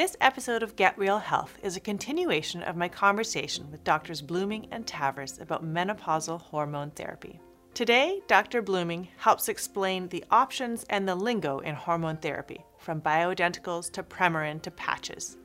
This 0.00 0.16
episode 0.22 0.62
of 0.62 0.76
Get 0.76 0.96
Real 0.96 1.18
Health 1.18 1.58
is 1.62 1.76
a 1.76 1.80
continuation 1.80 2.62
of 2.62 2.74
my 2.74 2.88
conversation 2.88 3.70
with 3.70 3.84
Doctors 3.84 4.22
Bluming 4.22 4.66
and 4.70 4.86
Tavris 4.86 5.38
about 5.38 5.62
menopausal 5.62 6.40
hormone 6.40 6.90
therapy. 6.92 7.38
Today, 7.74 8.22
Dr. 8.26 8.62
Bluming 8.62 9.08
helps 9.18 9.50
explain 9.50 10.08
the 10.08 10.24
options 10.30 10.86
and 10.88 11.06
the 11.06 11.14
lingo 11.14 11.58
in 11.58 11.74
hormone 11.74 12.16
therapy, 12.16 12.64
from 12.78 13.02
bioidenticals 13.02 13.92
to 13.92 14.02
Premarin 14.02 14.62
to 14.62 14.70
patches. 14.70 15.36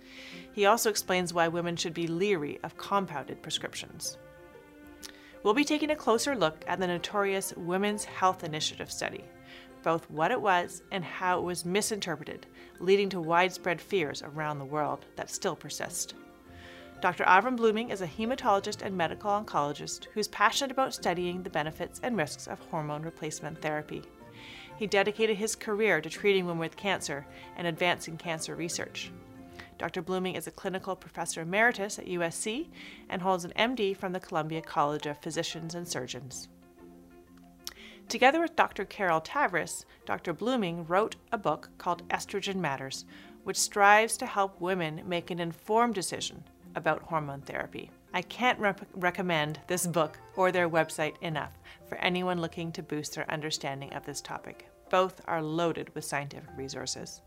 He 0.53 0.65
also 0.65 0.89
explains 0.89 1.33
why 1.33 1.49
women 1.49 1.75
should 1.75 1.93
be 1.93 2.07
leery 2.07 2.57
of 2.63 2.77
compounded 2.77 3.41
prescriptions. 3.41 4.17
We'll 5.43 5.53
be 5.53 5.65
taking 5.65 5.91
a 5.91 5.97
closer 5.97 6.33
look 6.33 6.63
at 6.65 6.79
the 6.79 6.87
notorious 6.87 7.53
Women's 7.57 8.05
Health 8.05 8.41
Initiative 8.45 8.89
study, 8.89 9.25
both 9.85 10.09
what 10.09 10.31
it 10.31 10.41
was 10.41 10.81
and 10.91 11.05
how 11.05 11.37
it 11.37 11.43
was 11.43 11.63
misinterpreted, 11.63 12.47
leading 12.79 13.07
to 13.07 13.21
widespread 13.21 13.79
fears 13.79 14.23
around 14.23 14.57
the 14.57 14.65
world 14.65 15.05
that 15.15 15.29
still 15.29 15.55
persist. 15.55 16.15
Dr. 17.01 17.23
Avrum 17.25 17.55
Bluming 17.55 17.91
is 17.91 18.01
a 18.01 18.07
hematologist 18.07 18.81
and 18.81 18.97
medical 18.97 19.29
oncologist 19.29 20.05
who's 20.13 20.27
passionate 20.29 20.71
about 20.71 20.95
studying 20.95 21.43
the 21.43 21.51
benefits 21.51 21.99
and 22.01 22.17
risks 22.17 22.47
of 22.47 22.59
hormone 22.59 23.03
replacement 23.03 23.61
therapy. 23.61 24.01
He 24.77 24.87
dedicated 24.87 25.37
his 25.37 25.55
career 25.55 26.01
to 26.01 26.09
treating 26.09 26.47
women 26.47 26.59
with 26.59 26.75
cancer 26.75 27.23
and 27.55 27.67
advancing 27.67 28.17
cancer 28.17 28.55
research. 28.55 29.11
Dr. 29.77 30.01
Bluming 30.01 30.35
is 30.35 30.47
a 30.47 30.51
clinical 30.51 30.95
professor 30.95 31.41
emeritus 31.41 31.99
at 31.99 32.07
USC 32.07 32.69
and 33.07 33.21
holds 33.21 33.45
an 33.45 33.53
MD 33.55 33.95
from 33.95 34.13
the 34.13 34.19
Columbia 34.19 34.63
College 34.63 35.05
of 35.05 35.21
Physicians 35.21 35.75
and 35.75 35.87
Surgeons. 35.87 36.47
Together 38.07 38.39
with 38.39 38.55
Dr. 38.55 38.85
Carol 38.85 39.19
Tavris, 39.19 39.83
Dr. 40.05 40.33
Bluming 40.33 40.87
wrote 40.87 41.15
a 41.31 41.37
book 41.37 41.69
called 41.79 42.07
Estrogen 42.09 42.57
Matters, 42.57 43.03
which 43.43 43.57
strives 43.57 44.15
to 44.17 44.27
help 44.27 44.61
women 44.61 45.01
make 45.05 45.31
an 45.31 45.39
informed 45.39 45.95
decision 45.95 46.43
about 46.75 47.01
hormone 47.01 47.41
therapy. 47.41 47.89
I 48.13 48.21
can't 48.21 48.59
rep- 48.59 48.87
recommend 48.93 49.59
this 49.67 49.87
book 49.87 50.19
or 50.35 50.51
their 50.51 50.69
website 50.69 51.15
enough 51.21 51.57
for 51.89 51.97
anyone 51.97 52.39
looking 52.39 52.71
to 52.73 52.83
boost 52.83 53.15
their 53.15 53.29
understanding 53.29 53.91
of 53.93 54.05
this 54.05 54.21
topic. 54.21 54.69
Both 54.89 55.21
are 55.25 55.41
loaded 55.41 55.93
with 55.95 56.05
scientific 56.05 56.49
resources. 56.55 57.21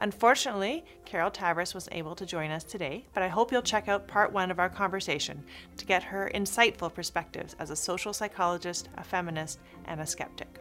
Unfortunately, 0.00 0.84
Carol 1.04 1.30
Tavris 1.30 1.74
was 1.74 1.88
able 1.92 2.16
to 2.16 2.26
join 2.26 2.50
us 2.50 2.64
today, 2.64 3.04
but 3.14 3.22
I 3.22 3.28
hope 3.28 3.52
you'll 3.52 3.62
check 3.62 3.88
out 3.88 4.08
part 4.08 4.32
one 4.32 4.50
of 4.50 4.58
our 4.58 4.68
conversation 4.68 5.42
to 5.76 5.86
get 5.86 6.02
her 6.02 6.30
insightful 6.34 6.92
perspectives 6.92 7.54
as 7.60 7.70
a 7.70 7.76
social 7.76 8.12
psychologist, 8.12 8.88
a 8.96 9.04
feminist, 9.04 9.60
and 9.84 10.00
a 10.00 10.06
skeptic. 10.06 10.58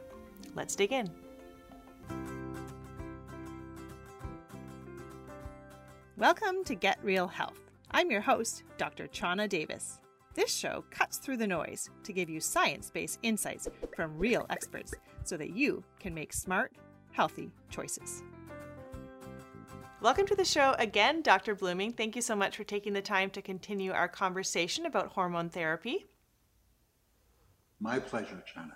Let's 0.55 0.75
dig 0.75 0.91
in. 0.91 1.09
Welcome 6.15 6.63
to 6.65 6.75
Get 6.75 6.99
Real 7.03 7.27
Health. 7.27 7.59
I'm 7.89 8.11
your 8.11 8.21
host, 8.21 8.63
Dr. 8.77 9.07
Chana 9.07 9.49
Davis. 9.49 9.99
This 10.35 10.53
show 10.53 10.83
cuts 10.91 11.17
through 11.17 11.37
the 11.37 11.47
noise 11.47 11.89
to 12.03 12.13
give 12.13 12.29
you 12.29 12.39
science 12.39 12.91
based 12.91 13.19
insights 13.23 13.67
from 13.95 14.17
real 14.17 14.45
experts 14.51 14.93
so 15.23 15.37
that 15.37 15.55
you 15.55 15.83
can 15.99 16.13
make 16.13 16.33
smart, 16.33 16.71
healthy 17.11 17.51
choices. 17.69 18.23
Welcome 20.03 20.27
to 20.27 20.35
the 20.35 20.43
show 20.43 20.75
again, 20.79 21.21
Dr. 21.21 21.55
Bluming. 21.55 21.95
Thank 21.95 22.17
you 22.17 22.21
so 22.21 22.35
much 22.35 22.57
for 22.57 22.65
taking 22.65 22.91
the 22.91 23.01
time 23.01 23.29
to 23.29 23.41
continue 23.41 23.93
our 23.93 24.09
conversation 24.09 24.85
about 24.85 25.13
hormone 25.13 25.47
therapy. 25.47 26.05
My 27.79 27.99
pleasure, 27.99 28.43
Chana. 28.53 28.73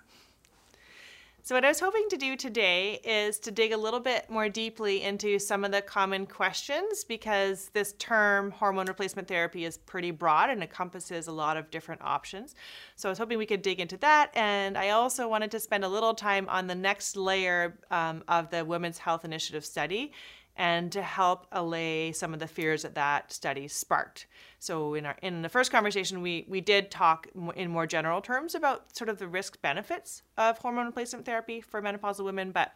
So, 1.43 1.55
what 1.55 1.65
I 1.65 1.67
was 1.67 1.81
hoping 1.81 2.07
to 2.11 2.17
do 2.17 2.37
today 2.37 3.01
is 3.03 3.39
to 3.39 3.51
dig 3.51 3.73
a 3.73 3.77
little 3.77 3.99
bit 3.99 4.29
more 4.29 4.47
deeply 4.47 5.03
into 5.03 5.37
some 5.37 5.65
of 5.65 5.71
the 5.71 5.81
common 5.81 6.27
questions 6.27 7.03
because 7.03 7.71
this 7.73 7.93
term 7.99 8.51
hormone 8.51 8.85
replacement 8.85 9.27
therapy 9.27 9.65
is 9.65 9.77
pretty 9.77 10.11
broad 10.11 10.49
and 10.49 10.61
encompasses 10.61 11.27
a 11.27 11.31
lot 11.33 11.57
of 11.57 11.69
different 11.71 12.01
options. 12.03 12.55
So, 12.95 13.09
I 13.09 13.11
was 13.11 13.17
hoping 13.17 13.37
we 13.37 13.45
could 13.45 13.61
dig 13.61 13.81
into 13.81 13.97
that. 13.97 14.31
And 14.33 14.77
I 14.77 14.91
also 14.91 15.27
wanted 15.27 15.51
to 15.51 15.59
spend 15.59 15.83
a 15.83 15.89
little 15.89 16.13
time 16.13 16.47
on 16.47 16.67
the 16.67 16.75
next 16.75 17.17
layer 17.17 17.77
um, 17.91 18.23
of 18.29 18.49
the 18.49 18.63
Women's 18.63 18.97
Health 18.97 19.25
Initiative 19.25 19.65
study 19.65 20.13
and 20.57 20.91
to 20.91 21.01
help 21.01 21.45
allay 21.51 22.11
some 22.11 22.33
of 22.33 22.39
the 22.39 22.47
fears 22.47 22.81
that 22.81 22.95
that 22.95 23.31
study 23.31 23.67
sparked. 23.67 24.25
So 24.59 24.95
in 24.95 25.05
our 25.05 25.15
in 25.21 25.43
the 25.43 25.49
first 25.49 25.71
conversation, 25.71 26.21
we 26.21 26.45
we 26.49 26.59
did 26.59 26.91
talk 26.91 27.27
in 27.55 27.69
more 27.69 27.87
general 27.87 28.21
terms 28.21 28.55
about 28.55 28.95
sort 28.97 29.09
of 29.09 29.19
the 29.19 29.27
risk 29.27 29.61
benefits 29.61 30.23
of 30.37 30.57
hormone 30.57 30.87
replacement 30.87 31.25
therapy 31.25 31.61
for 31.61 31.81
menopausal 31.81 32.25
women, 32.25 32.51
but 32.51 32.73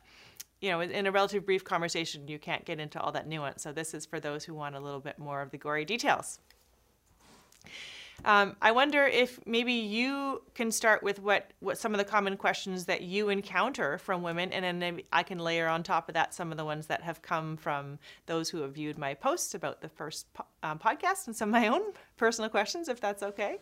you 0.62 0.70
know, 0.70 0.80
in 0.80 1.08
a 1.08 1.12
relatively 1.12 1.40
brief 1.40 1.64
conversation, 1.64 2.28
you 2.28 2.38
can't 2.38 2.66
get 2.66 2.80
into 2.80 3.02
all 3.02 3.12
that 3.12 3.28
nuance. 3.28 3.64
So 3.64 3.74
this 3.74 3.96
is 3.96 4.06
for 4.06 4.20
those 4.20 4.44
who 4.44 4.54
want 4.54 4.76
a 4.76 4.80
little 4.80 5.00
bit 5.00 5.18
more 5.18 5.42
of 5.42 5.50
the 5.50 5.58
gory 5.58 5.86
details. 5.86 6.38
Um, 8.26 8.56
I 8.62 8.72
wonder 8.72 9.06
if 9.06 9.40
maybe 9.46 9.74
you 9.74 10.44
can 10.54 10.72
start 10.72 11.02
with 11.02 11.22
what, 11.22 11.52
what 11.60 11.78
some 11.78 11.94
of 11.94 11.98
the 11.98 12.06
common 12.06 12.38
questions 12.38 12.86
that 12.86 13.02
you 13.02 13.30
encounter 13.30 13.98
from 13.98 14.22
women, 14.22 14.54
and 14.54 14.82
then 14.82 15.02
I 15.12 15.24
can 15.24 15.40
layer 15.40 15.68
on 15.68 15.84
top 15.84 16.08
of 16.08 16.14
that 16.14 16.34
some 16.34 16.52
of 16.52 16.58
the 16.58 16.66
ones 16.66 16.88
that 16.88 17.02
have 17.02 17.22
come 17.22 17.58
from 17.58 18.00
those 18.26 18.50
who 18.50 18.62
have 18.62 18.74
viewed 18.74 18.98
my 18.98 19.14
posts 19.14 19.56
about 19.56 19.82
the 19.82 19.90
first 19.90 20.32
po- 20.34 20.46
um, 20.64 20.80
podcast 20.80 21.28
and 21.28 21.36
some 21.36 21.50
of 21.50 21.62
my 21.62 21.68
own 21.68 21.82
personal 22.18 22.50
questions, 22.50 22.90
if 22.90 23.00
that's 23.00 23.24
okay. 23.24 23.58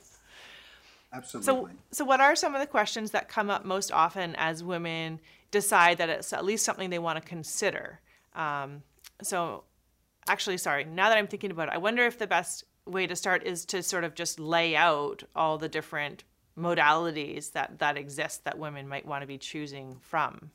Absolutely. 1.12 1.46
So, 1.46 1.70
so 1.92 2.06
what 2.06 2.22
are 2.22 2.36
some 2.36 2.54
of 2.54 2.62
the 2.62 2.68
questions 2.68 3.12
that 3.12 3.30
come 3.30 3.50
up 3.50 3.66
most 3.66 3.92
often 3.92 4.36
as 4.36 4.64
women 4.64 5.20
decide 5.52 5.98
that 5.98 6.10
it's 6.10 6.34
at 6.34 6.46
least 6.46 6.66
something 6.66 6.90
they 6.90 7.00
want 7.00 7.22
to 7.22 7.28
consider? 7.28 8.00
Um, 8.36 8.84
so, 9.22 9.64
actually, 10.28 10.58
sorry. 10.58 10.86
Now 10.86 11.10
that 11.10 11.18
I'm 11.18 11.28
thinking 11.28 11.52
about 11.52 11.70
it, 11.70 11.74
I 11.74 11.78
wonder 11.78 12.06
if 12.06 12.20
the 12.20 12.28
best 12.28 12.64
way 12.90 13.08
to 13.08 13.16
start 13.16 13.44
is 13.44 13.66
to 13.66 13.84
sort 13.84 14.04
of 14.04 14.16
just 14.16 14.40
lay 14.40 14.76
out 14.76 15.24
all 15.36 15.58
the 15.58 15.70
different 15.70 16.24
modalities 16.58 17.54
that 17.54 17.80
that 17.80 17.98
exist 17.98 18.44
that 18.44 18.58
women 18.58 18.88
might 18.88 19.06
want 19.06 19.22
to 19.22 19.28
be 19.28 19.38
choosing 19.38 19.98
from. 20.02 20.52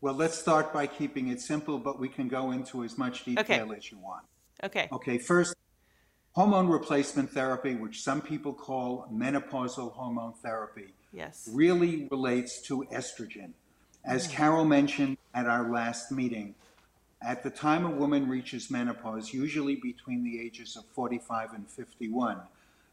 Well, 0.00 0.14
let's 0.14 0.38
start 0.38 0.72
by 0.72 0.86
keeping 0.86 1.28
it 1.28 1.40
simple, 1.40 1.78
but 1.78 1.98
we 1.98 2.08
can 2.08 2.28
go 2.28 2.52
into 2.52 2.84
as 2.84 2.96
much 2.96 3.24
detail 3.24 3.42
okay. 3.64 3.76
as 3.76 3.90
you 3.90 3.98
want. 3.98 4.24
Okay. 4.62 4.88
Okay, 4.92 5.18
first, 5.18 5.54
hormone 6.32 6.68
replacement 6.68 7.30
therapy, 7.30 7.74
which 7.74 8.00
some 8.02 8.20
people 8.20 8.52
call 8.52 9.08
menopausal 9.12 9.92
hormone 9.92 10.34
therapy, 10.34 10.94
yes. 11.12 11.48
really 11.52 12.06
relates 12.12 12.62
to 12.62 12.86
estrogen. 12.92 13.50
As 14.04 14.28
mm. 14.28 14.32
Carol 14.32 14.64
mentioned 14.64 15.18
at 15.34 15.46
our 15.46 15.68
last 15.68 16.12
meeting, 16.12 16.54
at 17.20 17.42
the 17.42 17.50
time 17.50 17.84
a 17.84 17.90
woman 17.90 18.28
reaches 18.28 18.70
menopause, 18.70 19.32
usually 19.32 19.76
between 19.76 20.22
the 20.22 20.40
ages 20.40 20.76
of 20.76 20.84
45 20.94 21.52
and 21.52 21.68
51, 21.68 22.40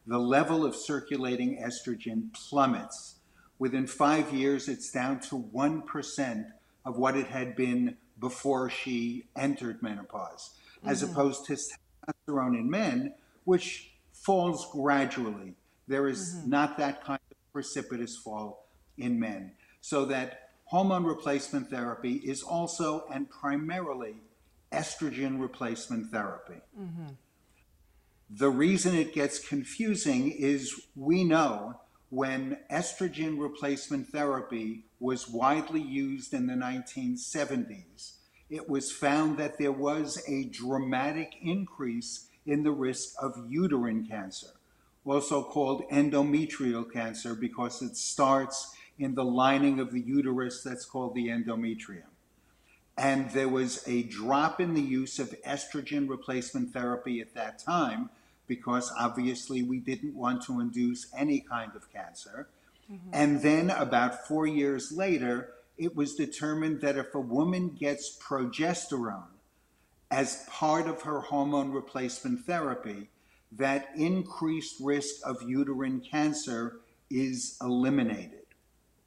the 0.08 0.18
level 0.18 0.66
of 0.66 0.76
circulating 0.76 1.58
estrogen 1.58 2.34
plummets. 2.34 3.16
Within 3.60 3.88
five 3.88 4.34
years, 4.34 4.68
it's 4.68 4.92
down 4.92 5.20
to 5.22 5.36
1% 5.36 6.46
of 6.86 6.98
what 6.98 7.16
it 7.16 7.28
had 7.28 7.56
been 7.56 7.98
before 8.20 8.70
she 8.70 9.28
entered 9.36 9.82
menopause, 9.82 10.56
mm-hmm. 10.80 10.90
as 10.90 11.04
opposed 11.04 11.46
to 11.46 11.54
testosterone 11.54 12.58
in 12.58 12.70
men, 12.70 13.14
which 13.44 13.92
falls 14.12 14.68
gradually. 14.72 15.54
There 15.88 16.08
is 16.08 16.36
mm-hmm. 16.36 16.50
not 16.50 16.78
that 16.78 17.04
kind 17.04 17.20
of 17.32 17.54
precipitous 17.54 18.18
fall 18.18 18.68
in 18.98 19.20
men. 19.20 19.52
So 19.82 20.06
that 20.06 20.45
hormone 20.66 21.04
replacement 21.04 21.70
therapy 21.70 22.14
is 22.14 22.44
also 22.44 23.06
and 23.14 23.30
primarily 23.30 24.16
estrogen 24.72 25.40
replacement 25.40 26.12
therapy. 26.12 26.62
Mm-hmm. 26.80 27.08
The 28.30 28.50
reason 28.50 28.96
it 28.96 29.14
gets 29.14 29.48
confusing 29.48 30.32
is 30.32 30.88
we 30.96 31.24
know 31.24 31.80
when 32.10 32.58
estrogen 32.72 33.40
replacement 33.40 34.08
therapy 34.10 34.86
was 35.00 35.30
widely 35.30 35.82
used 35.82 36.34
in 36.34 36.48
the 36.48 36.54
1970s, 36.54 38.14
it 38.50 38.70
was 38.70 38.92
found 38.92 39.38
that 39.38 39.58
there 39.58 39.72
was 39.72 40.22
a 40.28 40.46
dramatic 40.46 41.34
increase 41.42 42.28
in 42.46 42.64
the 42.64 42.72
risk 42.72 43.14
of 43.22 43.34
uterine 43.50 44.06
cancer, 44.08 44.48
also 45.04 45.44
called 45.44 45.84
endometrial 45.92 46.92
cancer 46.92 47.36
because 47.36 47.82
it 47.82 47.96
starts 47.96 48.76
in 48.98 49.16
the 49.16 49.26
lining 49.26 49.80
of 49.80 49.92
the 49.92 50.02
uterus 50.02 50.64
that's 50.64 50.86
called 50.86 51.16
the 51.16 51.28
endometrium. 51.28 52.04
And 52.98 53.30
there 53.32 53.50
was 53.50 53.86
a 53.88 54.04
drop 54.04 54.62
in 54.62 54.74
the 54.74 54.82
use 54.82 55.20
of 55.20 55.36
estrogen 55.42 56.08
replacement 56.10 56.72
therapy 56.72 57.20
at 57.20 57.34
that 57.34 57.60
time 57.60 58.10
because 58.48 58.92
obviously 58.98 59.64
we 59.64 59.80
didn't 59.80 60.16
want 60.16 60.44
to 60.44 60.60
induce 60.60 61.08
any 61.18 61.40
kind 61.40 61.76
of 61.76 61.92
cancer. 61.92 62.48
Mm-hmm. 62.92 63.10
And 63.12 63.42
then 63.42 63.70
about 63.70 64.28
four 64.28 64.48
years 64.48 64.92
later, 64.92 65.52
it 65.78 65.96
was 65.96 66.16
determined 66.16 66.82
that 66.82 66.98
if 66.98 67.14
a 67.16 67.20
woman 67.20 67.70
gets 67.70 68.18
progesterone 68.18 69.24
as 70.10 70.46
part 70.48 70.88
of 70.88 71.02
her 71.02 71.20
hormone 71.20 71.72
replacement 71.72 72.46
therapy, 72.46 73.10
that 73.52 73.90
increased 73.96 74.76
risk 74.80 75.16
of 75.26 75.42
uterine 75.42 76.00
cancer 76.00 76.80
is 77.10 77.58
eliminated. 77.62 78.45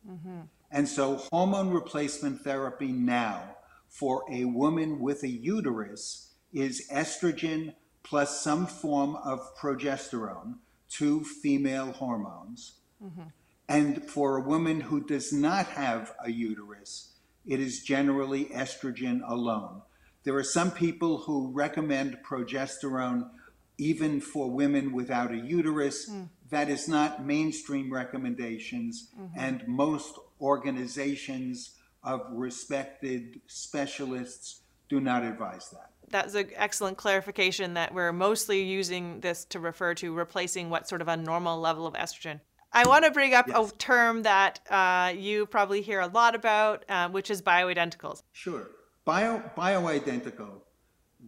Mm-hmm. 0.08 0.40
And 0.70 0.88
so 0.88 1.16
hormone 1.32 1.70
replacement 1.70 2.42
therapy 2.42 2.92
now 2.92 3.56
for 3.88 4.24
a 4.30 4.44
woman 4.44 5.00
with 5.00 5.22
a 5.22 5.28
uterus 5.28 6.32
is 6.52 6.88
estrogen 6.92 7.74
plus 8.02 8.42
some 8.42 8.66
form 8.66 9.16
of 9.16 9.40
progesterone, 9.56 10.54
two 10.88 11.24
female 11.24 11.92
hormones. 11.92 12.74
Mm-hmm. 13.02 13.28
And 13.68 14.08
for 14.08 14.36
a 14.36 14.42
woman 14.42 14.80
who 14.80 15.04
does 15.04 15.32
not 15.32 15.66
have 15.66 16.14
a 16.24 16.30
uterus, 16.30 17.12
it 17.46 17.60
is 17.60 17.82
generally 17.82 18.46
estrogen 18.46 19.20
alone. 19.28 19.82
There 20.24 20.36
are 20.36 20.44
some 20.44 20.70
people 20.70 21.18
who 21.18 21.50
recommend 21.52 22.18
progesterone 22.28 23.30
even 23.78 24.20
for 24.20 24.50
women 24.50 24.92
without 24.92 25.32
a 25.32 25.36
uterus. 25.36 26.10
Mm. 26.10 26.28
That 26.50 26.68
is 26.68 26.88
not 26.88 27.24
mainstream 27.24 27.92
recommendations, 27.92 29.10
mm-hmm. 29.18 29.38
and 29.38 29.66
most 29.66 30.14
organizations 30.40 31.74
of 32.02 32.22
respected 32.30 33.40
specialists 33.46 34.62
do 34.88 35.00
not 35.00 35.24
advise 35.24 35.68
that. 35.70 35.90
That's 36.10 36.34
an 36.34 36.48
excellent 36.54 36.96
clarification 36.96 37.74
that 37.74 37.92
we're 37.92 38.12
mostly 38.12 38.62
using 38.62 39.20
this 39.20 39.44
to 39.46 39.60
refer 39.60 39.94
to 39.94 40.14
replacing 40.14 40.70
what 40.70 40.88
sort 40.88 41.02
of 41.02 41.08
a 41.08 41.16
normal 41.16 41.60
level 41.60 41.86
of 41.86 41.94
estrogen. 41.94 42.40
I 42.72 42.86
want 42.86 43.04
to 43.04 43.10
bring 43.10 43.34
up 43.34 43.48
yes. 43.48 43.70
a 43.70 43.76
term 43.76 44.22
that 44.22 44.60
uh, 44.70 45.12
you 45.16 45.46
probably 45.46 45.82
hear 45.82 46.00
a 46.00 46.06
lot 46.06 46.34
about, 46.34 46.84
uh, 46.88 47.08
which 47.08 47.30
is 47.30 47.42
bioidenticals. 47.42 48.22
Sure. 48.32 48.68
Bio, 49.04 49.42
bioidentical 49.56 50.62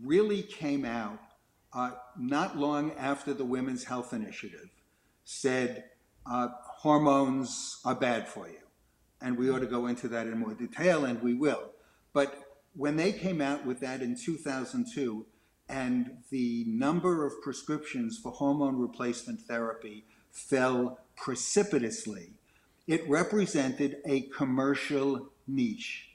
really 0.03 0.43
came 0.43 0.85
out 0.85 1.19
uh, 1.73 1.93
not 2.19 2.59
long 2.59 2.93
after 2.93 3.33
the 3.33 3.45
Women's 3.45 3.85
Health 3.85 4.13
Initiative 4.13 4.69
said 5.33 5.85
uh, 6.27 6.49
hormones 6.79 7.79
are 7.85 7.95
bad 7.95 8.27
for 8.27 8.49
you. 8.49 8.59
And 9.23 9.39
we 9.39 9.49
ought 9.49 9.61
to 9.61 9.67
go 9.67 9.87
into 9.87 10.09
that 10.09 10.27
in 10.27 10.39
more 10.39 10.55
detail, 10.55 11.05
and 11.05 11.23
we 11.23 11.35
will. 11.35 11.71
But 12.13 12.35
when 12.75 12.97
they 12.97 13.13
came 13.13 13.41
out 13.41 13.65
with 13.65 13.79
that 13.81 14.03
in 14.03 14.17
2002, 14.17 15.25
and 15.69 16.17
the 16.31 16.65
number 16.67 17.25
of 17.25 17.41
prescriptions 17.43 18.19
for 18.19 18.33
hormone 18.33 18.77
replacement 18.77 19.41
therapy 19.43 20.05
fell 20.33 20.99
precipitously, 21.15 22.33
it 22.89 23.09
represented 23.09 23.99
a 24.05 24.23
commercial 24.23 25.29
niche 25.47 26.09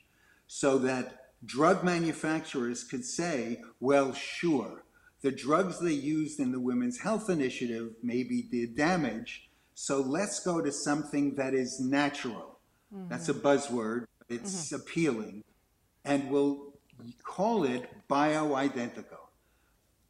so 0.46 0.78
that 0.80 1.28
drug 1.46 1.86
manufacturers 1.86 2.84
could 2.84 3.06
say, 3.06 3.62
well, 3.80 4.14
sure, 4.14 4.84
the 5.22 5.32
drugs 5.32 5.80
they 5.80 5.92
used 5.92 6.40
in 6.40 6.52
the 6.52 6.60
Women's 6.60 7.00
Health 7.00 7.30
Initiative 7.30 7.94
maybe 8.04 8.44
did 8.44 8.76
damage, 8.76 9.50
so 9.74 10.02
let's 10.02 10.40
go 10.40 10.62
to 10.62 10.72
something 10.72 11.36
that 11.36 11.54
is 11.54 11.80
natural. 11.80 12.60
Mm-hmm. 12.94 13.10
That's 13.10 13.30
a 13.30 13.34
buzzword, 13.34 14.06
but 14.20 14.28
it's 14.30 14.68
mm-hmm. 14.68 14.76
appealing. 14.76 15.44
And 16.04 16.30
we'll 16.30 16.74
call 17.24 17.64
it 17.64 17.90
bioidentical. 18.10 19.18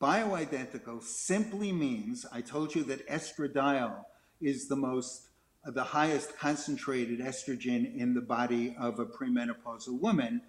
Bioidentical 0.01 1.01
simply 1.01 1.71
means, 1.71 2.25
I 2.31 2.41
told 2.41 2.75
you 2.75 2.83
that 2.83 3.07
estradiol 3.07 4.03
is 4.41 4.67
the 4.67 4.75
most, 4.75 5.29
the 5.65 5.83
highest 5.83 6.37
concentrated 6.37 7.19
estrogen 7.21 7.97
in 7.97 8.13
the 8.13 8.21
body 8.21 8.75
of 8.79 8.99
a 8.99 9.05
premenopausal 9.05 9.99
woman. 9.99 10.41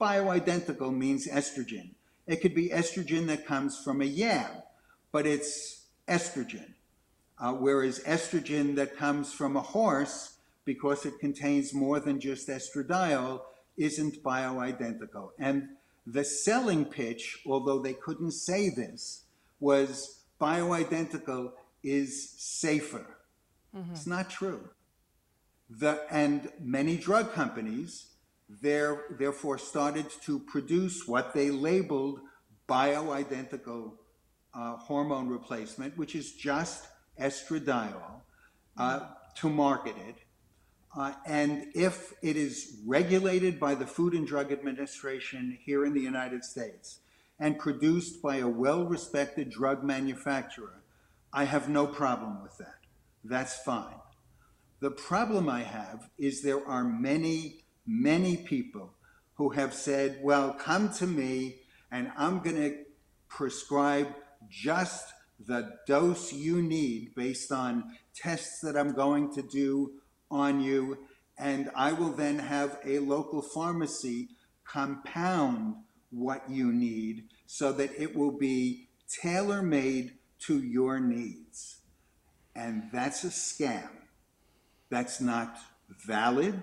Bioidentical 0.00 0.96
means 0.96 1.26
estrogen. 1.26 1.90
It 2.26 2.40
could 2.40 2.54
be 2.54 2.68
estrogen 2.68 3.26
that 3.26 3.46
comes 3.46 3.82
from 3.82 4.00
a 4.00 4.06
yam, 4.06 4.50
but 5.10 5.26
it's 5.26 5.86
estrogen. 6.08 6.74
Uh, 7.38 7.52
whereas 7.52 7.98
estrogen 8.00 8.76
that 8.76 8.96
comes 8.96 9.32
from 9.32 9.56
a 9.56 9.60
horse, 9.60 10.36
because 10.64 11.04
it 11.04 11.18
contains 11.18 11.74
more 11.74 11.98
than 11.98 12.20
just 12.20 12.48
estradiol, 12.48 13.40
isn't 13.76 14.22
bioidentical. 14.22 15.30
And 15.38 15.70
the 16.06 16.24
selling 16.24 16.84
pitch, 16.84 17.42
although 17.46 17.80
they 17.80 17.94
couldn't 17.94 18.32
say 18.32 18.68
this, 18.68 19.24
was 19.58 20.20
bioidentical 20.40 21.52
is 21.82 22.30
safer. 22.30 23.06
Mm-hmm. 23.76 23.92
It's 23.92 24.06
not 24.06 24.30
true. 24.30 24.68
The, 25.70 26.02
and 26.10 26.50
many 26.60 26.96
drug 26.96 27.32
companies 27.32 28.08
there, 28.60 29.04
therefore 29.18 29.58
started 29.58 30.06
to 30.22 30.38
produce 30.40 31.06
what 31.06 31.32
they 31.34 31.50
labeled 31.50 32.20
bioidentical 32.68 33.92
uh, 34.54 34.76
hormone 34.76 35.28
replacement, 35.28 35.96
which 35.96 36.14
is 36.14 36.32
just 36.32 36.86
estradiol, 37.20 38.20
uh, 38.76 39.00
to 39.36 39.48
market 39.48 39.96
it. 40.08 40.16
Uh, 40.94 41.12
and 41.24 41.66
if 41.74 42.12
it 42.22 42.36
is 42.36 42.80
regulated 42.86 43.58
by 43.58 43.74
the 43.74 43.86
Food 43.86 44.12
and 44.12 44.26
Drug 44.26 44.52
Administration 44.52 45.58
here 45.64 45.86
in 45.86 45.94
the 45.94 46.00
United 46.00 46.44
States 46.44 46.98
and 47.38 47.58
produced 47.58 48.20
by 48.20 48.36
a 48.36 48.48
well 48.48 48.84
respected 48.84 49.50
drug 49.50 49.82
manufacturer, 49.82 50.82
I 51.32 51.44
have 51.44 51.68
no 51.68 51.86
problem 51.86 52.42
with 52.42 52.58
that. 52.58 52.80
That's 53.24 53.56
fine. 53.62 53.94
The 54.80 54.90
problem 54.90 55.48
I 55.48 55.62
have 55.62 56.10
is 56.18 56.42
there 56.42 56.66
are 56.66 56.84
many, 56.84 57.61
many 57.86 58.36
people 58.36 58.94
who 59.34 59.50
have 59.50 59.74
said, 59.74 60.18
well, 60.22 60.52
come 60.52 60.90
to 60.94 61.06
me 61.06 61.56
and 61.90 62.10
I'm 62.16 62.40
going 62.40 62.56
to 62.56 62.78
prescribe 63.28 64.14
just 64.48 65.12
the 65.46 65.78
dose 65.86 66.32
you 66.32 66.62
need 66.62 67.14
based 67.14 67.50
on 67.50 67.96
tests 68.14 68.60
that 68.60 68.76
I'm 68.76 68.92
going 68.92 69.32
to 69.34 69.42
do 69.42 69.92
on 70.30 70.60
you, 70.60 70.98
and 71.38 71.70
I 71.74 71.92
will 71.92 72.12
then 72.12 72.38
have 72.38 72.78
a 72.84 72.98
local 73.00 73.42
pharmacy 73.42 74.28
compound 74.64 75.76
what 76.10 76.48
you 76.48 76.72
need 76.72 77.24
so 77.46 77.72
that 77.72 77.90
it 77.98 78.16
will 78.16 78.32
be 78.32 78.88
tailor 79.08 79.62
made 79.62 80.12
to 80.40 80.62
your 80.62 81.00
needs. 81.00 81.78
And 82.54 82.84
that's 82.92 83.24
a 83.24 83.28
scam. 83.28 83.88
That's 84.90 85.20
not 85.20 85.58
valid. 86.06 86.62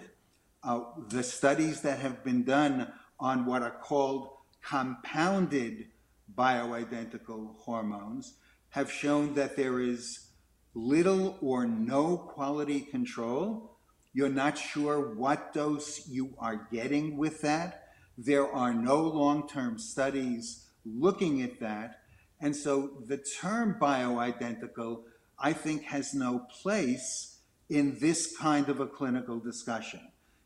Uh, 0.61 0.81
the 1.07 1.23
studies 1.23 1.81
that 1.81 1.99
have 1.99 2.23
been 2.23 2.43
done 2.43 2.91
on 3.19 3.45
what 3.45 3.61
are 3.61 3.79
called 3.81 4.29
compounded 4.61 5.87
bioidentical 6.35 7.55
hormones 7.59 8.35
have 8.69 8.91
shown 8.91 9.33
that 9.33 9.55
there 9.55 9.79
is 9.79 10.27
little 10.73 11.37
or 11.41 11.65
no 11.65 12.17
quality 12.17 12.81
control. 12.81 13.77
You're 14.13 14.29
not 14.29 14.57
sure 14.57 15.15
what 15.15 15.53
dose 15.53 16.07
you 16.07 16.33
are 16.39 16.67
getting 16.71 17.17
with 17.17 17.41
that. 17.41 17.85
There 18.17 18.47
are 18.51 18.73
no 18.73 19.01
long 19.01 19.47
term 19.47 19.79
studies 19.79 20.67
looking 20.85 21.41
at 21.41 21.59
that. 21.59 21.99
And 22.41 22.55
so 22.55 23.01
the 23.07 23.17
term 23.17 23.77
bioidentical, 23.79 25.03
I 25.37 25.53
think, 25.53 25.83
has 25.83 26.13
no 26.13 26.45
place 26.61 27.39
in 27.69 27.97
this 27.99 28.35
kind 28.37 28.69
of 28.69 28.79
a 28.79 28.87
clinical 28.87 29.39
discussion. 29.39 30.01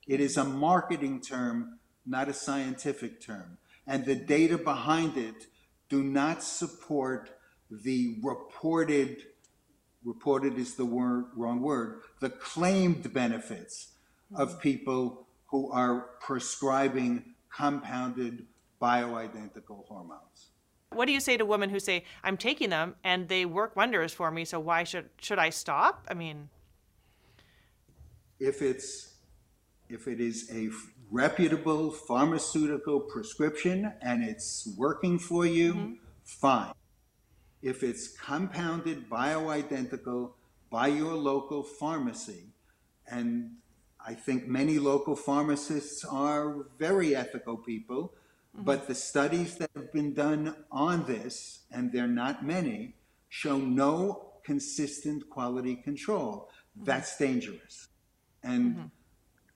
It 0.07 0.19
is 0.19 0.37
a 0.37 0.43
marketing 0.43 1.21
term, 1.21 1.79
not 2.05 2.29
a 2.29 2.33
scientific 2.33 3.21
term. 3.21 3.57
And 3.87 4.05
the 4.05 4.15
data 4.15 4.57
behind 4.57 5.17
it 5.17 5.47
do 5.89 6.03
not 6.03 6.43
support 6.43 7.31
the 7.69 8.17
reported 8.21 9.17
reported 10.05 10.57
is 10.57 10.75
the 10.75 10.85
word, 10.85 11.25
wrong 11.35 11.61
word, 11.61 12.01
the 12.19 12.29
claimed 12.29 13.13
benefits 13.13 13.93
of 14.35 14.49
mm-hmm. 14.49 14.59
people 14.59 15.27
who 15.45 15.71
are 15.71 16.09
prescribing 16.19 17.23
compounded 17.49 18.45
bioidentical 18.81 19.85
hormones. 19.87 20.49
What 20.91 21.05
do 21.05 21.11
you 21.11 21.19
say 21.19 21.37
to 21.37 21.45
women 21.45 21.69
who 21.69 21.79
say, 21.79 22.03
I'm 22.23 22.37
taking 22.37 22.69
them 22.69 22.95
and 23.03 23.27
they 23.27 23.45
work 23.45 23.75
wonders 23.75 24.13
for 24.13 24.29
me, 24.29 24.45
so 24.45 24.59
why 24.59 24.83
should, 24.83 25.09
should 25.21 25.39
I 25.39 25.49
stop? 25.49 26.05
I 26.09 26.13
mean, 26.13 26.49
if 28.39 28.61
it's 28.61 29.12
if 29.89 30.07
it 30.07 30.19
is 30.19 30.49
a 30.53 30.69
reputable 31.11 31.91
pharmaceutical 31.91 32.99
prescription 32.99 33.93
and 34.01 34.23
it's 34.23 34.73
working 34.77 35.19
for 35.19 35.45
you, 35.45 35.73
mm-hmm. 35.73 35.93
fine 36.23 36.73
if 37.63 37.81
it's 37.81 38.09
compounded 38.09 39.09
bioidentical 39.09 40.33
by 40.69 40.87
your 40.87 41.15
local 41.15 41.63
pharmacy. 41.63 42.49
And 43.07 43.51
I 44.05 44.13
think 44.13 44.47
many 44.47 44.77
local 44.79 45.15
pharmacists 45.15 46.03
are 46.03 46.65
very 46.77 47.15
ethical 47.15 47.55
people, 47.55 48.13
mm-hmm. 48.53 48.65
but 48.65 48.87
the 48.87 48.95
studies 48.95 49.55
that 49.57 49.69
have 49.75 49.93
been 49.93 50.13
done 50.13 50.55
on 50.69 51.05
this, 51.05 51.59
and 51.71 51.91
they're 51.91 52.05
not 52.05 52.45
many, 52.45 52.95
show 53.29 53.57
no 53.57 54.33
consistent 54.43 55.29
quality 55.29 55.77
control. 55.77 56.49
Mm-hmm. 56.75 56.83
That's 56.83 57.17
dangerous. 57.17 57.87
And 58.43 58.75
mm-hmm. 58.75 58.85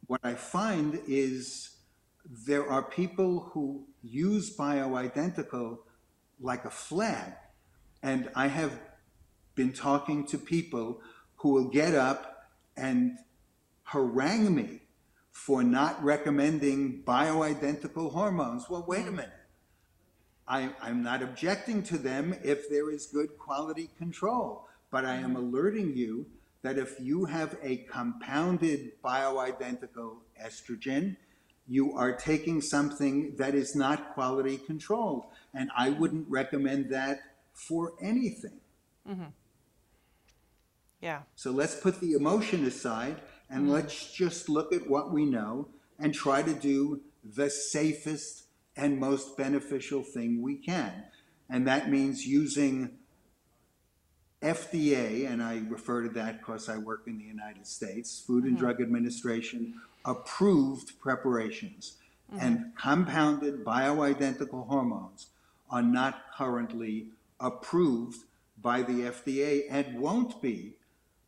What 0.07 0.21
I 0.23 0.33
find 0.33 0.99
is 1.07 1.71
there 2.25 2.69
are 2.69 2.81
people 2.81 3.51
who 3.51 3.85
use 4.01 4.55
bioidentical 4.55 5.79
like 6.39 6.65
a 6.65 6.69
flag 6.69 7.33
and 8.01 8.29
I 8.35 8.47
have 8.47 8.79
been 9.55 9.73
talking 9.73 10.25
to 10.27 10.37
people 10.37 11.01
who 11.37 11.49
will 11.49 11.69
get 11.69 11.93
up 11.93 12.49
and 12.75 13.17
harangue 13.83 14.53
me 14.53 14.81
for 15.31 15.63
not 15.63 16.01
recommending 16.03 17.03
bioidentical 17.03 18.11
hormones. 18.11 18.69
Well, 18.69 18.85
wait 18.87 19.07
a 19.07 19.11
mm. 19.11 19.15
minute. 19.15 19.31
I, 20.47 20.69
I'm 20.81 21.03
not 21.03 21.21
objecting 21.21 21.83
to 21.83 21.97
them 21.97 22.35
if 22.43 22.69
there 22.69 22.89
is 22.89 23.07
good 23.07 23.37
quality 23.37 23.89
control, 23.97 24.67
but 24.89 25.03
I 25.05 25.15
am 25.15 25.35
mm. 25.35 25.37
alerting 25.37 25.95
you 25.95 26.27
that 26.61 26.77
if 26.77 26.99
you 26.99 27.25
have 27.25 27.57
a 27.61 27.77
compounded 27.89 29.01
bioidentical 29.03 30.17
estrogen, 30.43 31.15
you 31.67 31.95
are 31.97 32.13
taking 32.13 32.61
something 32.61 33.35
that 33.37 33.53
is 33.53 33.75
not 33.75 34.13
quality 34.13 34.57
controlled. 34.57 35.25
And 35.53 35.69
I 35.75 35.89
wouldn't 35.89 36.27
recommend 36.29 36.89
that 36.91 37.19
for 37.53 37.93
anything. 38.01 38.59
Mm-hmm. 39.07 39.29
Yeah. 41.01 41.21
So 41.35 41.51
let's 41.51 41.75
put 41.75 41.99
the 41.99 42.13
emotion 42.13 42.65
aside 42.65 43.17
and 43.49 43.63
mm-hmm. 43.63 43.73
let's 43.73 44.11
just 44.13 44.49
look 44.49 44.73
at 44.73 44.89
what 44.89 45.11
we 45.11 45.25
know 45.25 45.67
and 45.99 46.13
try 46.13 46.41
to 46.41 46.53
do 46.53 47.01
the 47.23 47.49
safest 47.49 48.45
and 48.75 48.99
most 48.99 49.35
beneficial 49.37 50.03
thing 50.03 50.41
we 50.41 50.55
can. 50.55 51.03
And 51.49 51.67
that 51.67 51.89
means 51.89 52.25
using 52.25 52.91
FDA, 54.41 55.29
and 55.29 55.41
I 55.41 55.63
refer 55.67 56.03
to 56.03 56.09
that 56.09 56.39
because 56.39 56.69
I 56.69 56.77
work 56.77 57.03
in 57.07 57.17
the 57.17 57.23
United 57.23 57.65
States, 57.65 58.23
Food 58.25 58.43
and 58.43 58.53
mm-hmm. 58.53 58.65
Drug 58.65 58.81
Administration 58.81 59.75
approved 60.05 60.99
preparations. 60.99 61.97
Mm-hmm. 62.31 62.45
And 62.45 62.75
compounded 62.75 63.63
bioidentical 63.63 64.67
hormones 64.67 65.27
are 65.69 65.81
not 65.81 66.23
currently 66.37 67.07
approved 67.39 68.23
by 68.61 68.81
the 68.81 69.01
FDA 69.03 69.63
and 69.69 69.99
won't 69.99 70.41
be 70.41 70.73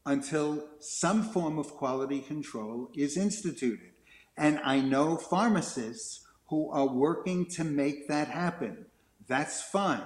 until 0.06 0.68
some 0.80 1.24
form 1.24 1.60
of 1.60 1.76
quality 1.76 2.20
control 2.20 2.90
is 2.96 3.16
instituted. 3.16 3.92
And 4.38 4.60
I 4.64 4.82
know 4.82 5.18
pharmacists 5.18 6.26
who 6.48 6.70
are 6.72 6.88
working 6.88 7.46
to 7.46 7.64
make 7.64 8.08
that 8.08 8.28
happen. 8.30 8.86
That's 9.28 9.62
fine. 9.62 10.02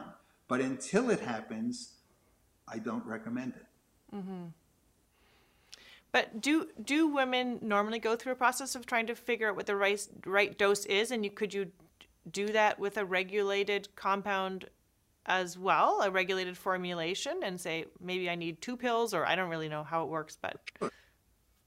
But 0.48 0.60
until 0.60 1.10
it 1.10 1.22
happens, 1.22 1.93
I 2.68 2.80
don't 2.80 3.06
recommend 3.06 3.54
it. 3.56 4.16
Mm-hmm. 4.16 4.46
But 6.12 6.42
do 6.42 6.68
do 6.84 7.08
women 7.08 7.60
normally 7.62 8.00
go 8.00 8.16
through 8.16 8.34
a 8.34 8.36
process 8.36 8.76
of 8.76 8.86
trying 8.86 9.08
to 9.08 9.16
figure 9.16 9.50
out 9.50 9.56
what 9.56 9.66
the 9.66 9.76
right 9.76 10.08
right 10.26 10.58
dose 10.58 10.86
is, 10.86 11.12
and 11.12 11.26
you 11.26 11.32
could 11.32 11.54
you 11.54 11.72
do 12.32 12.48
that 12.48 12.80
with 12.80 12.98
a 12.98 13.06
regulated 13.06 13.88
compound 13.96 14.70
as 15.26 15.58
well, 15.58 16.02
a 16.04 16.12
regulated 16.12 16.58
formulation, 16.58 17.40
and 17.44 17.60
say 17.60 17.86
maybe 18.00 18.30
I 18.30 18.36
need 18.36 18.62
two 18.62 18.78
pills, 18.78 19.14
or 19.14 19.26
I 19.26 19.36
don't 19.36 19.50
really 19.50 19.70
know 19.70 19.84
how 19.84 20.04
it 20.04 20.10
works, 20.10 20.38
but 20.40 20.60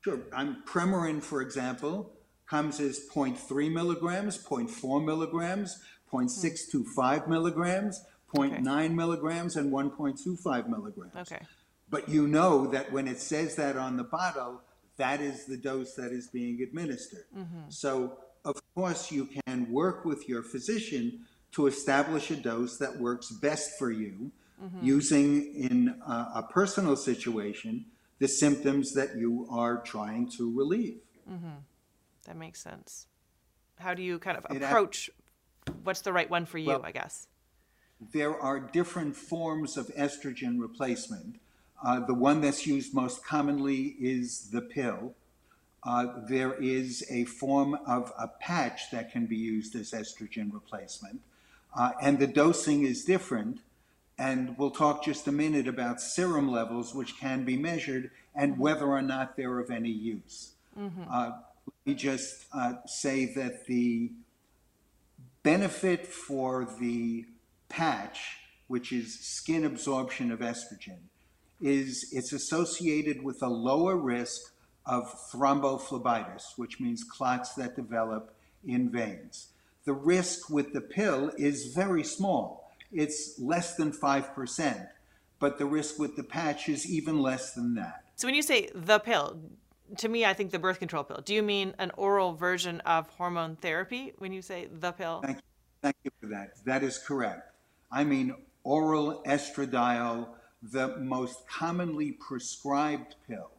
Sure. 0.07 0.21
I'm 0.33 0.63
Premarin, 0.65 1.21
for 1.21 1.43
example, 1.43 2.13
comes 2.49 2.79
as 2.79 3.09
0.3 3.13 3.73
milligrams, 3.73 4.39
0.4 4.39 5.05
milligrams, 5.05 5.83
0.625 6.13 7.27
milligrams, 7.27 8.05
0.9 8.35 8.95
milligrams, 8.95 9.57
and 9.57 9.73
1.25 9.73 10.69
milligrams. 10.69 11.15
okay, 11.17 11.43
But 11.89 12.09
you 12.09 12.27
know 12.27 12.67
that 12.69 12.93
when 12.93 13.07
it 13.07 13.21
says 13.21 13.57
that 13.57 13.77
on 13.77 13.97
the 13.97 14.05
bottle, 14.05 14.61
that 14.97 15.21
is 15.21 15.47
the 15.47 15.57
dose 15.57 15.95
that 15.95 16.13
is 16.13 16.29
being 16.29 16.63
administered. 16.63 17.27
Mm-hmm. 17.37 17.69
So, 17.69 18.19
of 18.45 18.61
course, 18.75 19.13
you 19.13 19.27
can 19.27 19.71
work 19.71 20.05
with 20.05 20.29
your 20.29 20.43
physician 20.43 21.27
to 21.53 21.67
establish 21.67 22.31
a 22.31 22.37
dose 22.37 22.79
that 22.79 22.99
works 22.99 23.31
best 23.31 23.79
for 23.79 23.91
you, 23.91 24.31
mm-hmm. 24.63 24.85
using 24.85 25.55
in 25.55 26.01
a, 26.07 26.13
a 26.37 26.49
personal 26.51 26.97
situation 26.97 27.87
the 28.19 28.29
symptoms 28.29 28.95
that 28.95 29.17
you 29.17 29.47
are 29.51 29.83
trying 29.83 30.29
to 30.31 30.57
relieve. 30.57 31.01
Mm-hmm. 31.31 31.59
that 32.27 32.37
makes 32.37 32.63
sense. 32.63 33.07
How 33.79 33.95
do 33.95 34.03
you 34.03 34.19
kind 34.19 34.39
of 34.39 34.47
It 34.55 34.63
approach 34.63 35.11
what's 35.83 36.03
the 36.03 36.13
right 36.13 36.31
one 36.31 36.47
for 36.47 36.59
you? 36.59 36.69
Well- 36.69 36.83
I 36.85 36.93
guess. 36.93 37.29
There 38.13 38.39
are 38.39 38.61
different 38.61 39.17
forms 39.17 39.77
of 39.77 39.87
estrogen 39.89 40.61
replacement. 40.61 41.37
Uh, 41.85 42.01
the 42.01 42.15
one 42.15 42.41
that's 42.41 42.67
used 42.67 42.95
most 42.95 43.25
commonly 43.25 43.97
is 44.01 44.51
the 44.51 44.61
pill. 44.61 45.15
Uh, 45.83 46.07
there 46.29 46.55
is 46.55 47.05
a 47.11 47.25
form 47.25 47.75
of 47.87 48.13
a 48.19 48.29
patch 48.29 48.91
that 48.91 49.13
can 49.13 49.27
be 49.27 49.37
used 49.37 49.75
as 49.77 49.93
estrogen 49.93 50.53
replacement, 50.53 51.21
uh, 51.77 51.93
and 52.03 52.19
the 52.19 52.27
dosing 52.27 52.85
is 52.85 53.05
different. 53.05 53.61
And 54.19 54.57
we'll 54.57 54.71
talk 54.71 55.05
just 55.05 55.29
a 55.29 55.33
minute 55.33 55.69
about 55.69 56.01
serum 56.01 56.51
levels, 56.51 56.95
which 56.95 57.19
can 57.19 57.45
be 57.45 57.59
measured, 57.59 58.11
and 58.35 58.59
whether 58.59 58.87
or 58.87 59.03
not 59.03 59.37
they're 59.37 59.59
of 59.59 59.71
any 59.71 59.91
use. 59.91 60.53
Uh, 61.11 61.33
let 61.67 61.87
me 61.87 61.95
just 61.95 62.47
uh, 62.55 62.75
say 62.87 63.27
that 63.35 63.67
the 63.67 64.11
benefit 65.43 66.07
for 66.07 66.67
the 66.81 67.27
patch, 67.69 68.39
which 68.69 68.93
is 68.93 69.19
skin 69.21 69.65
absorption 69.65 70.31
of 70.31 70.41
estrogen, 70.41 70.99
is 71.61 72.11
it's 72.13 72.33
associated 72.33 73.23
with 73.23 73.43
a 73.43 73.49
lower 73.49 73.97
risk 73.97 74.53
of 74.85 75.05
thrombophlebitis, 75.33 76.57
which 76.57 76.81
means 76.81 77.05
clots 77.05 77.55
that 77.55 77.77
develop 77.77 78.35
in 78.67 78.91
veins. 78.91 79.49
The 79.85 79.93
risk 79.93 80.51
with 80.51 80.73
the 80.73 80.81
pill 80.81 81.33
is 81.39 81.75
very 81.75 82.05
small. 82.05 82.73
It's 82.93 83.39
less 83.39 83.77
than 83.77 83.93
5%, 83.93 84.89
but 85.39 85.59
the 85.59 85.67
risk 85.67 85.99
with 85.99 86.17
the 86.17 86.23
patch 86.23 86.69
is 86.69 86.89
even 86.91 87.21
less 87.21 87.55
than 87.55 87.75
that. 87.75 88.05
So 88.17 88.27
when 88.27 88.35
you 88.35 88.43
say 88.43 88.71
the 88.75 88.99
pill, 88.99 89.39
to 89.99 90.09
me, 90.09 90.25
I 90.25 90.33
think 90.35 90.51
the 90.51 90.59
birth 90.59 90.79
control 90.79 91.05
pill. 91.05 91.21
Do 91.25 91.35
you 91.35 91.43
mean 91.43 91.75
an 91.79 91.93
oral 91.97 92.35
version 92.35 92.81
of 92.81 93.09
hormone 93.11 93.57
therapy 93.57 94.13
when 94.19 94.33
you 94.33 94.43
say 94.43 94.69
the 94.73 94.93
pill? 94.93 95.21
Thank 95.23 95.37
you, 95.37 95.43
thank 95.83 95.97
you 96.03 96.11
for 96.21 96.27
that. 96.27 96.65
That 96.65 96.83
is 96.83 96.99
correct. 96.99 97.53
I 97.91 98.05
mean, 98.05 98.35
oral 98.65 99.23
estradiol, 99.27 100.29
the 100.63 100.97
most 100.99 101.49
commonly 101.49 102.13
prescribed 102.13 103.15
pill, 103.29 103.51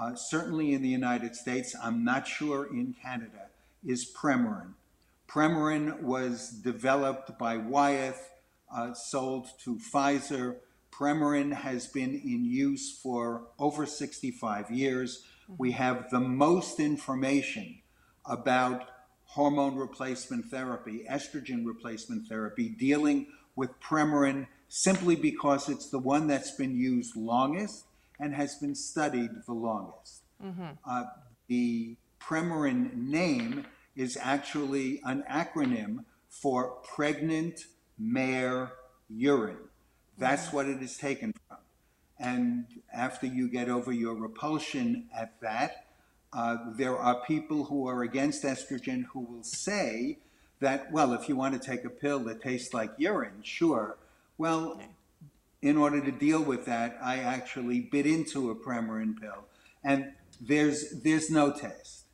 uh, 0.00 0.14
certainly 0.14 0.74
in 0.74 0.82
the 0.82 0.88
United 0.88 1.36
States, 1.36 1.74
I'm 1.80 2.04
not 2.04 2.26
sure 2.26 2.66
in 2.66 2.94
Canada, 3.00 3.48
is 3.84 4.10
Premarin. 4.12 4.74
Premarin 5.28 6.02
was 6.02 6.50
developed 6.50 7.38
by 7.38 7.56
Wyeth, 7.56 8.30
uh, 8.74 8.94
sold 8.94 9.48
to 9.64 9.76
Pfizer. 9.76 10.56
Premarin 10.90 11.52
has 11.52 11.86
been 11.86 12.14
in 12.14 12.44
use 12.44 12.98
for 13.02 13.48
over 13.58 13.86
65 13.86 14.70
years. 14.70 15.24
We 15.56 15.72
have 15.72 16.10
the 16.10 16.20
most 16.20 16.80
information 16.80 17.78
about 18.26 18.88
hormone 19.24 19.76
replacement 19.76 20.46
therapy, 20.46 21.04
estrogen 21.10 21.64
replacement 21.64 22.28
therapy, 22.28 22.68
dealing 22.68 23.26
with 23.56 23.70
Premarin 23.80 24.46
simply 24.68 25.16
because 25.16 25.68
it's 25.68 25.90
the 25.90 25.98
one 25.98 26.26
that's 26.26 26.52
been 26.52 26.76
used 26.76 27.16
longest 27.16 27.84
and 28.18 28.34
has 28.34 28.54
been 28.56 28.74
studied 28.74 29.30
the 29.46 29.52
longest. 29.52 30.22
Uh, 30.88 31.04
the 31.48 31.96
Premarin 32.20 32.94
name 32.94 33.66
is 33.96 34.16
actually 34.20 35.00
an 35.04 35.24
acronym 35.30 36.04
for 36.28 36.78
pregnant 36.94 37.66
mare 37.98 38.72
urine. 39.08 39.68
That's 40.18 40.52
what 40.52 40.66
it 40.66 40.82
is 40.82 40.96
taken 40.96 41.34
from. 41.46 41.58
And 42.18 42.66
after 42.94 43.26
you 43.26 43.48
get 43.48 43.68
over 43.68 43.92
your 43.92 44.14
repulsion 44.14 45.08
at 45.14 45.40
that, 45.40 45.86
uh, 46.32 46.56
there 46.76 46.96
are 46.96 47.22
people 47.24 47.64
who 47.64 47.86
are 47.88 48.02
against 48.02 48.44
estrogen 48.44 49.04
who 49.12 49.20
will 49.20 49.42
say 49.42 50.18
that, 50.62 50.90
well, 50.90 51.12
if 51.12 51.28
you 51.28 51.36
want 51.36 51.54
to 51.54 51.60
take 51.60 51.84
a 51.84 51.90
pill 51.90 52.20
that 52.20 52.42
tastes 52.42 52.72
like 52.72 52.90
urine, 52.96 53.42
sure. 53.42 53.98
Well, 54.38 54.80
in 55.60 55.76
order 55.76 56.00
to 56.00 56.10
deal 56.10 56.42
with 56.42 56.64
that, 56.64 56.98
I 57.02 57.18
actually 57.18 57.80
bit 57.80 58.06
into 58.06 58.50
a 58.50 58.54
Premarin 58.54 59.20
pill, 59.20 59.44
and 59.84 60.12
there's 60.40 61.02
there's 61.02 61.30
no 61.30 61.52
taste. 61.52 62.06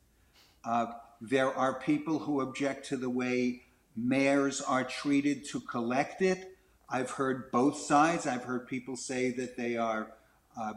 Uh, 0.64 0.86
there 1.20 1.52
are 1.54 1.80
people 1.80 2.18
who 2.20 2.40
object 2.40 2.86
to 2.88 2.96
the 2.96 3.08
way 3.08 3.62
mares 3.96 4.60
are 4.60 4.84
treated 4.84 5.44
to 5.46 5.60
collect 5.60 6.20
it. 6.20 6.56
I've 6.90 7.10
heard 7.12 7.50
both 7.50 7.78
sides. 7.78 8.26
I've 8.26 8.44
heard 8.44 8.66
people 8.66 8.96
say 8.96 9.30
that 9.32 9.56
they 9.56 9.76
are 9.76 10.12
uh, 10.60 10.74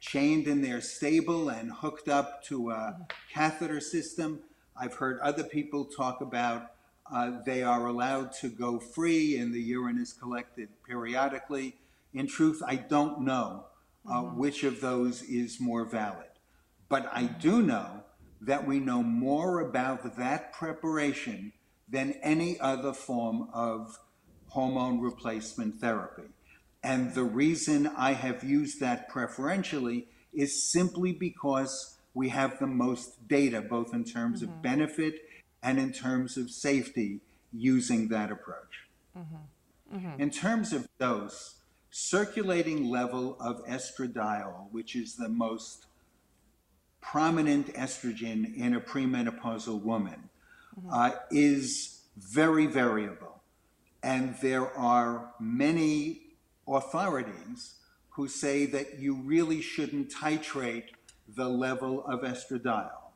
chained 0.00 0.46
in 0.46 0.62
their 0.62 0.80
stable 0.80 1.48
and 1.48 1.72
hooked 1.72 2.08
up 2.08 2.42
to 2.44 2.70
a 2.70 3.06
catheter 3.32 3.80
system. 3.80 4.40
I've 4.76 4.94
heard 4.94 5.20
other 5.20 5.44
people 5.44 5.84
talk 5.84 6.20
about 6.20 6.72
uh, 7.12 7.42
they 7.44 7.62
are 7.62 7.86
allowed 7.86 8.32
to 8.32 8.48
go 8.48 8.78
free 8.78 9.36
and 9.38 9.52
the 9.52 9.60
urine 9.60 9.98
is 9.98 10.12
collected 10.12 10.68
periodically. 10.86 11.76
In 12.12 12.26
truth, 12.26 12.62
I 12.66 12.76
don't 12.76 13.22
know 13.22 13.66
uh, 14.08 14.22
which 14.22 14.64
of 14.64 14.80
those 14.80 15.22
is 15.22 15.60
more 15.60 15.84
valid. 15.84 16.26
But 16.88 17.08
I 17.12 17.24
do 17.24 17.62
know 17.62 18.04
that 18.40 18.66
we 18.66 18.80
know 18.80 19.02
more 19.02 19.60
about 19.60 20.16
that 20.16 20.52
preparation 20.52 21.52
than 21.88 22.12
any 22.22 22.58
other 22.60 22.92
form 22.92 23.48
of 23.52 23.98
hormone 24.48 25.00
replacement 25.00 25.76
therapy. 25.76 26.28
And 26.82 27.14
the 27.14 27.24
reason 27.24 27.88
I 27.96 28.12
have 28.12 28.42
used 28.42 28.80
that 28.80 29.08
preferentially 29.08 30.08
is 30.32 30.70
simply 30.70 31.12
because 31.12 31.98
we 32.14 32.30
have 32.30 32.58
the 32.58 32.66
most 32.66 33.28
data, 33.28 33.60
both 33.60 33.92
in 33.92 34.04
terms 34.04 34.42
mm-hmm. 34.42 34.52
of 34.52 34.62
benefit 34.62 35.20
and 35.62 35.78
in 35.78 35.92
terms 35.92 36.36
of 36.36 36.50
safety, 36.50 37.20
using 37.52 38.08
that 38.08 38.30
approach. 38.30 38.88
Mm-hmm. 39.16 39.96
Mm-hmm. 39.96 40.20
In 40.20 40.30
terms 40.30 40.72
of 40.72 40.88
dose, 40.98 41.56
circulating 41.90 42.88
level 42.88 43.36
of 43.40 43.64
estradiol, 43.66 44.70
which 44.70 44.94
is 44.94 45.16
the 45.16 45.28
most 45.28 45.86
prominent 47.00 47.74
estrogen 47.74 48.56
in 48.56 48.74
a 48.74 48.80
premenopausal 48.80 49.82
woman, 49.82 50.28
mm-hmm. 50.78 50.92
uh, 50.92 51.12
is 51.30 52.02
very 52.16 52.66
variable. 52.66 53.42
And 54.02 54.36
there 54.40 54.70
are 54.76 55.32
many 55.40 56.22
authorities 56.68 57.74
who 58.10 58.28
say 58.28 58.66
that 58.66 58.98
you 58.98 59.14
really 59.14 59.60
shouldn't 59.60 60.12
titrate 60.12 60.90
the 61.28 61.48
level 61.48 62.04
of 62.06 62.20
estradiol. 62.20 63.09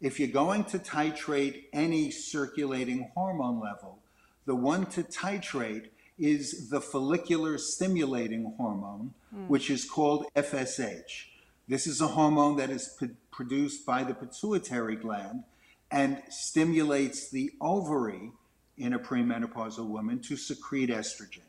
If 0.00 0.20
you're 0.20 0.28
going 0.28 0.64
to 0.64 0.78
titrate 0.78 1.64
any 1.72 2.10
circulating 2.10 3.10
hormone 3.14 3.60
level, 3.60 3.98
the 4.44 4.54
one 4.54 4.86
to 4.86 5.02
titrate 5.02 5.88
is 6.18 6.68
the 6.70 6.80
follicular 6.80 7.58
stimulating 7.58 8.54
hormone, 8.56 9.14
mm. 9.34 9.48
which 9.48 9.70
is 9.70 9.84
called 9.84 10.26
FSH. 10.34 11.26
This 11.68 11.86
is 11.86 12.00
a 12.00 12.08
hormone 12.08 12.56
that 12.56 12.70
is 12.70 12.94
p- 13.00 13.10
produced 13.30 13.84
by 13.84 14.04
the 14.04 14.14
pituitary 14.14 14.96
gland 14.96 15.44
and 15.90 16.22
stimulates 16.30 17.30
the 17.30 17.52
ovary 17.60 18.32
in 18.76 18.92
a 18.92 18.98
premenopausal 18.98 19.86
woman 19.86 20.20
to 20.20 20.36
secrete 20.36 20.90
estrogen. 20.90 21.40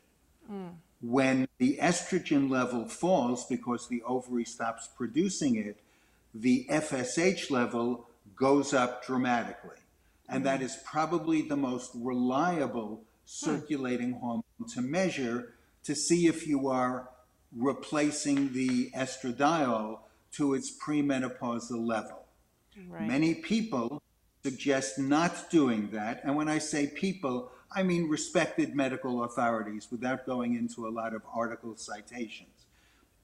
Mm. 0.50 0.72
When 1.00 1.48
the 1.58 1.78
estrogen 1.80 2.50
level 2.50 2.88
falls 2.88 3.46
because 3.46 3.88
the 3.88 4.02
ovary 4.02 4.44
stops 4.44 4.88
producing 4.96 5.56
it, 5.56 5.78
the 6.34 6.66
FSH 6.70 7.50
level 7.50 8.08
goes 8.38 8.72
up 8.72 9.04
dramatically. 9.04 9.76
And 10.28 10.44
that 10.44 10.60
is 10.60 10.76
probably 10.84 11.42
the 11.42 11.56
most 11.56 11.90
reliable 11.94 13.02
circulating 13.24 14.12
hmm. 14.12 14.20
hormone 14.20 14.42
to 14.74 14.82
measure 14.82 15.54
to 15.84 15.94
see 15.94 16.26
if 16.26 16.46
you 16.46 16.68
are 16.68 17.08
replacing 17.56 18.52
the 18.52 18.90
estradiol 18.90 20.00
to 20.32 20.54
its 20.54 20.70
premenopausal 20.78 21.86
level. 21.86 22.26
Right. 22.88 23.06
Many 23.06 23.34
people 23.36 24.02
suggest 24.42 24.98
not 24.98 25.50
doing 25.50 25.90
that. 25.92 26.20
And 26.24 26.36
when 26.36 26.48
I 26.48 26.58
say 26.58 26.86
people, 26.86 27.50
I 27.74 27.82
mean 27.82 28.08
respected 28.08 28.74
medical 28.74 29.24
authorities 29.24 29.88
without 29.90 30.26
going 30.26 30.54
into 30.54 30.86
a 30.86 30.90
lot 30.90 31.14
of 31.14 31.22
article 31.34 31.76
citations. 31.76 32.66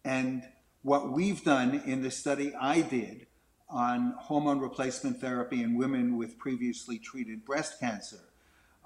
And 0.05 0.43
what 0.83 1.13
we've 1.13 1.43
done 1.45 1.83
in 1.87 2.03
the 2.03 2.11
study 2.11 2.55
I 2.55 2.81
did 2.81 3.27
on 3.75 4.15
hormone 4.19 4.61
replacement 4.61 5.21
therapy 5.21 5.63
in 5.63 5.77
women 5.77 6.17
with 6.17 6.39
previously 6.39 6.97
treated 6.97 7.45
breast 7.45 7.81
cancer 7.81 8.21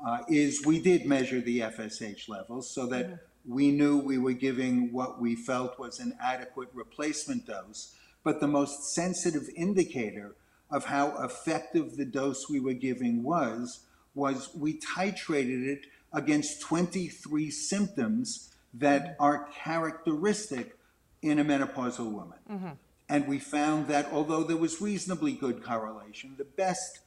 uh, 0.05 0.21
is 0.29 0.65
we 0.65 0.81
did 0.81 1.05
measure 1.05 1.43
the 1.43 1.61
FSH 1.61 2.27
levels 2.27 2.71
so 2.71 2.87
that 2.87 3.07
mm-hmm. 3.07 3.55
we 3.55 3.71
knew 3.71 3.99
we 3.99 4.17
were 4.17 4.33
giving 4.33 4.91
what 4.91 5.21
we 5.21 5.37
felt 5.37 5.79
was 5.79 6.01
an 6.01 6.17
adequate 6.23 6.71
replacement 6.73 7.47
dose. 7.47 7.95
But 8.25 8.41
the 8.41 8.49
most 8.49 8.95
sensitive 8.95 9.51
indicator 9.55 10.35
of 10.71 10.87
how 10.87 11.23
effective 11.23 11.97
the 11.97 12.07
dose 12.07 12.49
we 12.49 12.59
were 12.59 12.73
giving 12.73 13.23
was 13.23 13.81
was 14.15 14.49
we 14.55 14.81
titrated 14.81 15.67
it 15.67 15.87
against 16.15 16.63
23 16.63 17.51
symptoms 17.51 18.55
that 18.73 19.03
mm-hmm. 19.03 19.23
are 19.23 19.49
characteristic 19.63 20.79
in 21.21 21.39
a 21.39 21.45
menopausal 21.45 22.11
woman. 22.11 22.39
Mm-hmm. 22.51 22.69
And 23.09 23.27
we 23.27 23.39
found 23.39 23.89
that 23.89 24.13
although 24.13 24.43
there 24.43 24.57
was 24.57 24.81
reasonably 24.81 25.33
good 25.33 25.63
correlation, 25.63 26.35
the 26.37 26.45
best 26.45 27.01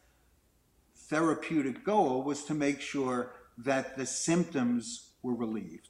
therapeutic 0.95 1.83
goal 1.83 2.23
was 2.23 2.43
to 2.45 2.53
make 2.53 2.81
sure 2.81 3.33
that 3.57 3.97
the 3.97 4.05
symptoms 4.05 5.11
were 5.21 5.35
relieved. 5.35 5.89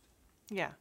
Yeah. 0.50 0.72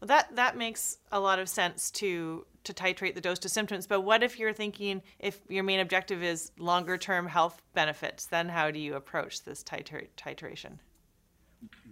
Well, 0.00 0.06
that, 0.08 0.36
that 0.36 0.56
makes 0.56 0.98
a 1.10 1.18
lot 1.18 1.38
of 1.38 1.48
sense 1.48 1.90
to 1.92 2.46
to 2.64 2.74
titrate 2.74 3.14
the 3.14 3.20
dose 3.20 3.38
to 3.38 3.48
symptoms. 3.48 3.86
But 3.86 4.02
what 4.02 4.22
if 4.22 4.38
you're 4.38 4.52
thinking 4.52 5.02
if 5.18 5.40
your 5.48 5.64
main 5.64 5.80
objective 5.80 6.22
is 6.22 6.52
longer 6.58 6.98
term 6.98 7.26
health 7.26 7.62
benefits? 7.72 8.26
Then 8.26 8.50
how 8.50 8.70
do 8.70 8.78
you 8.78 8.94
approach 8.94 9.42
this 9.44 9.64
titra- 9.64 10.08
titration? 10.18 10.78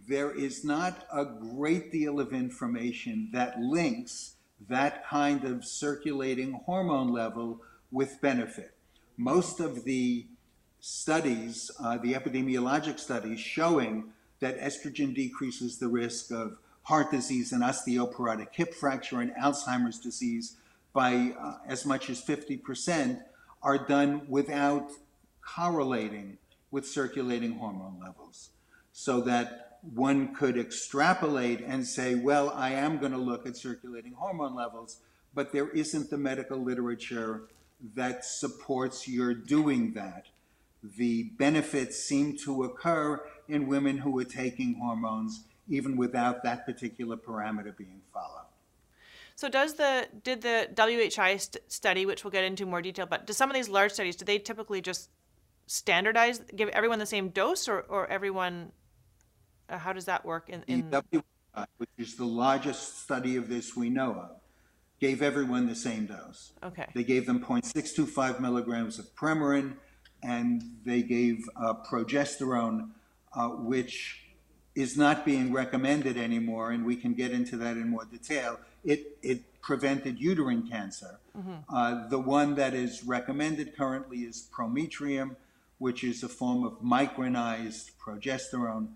There 0.07 0.31
is 0.31 0.65
not 0.65 1.07
a 1.11 1.25
great 1.25 1.91
deal 1.91 2.21
of 2.21 2.33
information 2.33 3.31
that 3.33 3.59
links 3.59 4.36
that 4.69 5.07
kind 5.09 5.45
of 5.45 5.65
circulating 5.65 6.61
hormone 6.65 7.13
level 7.13 7.61
with 7.91 8.21
benefit. 8.21 8.73
Most 9.17 9.61
of 9.61 9.85
the 9.85 10.27
studies, 10.81 11.71
uh, 11.83 11.99
the 11.99 12.15
epidemiologic 12.15 12.99
studies 12.99 13.41
showing 13.41 14.13
that 14.41 14.59
estrogen 14.61 15.15
decreases 15.15 15.79
the 15.79 15.89
risk 15.89 16.31
of 16.31 16.59
heart 16.83 17.11
disease 17.11 17.53
and 17.53 17.63
osteoporotic 17.63 18.49
hip 18.53 18.75
fracture 18.75 19.21
and 19.21 19.33
Alzheimer's 19.35 19.99
disease 19.99 20.57
by 20.93 21.35
uh, 21.39 21.57
as 21.67 21.85
much 21.85 22.09
as 22.09 22.23
50% 22.23 23.21
are 23.63 23.79
done 23.87 24.23
without 24.29 24.91
correlating 25.43 26.39
with 26.71 26.87
circulating 26.87 27.59
hormone 27.59 27.99
levels. 28.01 28.51
So 28.93 29.21
that 29.23 29.66
one 29.95 30.35
could 30.35 30.57
extrapolate 30.57 31.61
and 31.61 31.87
say, 31.87 32.15
well, 32.15 32.51
I 32.51 32.71
am 32.71 32.99
going 32.99 33.13
to 33.13 33.19
look 33.19 33.47
at 33.47 33.57
circulating 33.57 34.13
hormone 34.13 34.55
levels, 34.55 34.99
but 35.35 35.53
there 35.53 35.69
isn't 35.69 36.11
the 36.11 36.19
medical 36.19 36.59
literature 36.59 37.43
that 37.95 38.25
supports 38.25 39.07
your 39.07 39.35
doing 39.35 39.93
that 39.93 40.27
the 40.97 41.25
benefits 41.39 41.99
seem 41.99 42.37
to 42.39 42.65
occur 42.65 43.21
in 43.49 43.67
women 43.67 43.99
who 43.99 44.19
are 44.19 44.25
taking 44.25 44.75
hormones 44.75 45.45
even 45.69 45.97
without 45.97 46.43
that 46.45 46.65
particular 46.65 47.17
parameter 47.17 47.77
being 47.77 48.01
followed. 48.13 48.47
So 49.35 49.49
does 49.49 49.75
the 49.75 50.09
did 50.23 50.43
the 50.43 50.69
WHI 50.75 51.37
st- 51.37 51.71
study, 51.71 52.07
which 52.07 52.25
we'll 52.25 52.31
get 52.31 52.45
into 52.45 52.65
more 52.65 52.81
detail, 52.81 53.07
but 53.07 53.27
do 53.27 53.33
some 53.33 53.51
of 53.51 53.55
these 53.55 53.69
large 53.69 53.93
studies 53.93 54.17
do 54.17 54.25
they 54.25 54.39
typically 54.39 54.81
just 54.81 55.11
standardize, 55.67 56.39
give 56.55 56.69
everyone 56.71 56.99
the 56.99 57.07
same 57.07 57.31
dose, 57.31 57.69
or 57.69 57.81
or 57.81 58.07
everyone? 58.07 58.73
Uh, 59.69 59.79
how 59.79 59.93
does 59.93 60.05
that 60.05 60.25
work? 60.25 60.49
In, 60.49 60.63
in... 60.67 60.91
The 60.91 61.23
which 61.79 61.89
is 61.97 62.17
the 62.17 62.25
largest 62.25 63.03
study 63.03 63.37
of 63.37 63.49
this 63.49 63.75
we 63.75 63.89
know 63.89 64.13
of, 64.13 64.31
gave 65.01 65.23
everyone 65.23 65.67
the 65.67 65.75
same 65.75 66.07
dose. 66.07 66.53
Okay. 66.63 66.87
They 66.95 67.05
gave 67.05 67.27
them 67.27 67.41
0.625 67.41 68.41
milligrams 68.41 68.99
of 68.99 69.07
Premarin 69.15 69.75
and 70.23 70.63
they 70.85 71.03
gave 71.03 71.49
uh, 71.57 71.75
progesterone, 71.89 72.91
uh, 73.35 73.49
which 73.49 74.23
is 74.75 74.97
not 74.97 75.25
being 75.25 75.53
recommended 75.53 76.19
anymore, 76.19 76.71
and 76.71 76.85
we 76.85 76.97
can 76.97 77.15
get 77.15 77.31
into 77.31 77.57
that 77.57 77.77
in 77.77 77.89
more 77.89 78.05
detail. 78.05 78.59
It, 78.85 79.19
it 79.23 79.61
prevented 79.63 80.19
uterine 80.21 80.69
cancer. 80.69 81.19
Mm-hmm. 81.37 81.75
Uh, 81.75 82.09
the 82.09 82.19
one 82.19 82.55
that 82.57 82.75
is 82.75 83.03
recommended 83.05 83.77
currently 83.77 84.19
is 84.19 84.49
prometrium, 84.53 85.37
which 85.79 86.05
is 86.05 86.23
a 86.23 86.29
form 86.29 86.65
of 86.65 86.81
micronized 86.81 87.93
progesterone, 87.99 88.89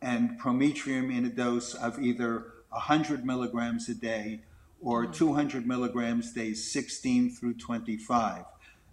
and 0.00 0.38
prometrium 0.38 1.10
in 1.10 1.24
a 1.24 1.30
dose 1.30 1.74
of 1.74 1.98
either 1.98 2.52
100 2.70 3.24
milligrams 3.24 3.88
a 3.88 3.94
day 3.94 4.40
or 4.80 5.04
mm-hmm. 5.04 5.12
200 5.12 5.66
milligrams 5.66 6.32
days 6.32 6.70
16 6.70 7.30
through 7.30 7.54
25. 7.54 8.44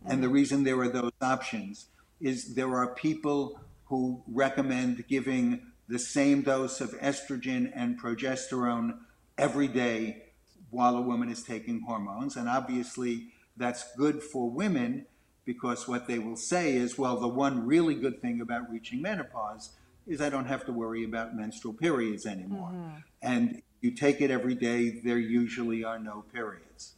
And 0.05 0.23
the 0.23 0.29
reason 0.29 0.63
there 0.63 0.79
are 0.79 0.89
those 0.89 1.11
options 1.21 1.87
is 2.19 2.55
there 2.55 2.75
are 2.75 2.93
people 2.93 3.59
who 3.85 4.23
recommend 4.27 5.07
giving 5.07 5.61
the 5.87 5.99
same 5.99 6.41
dose 6.41 6.81
of 6.81 6.91
estrogen 6.99 7.71
and 7.75 8.01
progesterone 8.01 8.97
every 9.37 9.67
day 9.67 10.23
while 10.69 10.95
a 10.95 11.01
woman 11.01 11.29
is 11.29 11.43
taking 11.43 11.81
hormones. 11.81 12.35
And 12.35 12.49
obviously, 12.49 13.27
that's 13.55 13.95
good 13.95 14.23
for 14.23 14.49
women 14.49 15.05
because 15.45 15.87
what 15.87 16.07
they 16.07 16.19
will 16.19 16.37
say 16.37 16.75
is, 16.75 16.97
well, 16.97 17.19
the 17.19 17.27
one 17.27 17.65
really 17.65 17.95
good 17.95 18.21
thing 18.21 18.41
about 18.41 18.71
reaching 18.71 19.01
menopause 19.01 19.71
is 20.07 20.21
I 20.21 20.29
don't 20.29 20.45
have 20.45 20.65
to 20.65 20.71
worry 20.71 21.03
about 21.03 21.35
menstrual 21.35 21.73
periods 21.73 22.25
anymore. 22.25 22.69
Mm-hmm. 22.69 22.97
And 23.21 23.61
you 23.81 23.91
take 23.91 24.21
it 24.21 24.31
every 24.31 24.55
day, 24.55 24.89
there 24.89 25.17
usually 25.19 25.83
are 25.83 25.99
no 25.99 26.23
periods. 26.33 26.93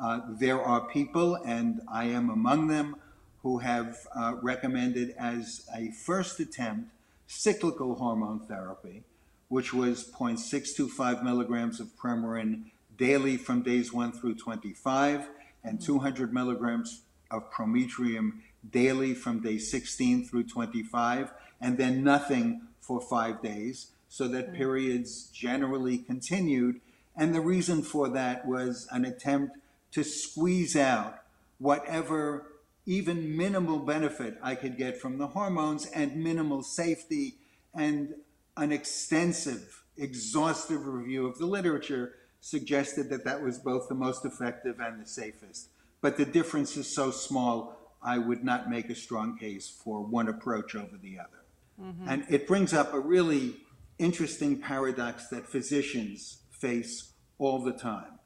Uh, 0.00 0.20
there 0.28 0.60
are 0.60 0.88
people, 0.88 1.34
and 1.36 1.80
I 1.90 2.04
am 2.04 2.30
among 2.30 2.68
them, 2.68 2.96
who 3.42 3.58
have 3.58 3.98
uh, 4.14 4.34
recommended 4.42 5.14
as 5.18 5.66
a 5.74 5.90
first 5.90 6.40
attempt 6.40 6.90
cyclical 7.26 7.94
hormone 7.94 8.40
therapy, 8.40 9.02
which 9.48 9.72
was 9.72 10.10
0.625 10.10 11.22
milligrams 11.22 11.80
of 11.80 11.88
Premarin 11.96 12.64
daily 12.96 13.36
from 13.36 13.62
days 13.62 13.92
1 13.92 14.12
through 14.12 14.34
25, 14.34 15.28
and 15.64 15.78
mm-hmm. 15.78 15.84
200 15.84 16.32
milligrams 16.32 17.02
of 17.30 17.50
Prometrium 17.50 18.42
daily 18.70 19.14
from 19.14 19.40
day 19.40 19.58
16 19.58 20.26
through 20.26 20.44
25, 20.44 21.32
and 21.60 21.78
then 21.78 22.02
nothing 22.02 22.62
for 22.80 23.00
five 23.00 23.42
days, 23.42 23.92
so 24.08 24.26
that 24.28 24.48
mm-hmm. 24.48 24.56
periods 24.56 25.30
generally 25.32 25.98
continued. 25.98 26.80
And 27.16 27.34
the 27.34 27.40
reason 27.40 27.82
for 27.82 28.08
that 28.08 28.46
was 28.46 28.88
an 28.90 29.04
attempt 29.04 29.58
to 29.92 30.04
squeeze 30.04 30.76
out 30.76 31.22
whatever 31.58 32.46
even 32.86 33.36
minimal 33.36 33.78
benefit 33.78 34.38
I 34.42 34.54
could 34.54 34.76
get 34.76 35.00
from 35.00 35.18
the 35.18 35.28
hormones 35.28 35.86
and 35.86 36.16
minimal 36.16 36.62
safety 36.62 37.36
and 37.74 38.14
an 38.56 38.72
extensive, 38.72 39.84
exhaustive 39.96 40.86
review 40.86 41.26
of 41.26 41.38
the 41.38 41.46
literature 41.46 42.14
suggested 42.40 43.10
that 43.10 43.24
that 43.24 43.42
was 43.42 43.58
both 43.58 43.88
the 43.88 43.94
most 43.94 44.24
effective 44.24 44.80
and 44.80 45.00
the 45.00 45.06
safest. 45.06 45.68
But 46.00 46.16
the 46.16 46.24
difference 46.24 46.76
is 46.76 46.92
so 46.92 47.10
small, 47.10 47.76
I 48.02 48.18
would 48.18 48.42
not 48.42 48.70
make 48.70 48.88
a 48.88 48.94
strong 48.94 49.36
case 49.36 49.68
for 49.68 50.00
one 50.00 50.28
approach 50.28 50.74
over 50.74 50.96
the 50.96 51.18
other. 51.18 51.39
Mm-hmm. 51.80 52.08
And 52.08 52.26
it 52.28 52.46
brings 52.46 52.72
up 52.72 52.92
a 52.92 53.00
really 53.00 53.56
interesting 53.98 54.58
paradox 54.58 55.28
that 55.28 55.46
physicians 55.46 56.42
face 56.50 57.12
all 57.38 57.62
the 57.62 57.72
time. 57.72 58.18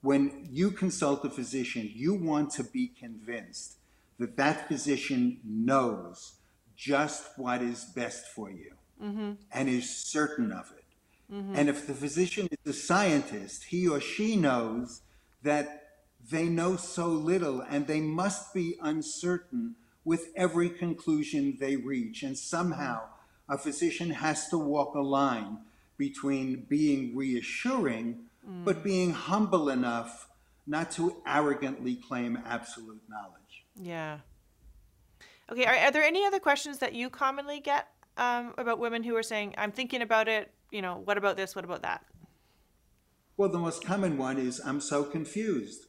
When 0.00 0.48
you 0.50 0.70
consult 0.70 1.24
a 1.24 1.30
physician, 1.30 1.90
you 1.94 2.14
want 2.14 2.50
to 2.52 2.64
be 2.64 2.88
convinced 2.88 3.78
that 4.18 4.36
that 4.36 4.68
physician 4.68 5.40
knows 5.44 6.34
just 6.76 7.26
what 7.36 7.62
is 7.62 7.84
best 7.84 8.26
for 8.28 8.50
you 8.50 8.74
mm-hmm. 9.02 9.32
and 9.52 9.68
is 9.68 9.88
certain 9.88 10.52
of 10.52 10.72
it. 10.76 10.84
Mm-hmm. 11.32 11.54
And 11.56 11.68
if 11.68 11.86
the 11.86 11.94
physician 11.94 12.48
is 12.50 12.76
a 12.76 12.78
scientist, 12.78 13.64
he 13.64 13.88
or 13.88 14.00
she 14.00 14.36
knows 14.36 15.02
that 15.42 15.82
they 16.30 16.44
know 16.44 16.76
so 16.76 17.08
little 17.08 17.60
and 17.60 17.86
they 17.86 18.00
must 18.00 18.52
be 18.54 18.76
uncertain 18.82 19.76
with 20.04 20.28
every 20.36 20.70
conclusion 20.70 21.56
they 21.58 21.76
reach. 21.76 22.22
And 22.22 22.36
somehow 22.36 23.02
a 23.48 23.58
physician 23.58 24.10
has 24.10 24.48
to 24.48 24.58
walk 24.58 24.94
a 24.94 25.00
line 25.00 25.58
between 25.96 26.66
being 26.68 27.16
reassuring 27.16 28.24
mm. 28.48 28.64
but 28.64 28.82
being 28.82 29.12
humble 29.12 29.68
enough 29.68 30.28
not 30.66 30.90
to 30.92 31.16
arrogantly 31.26 31.94
claim 31.94 32.38
absolute 32.46 33.02
knowledge. 33.08 33.64
Yeah. 33.80 34.18
Okay, 35.50 35.66
are, 35.66 35.74
are 35.74 35.90
there 35.90 36.02
any 36.02 36.24
other 36.24 36.38
questions 36.38 36.78
that 36.78 36.94
you 36.94 37.10
commonly 37.10 37.60
get 37.60 37.88
um, 38.16 38.54
about 38.56 38.78
women 38.78 39.02
who 39.02 39.14
are 39.16 39.22
saying, 39.22 39.54
I'm 39.58 39.72
thinking 39.72 40.00
about 40.00 40.26
it, 40.28 40.50
you 40.70 40.80
know, 40.80 41.02
what 41.04 41.18
about 41.18 41.36
this, 41.36 41.54
what 41.54 41.64
about 41.64 41.82
that? 41.82 42.04
Well, 43.36 43.48
the 43.48 43.58
most 43.58 43.84
common 43.84 44.16
one 44.16 44.38
is, 44.38 44.60
I'm 44.64 44.80
so 44.80 45.04
confused. 45.04 45.86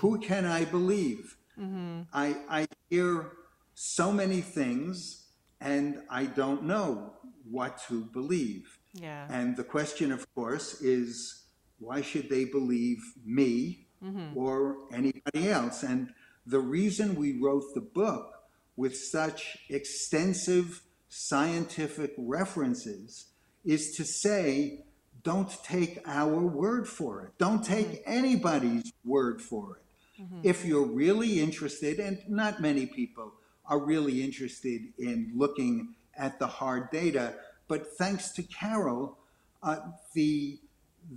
Who 0.00 0.20
can 0.20 0.44
I 0.44 0.64
believe? 0.64 1.36
Mm-hmm. 1.58 2.02
I, 2.12 2.36
I 2.48 2.66
hear 2.90 3.32
so 3.74 4.12
many 4.12 4.40
things 4.40 5.24
and 5.60 6.02
I 6.10 6.26
don't 6.26 6.64
know 6.64 7.14
what 7.50 7.80
to 7.88 8.04
believe. 8.04 8.78
Yeah. 8.92 9.26
And 9.30 9.56
the 9.56 9.64
question, 9.64 10.12
of 10.12 10.32
course, 10.34 10.80
is 10.82 11.44
why 11.78 12.02
should 12.02 12.28
they 12.28 12.44
believe 12.44 13.02
me 13.24 13.86
mm-hmm. 14.02 14.36
or 14.36 14.76
anybody 14.92 15.48
else? 15.48 15.82
And 15.82 16.10
the 16.46 16.60
reason 16.60 17.14
we 17.16 17.40
wrote 17.40 17.74
the 17.74 17.80
book 17.80 18.34
with 18.76 18.96
such 18.96 19.58
extensive 19.68 20.82
scientific 21.08 22.12
references 22.18 23.26
is 23.64 23.96
to 23.96 24.04
say, 24.04 24.84
don't 25.22 25.50
take 25.64 26.00
our 26.06 26.40
word 26.40 26.86
for 26.86 27.22
it. 27.22 27.32
Don't 27.38 27.64
take 27.64 27.86
mm-hmm. 27.86 28.12
anybody's 28.12 28.92
word 29.04 29.40
for 29.40 29.78
it. 29.78 30.22
Mm-hmm. 30.22 30.40
If 30.42 30.64
you're 30.64 30.86
really 30.86 31.40
interested, 31.40 31.98
and 31.98 32.18
not 32.28 32.60
many 32.60 32.86
people 32.86 33.32
are 33.66 33.78
really 33.78 34.22
interested 34.22 34.82
in 34.98 35.32
looking 35.34 35.94
at 36.16 36.38
the 36.38 36.46
hard 36.46 36.90
data, 36.90 37.34
but 37.68 37.86
thanks 37.98 38.30
to 38.32 38.42
Carol, 38.42 39.18
uh, 39.62 39.78
the 40.14 40.58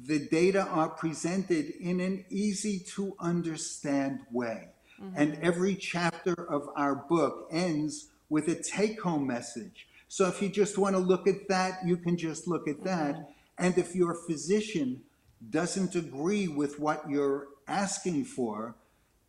the 0.06 0.20
data 0.20 0.64
are 0.64 0.90
presented 0.90 1.70
in 1.80 2.02
an 2.02 2.26
easy 2.30 2.80
to 2.80 3.16
understand 3.22 4.20
way. 4.32 4.68
Mm-hmm. 5.02 5.14
And 5.16 5.40
every 5.42 5.76
chapter 5.76 6.34
of 6.34 6.68
our 6.76 6.96
book 6.96 7.48
ends 7.52 8.10
with 8.30 8.50
a 8.50 8.56
take 8.56 9.02
home 9.02 9.26
message. 9.26 9.88
So 10.10 10.28
if 10.28 10.42
you 10.42 10.50
just 10.50 10.78
want 10.78 10.96
to 10.96 11.00
look 11.00 11.26
at 11.28 11.48
that, 11.48 11.80
you 11.86 11.96
can 11.96 12.18
just 12.18 12.48
look 12.48 12.68
at 12.68 12.84
that. 12.84 13.16
Mm-hmm. 13.16 13.32
And 13.60 13.78
if 13.78 13.96
your 13.96 14.14
physician 14.14 15.04
doesn't 15.50 15.96
agree 15.96 16.48
with 16.48 16.80
what 16.80 17.10
you're 17.10 17.48
asking 17.68 18.26
for, 18.26 18.76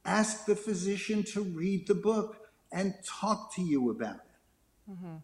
ask 0.04 0.46
the 0.46 0.56
physician 0.56 1.22
to 1.22 1.42
read 1.42 1.86
the 1.86 1.94
book 1.94 2.47
and 2.72 2.94
talk 3.04 3.54
to 3.54 3.62
you 3.62 3.90
about 3.90 4.16
it. 4.16 4.90
Mm-hmm. 4.92 5.16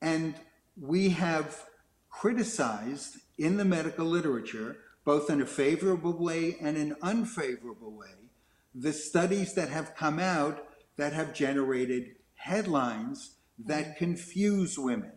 And 0.00 0.34
we 0.80 1.10
have 1.10 1.64
criticized 2.10 3.18
in 3.38 3.56
the 3.56 3.64
medical 3.64 4.06
literature, 4.06 4.76
both 5.04 5.30
in 5.30 5.40
a 5.40 5.46
favorable 5.46 6.12
way 6.12 6.56
and 6.60 6.76
an 6.76 6.96
unfavorable 7.02 7.92
way, 7.92 8.30
the 8.74 8.92
studies 8.92 9.54
that 9.54 9.68
have 9.68 9.94
come 9.94 10.18
out 10.18 10.64
that 10.96 11.12
have 11.12 11.34
generated 11.34 12.16
headlines 12.34 13.36
that 13.58 13.96
confuse 13.96 14.78
women. 14.78 15.12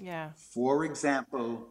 Yeah. 0.00 0.30
For 0.36 0.84
example, 0.84 1.68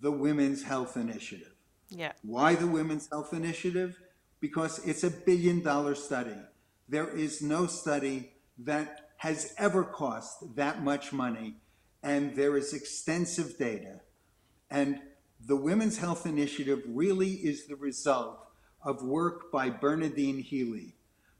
the 0.00 0.12
Women's 0.12 0.62
Health 0.62 0.96
Initiative. 0.96 1.54
Yeah. 1.90 2.12
Why 2.22 2.54
the 2.54 2.66
Women's 2.66 3.08
Health 3.10 3.32
Initiative? 3.32 3.96
Because 4.40 4.78
it's 4.86 5.04
a 5.04 5.10
billion 5.10 5.62
dollar 5.62 5.94
study. 5.94 6.36
There 6.88 7.08
is 7.08 7.42
no 7.42 7.66
study 7.66 8.32
that 8.58 9.08
has 9.18 9.54
ever 9.56 9.84
cost 9.84 10.56
that 10.56 10.82
much 10.82 11.12
money, 11.12 11.56
and 12.02 12.36
there 12.36 12.56
is 12.56 12.74
extensive 12.74 13.56
data. 13.58 14.00
And 14.70 15.00
the 15.46 15.56
Women's 15.56 15.98
Health 15.98 16.26
Initiative 16.26 16.82
really 16.86 17.32
is 17.32 17.66
the 17.66 17.76
result 17.76 18.38
of 18.82 19.02
work 19.02 19.50
by 19.50 19.70
Bernadine 19.70 20.40
Healy. 20.40 20.94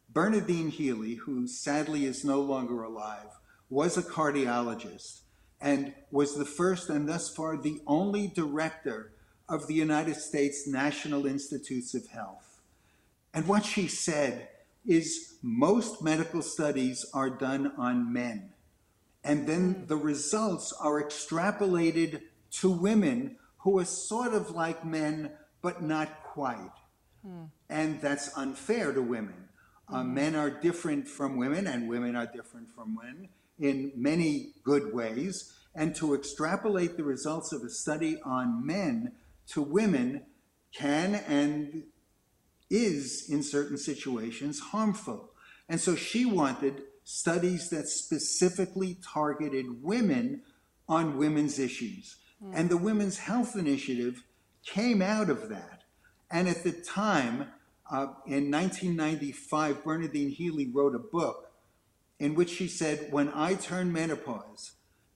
Bernadine 0.09 0.70
Healy, 0.70 1.16
who 1.16 1.46
sadly 1.46 2.07
is 2.07 2.24
no 2.24 2.40
longer 2.40 2.83
alive, 2.83 3.28
was 3.68 3.96
a 3.96 4.02
cardiologist 4.02 5.20
and 5.61 5.94
was 6.11 6.37
the 6.37 6.44
first 6.44 6.88
and 6.88 7.09
thus 7.09 7.28
far 7.28 7.57
the 7.57 7.80
only 7.87 8.28
director 8.28 9.12
of 9.48 9.66
the 9.66 9.74
United 9.74 10.16
States 10.16 10.66
National 10.66 11.26
Institutes 11.26 11.94
of 11.94 12.07
Health. 12.09 12.61
And 13.33 13.46
what 13.48 13.64
she 13.64 13.88
said 13.88 14.48
is 14.87 15.38
most 15.42 16.03
medical 16.03 16.42
studies 16.42 17.07
are 17.14 17.31
done 17.31 17.73
on 17.79 18.12
men. 18.12 18.51
And 19.23 19.47
then 19.47 19.87
the 19.87 19.97
results 19.97 20.73
are 20.73 21.03
extrapolated 21.03 22.23
to 22.61 22.70
women 22.70 23.37
who 23.59 23.79
are 23.79 23.85
sort 23.85 24.35
of 24.35 24.51
like 24.51 24.85
men, 24.85 25.33
but 25.62 25.83
not 25.83 26.23
quite. 26.23 26.77
Hmm. 27.25 27.44
And 27.70 28.01
that's 28.03 28.37
unfair 28.37 28.92
to 28.92 29.01
women. 29.01 29.49
Uh, 29.88 30.03
hmm. 30.03 30.14
men 30.14 30.37
are 30.37 30.51
different 30.51 31.09
from 31.09 31.37
women, 31.37 31.66
and 31.66 31.88
women 31.88 32.16
are 32.16 32.27
different 32.27 32.70
from 32.70 32.99
men 33.03 33.29
in 33.59 33.92
many 33.97 34.53
good 34.62 34.92
ways. 34.92 35.53
And 35.75 35.94
to 35.97 36.14
extrapolate 36.14 36.97
the 36.97 37.05
results 37.05 37.53
of 37.53 37.62
a 37.62 37.70
study 37.70 38.20
on 38.25 38.64
men 38.64 39.12
to 39.49 39.62
women 39.62 40.27
can 40.73 41.14
and 41.14 41.85
is, 42.75 43.29
in 43.29 43.43
certain 43.43 43.79
situations, 43.79 44.59
harmful. 44.59 45.31
And 45.69 45.81
so 45.81 45.95
she 45.95 46.25
wanted 46.25 46.83
studies 47.05 47.71
that 47.71 47.89
specifically 47.89 48.99
targeted 49.03 49.83
women 49.83 50.43
on 50.89 51.17
women's 51.17 51.59
issues. 51.59 52.17
Mm. 52.43 52.53
And 52.55 52.69
the 52.69 52.77
Women's 52.77 53.19
Health 53.19 53.57
Initiative 53.57 54.25
came 54.67 55.01
out 55.01 55.31
of 55.31 55.49
that. 55.51 55.85
And 56.31 56.49
at 56.49 56.65
the 56.65 56.73
time, 56.73 57.49
uh, 57.91 58.09
in 58.27 58.51
1995, 58.51 59.85
Bernadine 59.85 60.31
Healy 60.31 60.67
wrote 60.67 60.95
a 60.95 60.99
book 60.99 61.53
in 62.19 62.35
which 62.35 62.51
she 62.51 62.67
said, 62.67 63.13
When 63.13 63.31
I 63.35 63.55
turn 63.55 63.93
menopause, 63.93 64.73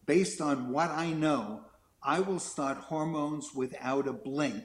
based 0.06 0.40
on 0.40 0.70
what 0.70 0.90
I 0.90 1.10
know, 1.10 1.62
I 2.02 2.20
will 2.20 2.38
start 2.38 2.78
hormones 2.78 3.52
without 3.54 4.06
a 4.06 4.12
blink. 4.12 4.64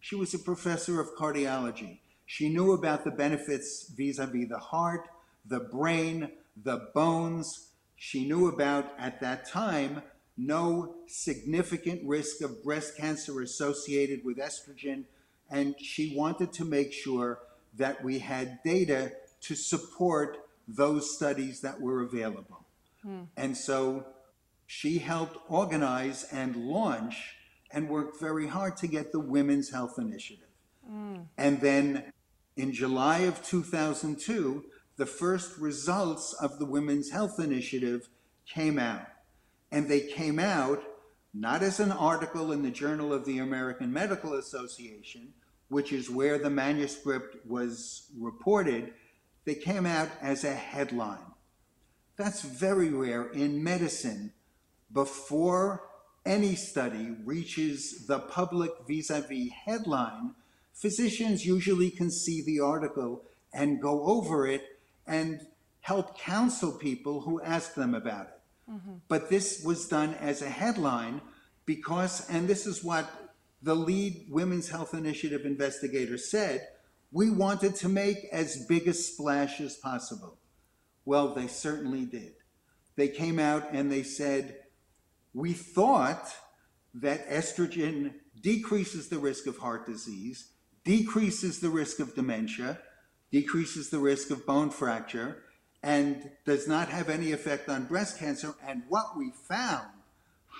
She 0.00 0.16
was 0.16 0.34
a 0.34 0.38
professor 0.38 1.00
of 1.00 1.14
cardiology. 1.14 2.00
She 2.26 2.48
knew 2.48 2.72
about 2.72 3.04
the 3.04 3.10
benefits 3.10 3.90
vis 3.96 4.18
a 4.18 4.26
vis 4.26 4.48
the 4.48 4.58
heart, 4.58 5.08
the 5.46 5.60
brain, 5.60 6.30
the 6.62 6.88
bones. 6.94 7.70
She 7.96 8.26
knew 8.26 8.48
about, 8.48 8.92
at 8.98 9.20
that 9.20 9.48
time, 9.48 10.02
no 10.36 10.94
significant 11.06 12.00
risk 12.04 12.40
of 12.40 12.62
breast 12.64 12.96
cancer 12.96 13.40
associated 13.42 14.24
with 14.24 14.38
estrogen, 14.38 15.04
and 15.50 15.74
she 15.80 16.14
wanted 16.16 16.52
to 16.54 16.64
make 16.64 16.92
sure 16.92 17.40
that 17.76 18.02
we 18.02 18.18
had 18.18 18.62
data 18.64 19.12
to 19.42 19.54
support 19.54 20.38
those 20.66 21.14
studies 21.14 21.60
that 21.60 21.80
were 21.80 22.02
available. 22.02 22.64
Hmm. 23.02 23.22
And 23.36 23.56
so 23.56 24.06
she 24.66 24.98
helped 24.98 25.38
organize 25.48 26.24
and 26.32 26.56
launch 26.56 27.36
and 27.70 27.88
worked 27.88 28.20
very 28.20 28.46
hard 28.46 28.76
to 28.78 28.86
get 28.86 29.12
the 29.12 29.20
Women's 29.20 29.70
Health 29.70 29.98
Initiative. 29.98 30.48
Mm. 30.90 31.26
And 31.38 31.60
then 31.60 32.11
in 32.56 32.72
July 32.72 33.20
of 33.20 33.42
2002, 33.44 34.64
the 34.96 35.06
first 35.06 35.58
results 35.58 36.34
of 36.34 36.58
the 36.58 36.66
Women's 36.66 37.10
Health 37.10 37.40
Initiative 37.40 38.08
came 38.46 38.78
out 38.78 39.06
and 39.70 39.88
they 39.88 40.00
came 40.00 40.38
out 40.38 40.82
not 41.34 41.62
as 41.62 41.80
an 41.80 41.90
article 41.90 42.52
in 42.52 42.62
the 42.62 42.70
Journal 42.70 43.12
of 43.12 43.24
the 43.24 43.38
American 43.38 43.90
Medical 43.90 44.34
Association, 44.34 45.32
which 45.68 45.92
is 45.92 46.10
where 46.10 46.38
the 46.38 46.50
manuscript 46.50 47.36
was 47.46 48.10
reported. 48.18 48.92
they 49.44 49.54
came 49.54 49.86
out 49.86 50.08
as 50.20 50.44
a 50.44 50.54
headline. 50.54 51.32
That's 52.16 52.42
very 52.42 52.90
rare 52.90 53.24
in 53.30 53.64
medicine. 53.64 54.32
Before 54.92 55.82
any 56.24 56.54
study 56.54 57.16
reaches 57.24 58.06
the 58.06 58.20
public 58.20 58.70
vis 58.86 59.10
a 59.10 59.22
vis 59.22 59.50
headline, 59.64 60.34
physicians 60.74 61.46
usually 61.46 61.90
can 61.90 62.10
see 62.10 62.42
the 62.42 62.60
article 62.60 63.24
and 63.52 63.80
go 63.80 64.04
over 64.04 64.46
it 64.46 64.62
and 65.06 65.40
help 65.80 66.18
counsel 66.18 66.72
people 66.72 67.20
who 67.22 67.40
ask 67.42 67.74
them 67.74 67.94
about 67.94 68.26
it. 68.26 68.70
Mm-hmm. 68.70 68.94
But 69.08 69.28
this 69.28 69.62
was 69.64 69.88
done 69.88 70.14
as 70.14 70.42
a 70.42 70.48
headline 70.48 71.20
because, 71.66 72.28
and 72.30 72.48
this 72.48 72.66
is 72.66 72.82
what 72.82 73.10
the 73.62 73.74
lead 73.74 74.26
Women's 74.28 74.68
Health 74.68 74.94
Initiative 74.94 75.44
investigator 75.44 76.18
said, 76.18 76.68
we 77.10 77.30
wanted 77.30 77.74
to 77.76 77.88
make 77.88 78.26
as 78.32 78.64
big 78.66 78.88
a 78.88 78.94
splash 78.94 79.60
as 79.60 79.76
possible. 79.76 80.38
Well, 81.04 81.34
they 81.34 81.46
certainly 81.46 82.04
did. 82.04 82.32
They 82.96 83.08
came 83.08 83.38
out 83.38 83.72
and 83.72 83.90
they 83.90 84.02
said, 84.02 84.56
we 85.34 85.52
thought 85.52 86.32
that 86.94 87.28
estrogen 87.28 88.14
decreases 88.40 89.08
the 89.08 89.18
risk 89.18 89.46
of 89.46 89.58
heart 89.58 89.86
disease, 89.86 90.51
decreases 90.84 91.60
the 91.60 91.70
risk 91.70 92.00
of 92.00 92.14
dementia, 92.14 92.78
decreases 93.30 93.90
the 93.90 93.98
risk 93.98 94.30
of 94.30 94.46
bone 94.46 94.70
fracture, 94.70 95.42
and 95.82 96.30
does 96.44 96.68
not 96.68 96.88
have 96.88 97.08
any 97.08 97.32
effect 97.32 97.68
on 97.68 97.84
breast 97.84 98.18
cancer. 98.18 98.54
And 98.66 98.82
what 98.88 99.16
we 99.16 99.30
found, 99.30 99.88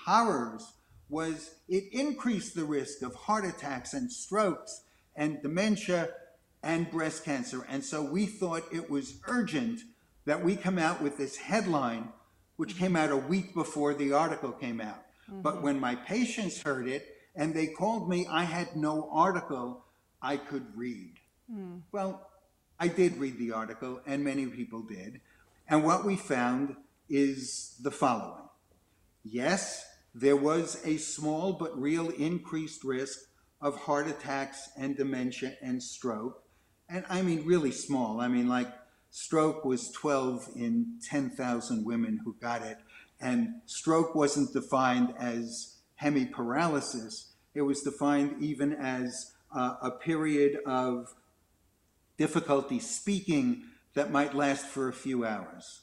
horrors, 0.05 0.73
was 1.09 1.55
it 1.67 1.85
increased 1.91 2.55
the 2.55 2.65
risk 2.65 3.01
of 3.01 3.13
heart 3.13 3.45
attacks 3.45 3.93
and 3.93 4.11
strokes 4.11 4.83
and 5.15 5.41
dementia 5.41 6.09
and 6.63 6.89
breast 6.89 7.23
cancer. 7.23 7.65
And 7.69 7.83
so 7.83 8.01
we 8.01 8.25
thought 8.25 8.63
it 8.71 8.89
was 8.89 9.19
urgent 9.27 9.81
that 10.25 10.43
we 10.43 10.55
come 10.55 10.79
out 10.79 11.01
with 11.01 11.17
this 11.17 11.37
headline, 11.37 12.09
which 12.55 12.77
came 12.77 12.95
out 12.95 13.11
a 13.11 13.17
week 13.17 13.53
before 13.53 13.93
the 13.93 14.13
article 14.13 14.51
came 14.51 14.81
out. 14.81 15.03
But 15.27 15.55
mm-hmm. 15.55 15.63
when 15.63 15.79
my 15.79 15.95
patients 15.95 16.61
heard 16.61 16.87
it 16.87 17.15
and 17.35 17.53
they 17.53 17.67
called 17.67 18.09
me, 18.09 18.25
I 18.29 18.43
had 18.43 18.75
no 18.75 19.09
article 19.11 19.83
I 20.23 20.37
could 20.37 20.65
read. 20.75 21.15
Hmm. 21.51 21.79
Well, 21.91 22.29
I 22.79 22.87
did 22.87 23.17
read 23.17 23.37
the 23.37 23.51
article, 23.51 24.01
and 24.07 24.23
many 24.23 24.45
people 24.47 24.81
did. 24.81 25.21
And 25.67 25.83
what 25.83 26.05
we 26.05 26.15
found 26.15 26.75
is 27.09 27.75
the 27.81 27.91
following 27.91 28.49
Yes, 29.23 29.85
there 30.15 30.35
was 30.35 30.81
a 30.85 30.97
small 30.97 31.53
but 31.53 31.79
real 31.79 32.09
increased 32.09 32.83
risk 32.83 33.19
of 33.61 33.77
heart 33.77 34.07
attacks 34.07 34.69
and 34.77 34.97
dementia 34.97 35.53
and 35.61 35.81
stroke. 35.81 36.43
And 36.89 37.05
I 37.09 37.21
mean, 37.21 37.45
really 37.45 37.71
small. 37.71 38.19
I 38.19 38.27
mean, 38.27 38.47
like, 38.47 38.67
stroke 39.09 39.63
was 39.63 39.91
12 39.91 40.49
in 40.55 40.99
10,000 41.09 41.85
women 41.85 42.19
who 42.25 42.35
got 42.41 42.61
it. 42.61 42.77
And 43.21 43.61
stroke 43.65 44.15
wasn't 44.15 44.51
defined 44.51 45.13
as 45.17 45.77
hemiparalysis, 46.01 47.29
it 47.55 47.61
was 47.61 47.81
defined 47.81 48.41
even 48.41 48.73
as 48.73 49.32
uh, 49.55 49.75
a 49.81 49.91
period 49.91 50.59
of 50.65 51.13
difficulty 52.17 52.79
speaking 52.79 53.63
that 53.93 54.11
might 54.11 54.33
last 54.33 54.65
for 54.65 54.87
a 54.87 54.93
few 54.93 55.25
hours. 55.25 55.81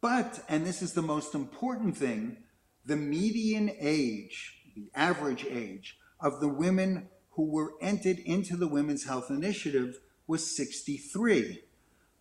But, 0.00 0.42
and 0.48 0.64
this 0.64 0.80
is 0.82 0.94
the 0.94 1.02
most 1.02 1.34
important 1.34 1.96
thing, 1.96 2.38
the 2.86 2.96
median 2.96 3.70
age, 3.78 4.62
the 4.74 4.90
average 4.94 5.44
age 5.44 5.98
of 6.20 6.40
the 6.40 6.48
women 6.48 7.08
who 7.32 7.44
were 7.44 7.74
entered 7.80 8.18
into 8.18 8.56
the 8.56 8.68
Women's 8.68 9.04
Health 9.04 9.30
Initiative 9.30 10.00
was 10.26 10.56
63. 10.56 11.62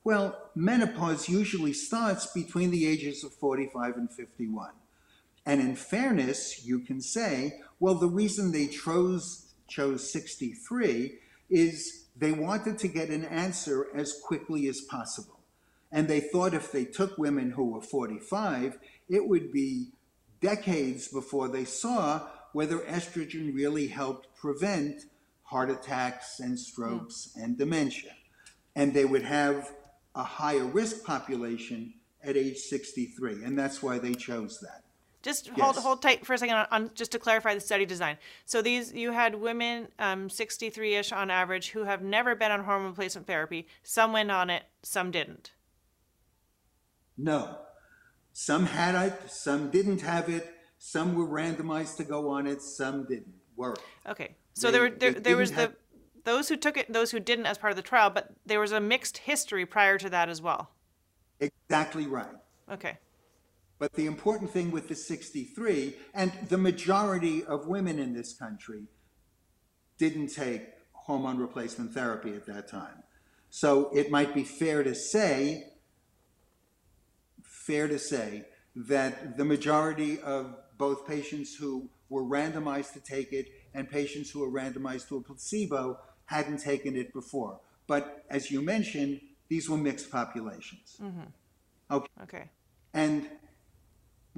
Well, 0.04 0.50
menopause 0.56 1.30
usually 1.30 1.74
starts 1.74 2.28
between 2.28 2.72
the 2.72 2.88
ages 2.88 3.24
of 3.24 3.34
45 3.34 3.96
and 3.96 4.12
51. 4.12 4.72
And 5.46 5.62
in 5.62 5.76
fairness, 5.76 6.66
you 6.66 6.80
can 6.80 7.02
say, 7.02 7.62
well, 7.80 7.96
the 7.96 8.08
reason 8.08 8.52
they 8.52 8.68
chose, 8.68 9.49
chose 9.70 10.12
63 10.12 11.20
is 11.50 12.06
they 12.18 12.32
wanted 12.32 12.78
to 12.80 12.88
get 12.88 13.10
an 13.10 13.26
answer 13.26 13.88
as 13.96 14.20
quickly 14.24 14.68
as 14.68 14.82
possible. 14.82 15.40
And 15.92 16.08
they 16.08 16.20
thought 16.20 16.54
if 16.54 16.72
they 16.72 16.86
took 16.86 17.18
women 17.18 17.52
who 17.52 17.72
were 17.72 17.82
45, 17.82 18.78
it 19.10 19.28
would 19.28 19.52
be 19.52 19.88
decades 20.42 21.08
before 21.08 21.48
they 21.48 21.66
saw 21.66 22.28
whether 22.54 22.80
estrogen 22.80 23.54
really 23.54 23.88
helped 23.88 24.36
prevent 24.36 25.04
heart 25.44 25.70
attacks 25.70 26.40
and 26.40 26.60
strokes 26.60 27.32
hmm. 27.36 27.44
and 27.44 27.58
dementia. 27.58 28.12
And 28.76 28.94
they 28.94 29.06
would 29.06 29.24
have 29.24 29.72
a 30.16 30.24
higher 30.24 30.66
risk 30.66 31.04
population 31.04 31.94
at 32.24 32.38
age 32.38 32.58
63. 32.58 33.44
And 33.44 33.58
that's 33.58 33.82
why 33.82 33.98
they 33.98 34.14
chose 34.14 34.60
that. 34.62 34.84
Just 35.22 35.48
hold 35.50 35.76
Yes. 35.76 35.84
hold 35.84 36.02
tight 36.02 36.26
for 36.26 36.34
a 36.34 36.38
second 36.38 36.56
on, 36.56 36.68
on 36.72 36.92
just 36.94 37.12
to 37.12 37.20
clarify 37.20 37.54
the 37.54 37.60
study 37.60 37.86
design. 37.86 38.18
So 38.46 38.62
these 38.62 38.94
you 38.94 39.12
had 39.12 39.36
women, 39.36 39.90
um, 40.00 40.30
63ish 40.30 41.16
on 41.16 41.30
average, 41.30 41.70
who 41.72 41.84
have 41.84 42.02
never 42.02 42.36
been 42.36 42.52
on 42.52 42.64
hormone 42.64 42.90
replacement 42.92 43.28
therapy. 43.28 43.68
Some 43.84 44.14
went 44.14 44.32
on 44.32 44.50
it, 44.50 44.64
some 44.82 45.12
didn't. 45.12 45.52
No. 47.18 47.58
Some 48.32 48.68
had 48.68 48.96
it, 48.96 49.30
some 49.30 49.70
didn't 49.70 50.02
have 50.02 50.30
it, 50.30 50.54
some 50.78 51.16
were 51.16 51.28
randomized 51.28 51.98
to 51.98 52.06
go 52.06 52.30
on 52.30 52.48
it, 52.48 52.62
some 52.62 53.04
didn't. 53.06 53.34
Were. 53.58 53.76
Okay. 54.08 54.36
So 54.54 54.68
They- 54.68 54.72
there 54.72 54.82
were 54.82 54.90
there, 54.90 55.12
there 55.12 55.36
was 55.38 55.52
didn't 55.52 55.72
the 55.72 55.78
those 56.24 56.48
who 56.48 56.56
took 56.56 56.78
it, 56.78 56.92
those 56.94 57.12
who 57.12 57.20
didn't 57.20 57.46
as 57.46 57.58
part 57.58 57.72
of 57.72 57.78
the 57.78 57.82
trial, 57.82 58.10
but 58.10 58.32
there 58.46 58.60
was 58.62 58.72
a 58.72 58.80
mixed 58.80 59.18
history 59.20 59.66
prior 59.66 59.98
to 59.98 60.10
that 60.12 60.30
as 60.30 60.42
well. 60.42 60.72
Exactly 61.42 62.08
right. 62.08 62.28
Okay. 62.72 62.98
But 63.80 63.94
the 63.94 64.06
important 64.06 64.52
thing 64.52 64.72
with 64.72 64.90
the 64.90 64.96
63, 64.96 65.96
and 66.14 66.34
the 66.50 66.58
majority 66.58 67.44
of 67.44 67.68
women 67.68 67.98
in 67.98 68.14
this 68.14 68.34
country 68.34 68.84
didn't 69.98 70.28
take 70.28 70.64
hormone 70.92 71.38
replacement 71.38 71.94
therapy 71.94 72.34
at 72.34 72.46
that 72.46 72.68
time. 72.68 73.04
So 73.50 73.90
it 73.96 74.12
might 74.12 74.36
be 74.36 74.44
fair 74.44 74.84
to 74.84 74.94
say, 74.94 75.72
fair 77.42 77.88
to 77.88 77.98
say, 77.98 78.46
that 78.76 79.38
the 79.38 79.46
majority 79.46 80.20
of 80.22 80.56
both 80.78 81.08
patients 81.08 81.56
who 81.56 81.90
were 82.10 82.24
randomized 82.24 82.94
to 82.94 83.00
take 83.00 83.34
it 83.34 83.48
and 83.74 83.90
patients 83.90 84.30
who 84.30 84.42
were 84.42 84.52
randomized 84.52 85.08
to 85.08 85.18
a 85.18 85.22
placebo 85.22 86.00
hadn't 86.26 86.60
taken 86.60 86.96
it 86.96 87.14
before. 87.14 87.60
But 87.88 88.26
as 88.30 88.52
you 88.52 88.62
mentioned, 88.62 89.22
these 89.48 89.70
were 89.70 89.78
mixed 89.78 90.12
populations. 90.12 90.98
Mm-hmm. 91.02 91.22
Okay. 91.92 92.08
Okay. 92.24 92.50
And 92.94 93.28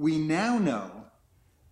we 0.02 0.18
now 0.18 0.58
know 0.58 0.90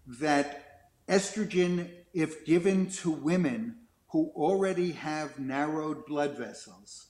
that 0.06 0.86
estrogen, 1.08 1.90
if 2.14 2.46
given 2.46 2.88
to 2.88 3.10
women 3.10 3.74
who 4.10 4.30
already 4.36 4.92
have 4.92 5.40
narrowed 5.40 6.06
blood 6.06 6.38
vessels, 6.38 7.08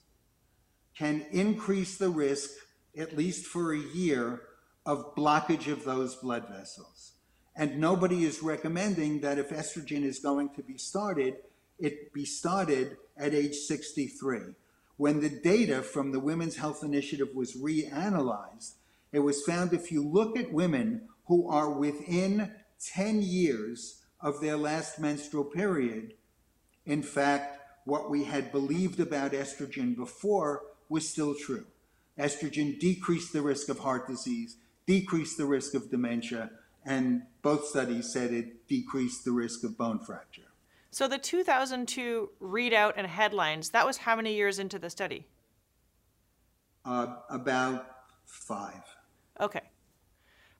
can 0.96 1.26
increase 1.30 1.98
the 1.98 2.09
risk, 2.09 2.48
at 2.96 3.18
least 3.18 3.44
for 3.44 3.74
a 3.74 3.78
year, 3.78 4.40
of 4.87 5.14
blockage 5.14 5.70
of 5.70 5.85
those 5.85 6.14
blood 6.14 6.48
vessels. 6.48 7.12
And 7.54 7.78
nobody 7.78 8.24
is 8.24 8.42
recommending 8.42 9.20
that 9.20 9.38
if 9.38 9.50
estrogen 9.50 10.04
is 10.04 10.20
going 10.20 10.48
to 10.54 10.62
be 10.62 10.78
started, 10.78 11.37
it 11.78 12.14
be 12.14 12.24
started 12.24 12.96
at 13.18 13.35
age 13.35 13.56
63. 13.56 14.54
When 14.96 15.20
the 15.20 15.28
data 15.28 15.83
from 15.83 16.12
the 16.12 16.20
Women's 16.20 16.56
Health 16.56 16.83
Initiative 16.83 17.35
was 17.35 17.56
reanalyzed, 17.56 18.76
it 19.12 19.18
was 19.18 19.42
found 19.42 19.74
if 19.74 19.92
you 19.92 20.06
look 20.06 20.38
at 20.38 20.52
women 20.52 21.09
who 21.31 21.49
are 21.49 21.71
within 21.71 22.51
10 22.85 23.23
years 23.23 24.03
of 24.21 24.40
their 24.40 24.57
last 24.57 24.99
menstrual 24.99 25.45
period, 25.45 26.12
in 26.85 27.05
fact, 27.05 27.61
what 27.85 28.11
we 28.11 28.25
had 28.25 28.51
believed 28.51 28.99
about 28.99 29.31
estrogen 29.31 29.95
before 29.95 30.62
was 30.88 31.09
still 31.09 31.37
true. 31.37 31.64
Estrogen 32.19 32.81
decreased 32.81 33.33
the 33.33 33.43
risk 33.43 33.69
of 33.69 33.79
heart 33.79 34.09
disease, 34.09 34.57
decreased 34.87 35.38
the 35.38 35.45
risk 35.45 35.75
of 35.75 35.88
dementia, 35.88 36.51
and 36.85 37.23
both 37.43 37.64
studies 37.64 38.12
said 38.12 38.33
it 38.33 38.66
decreased 38.66 39.25
the 39.25 39.31
risk 39.31 39.62
of 39.62 39.79
bone 39.79 40.01
fracture. 40.01 40.51
So 40.90 41.07
the 41.07 41.16
2002 41.16 42.31
readout 42.43 42.95
and 42.97 43.07
headlines, 43.07 43.71
that 43.71 43.87
was 43.87 43.99
how 43.99 44.16
many 44.16 44.35
years 44.35 44.59
into 44.59 44.81
the 44.81 44.90
study? 44.90 45.29
Uh, 46.85 47.19
about 47.31 47.87
five. 48.27 48.83
Okay. 49.40 49.69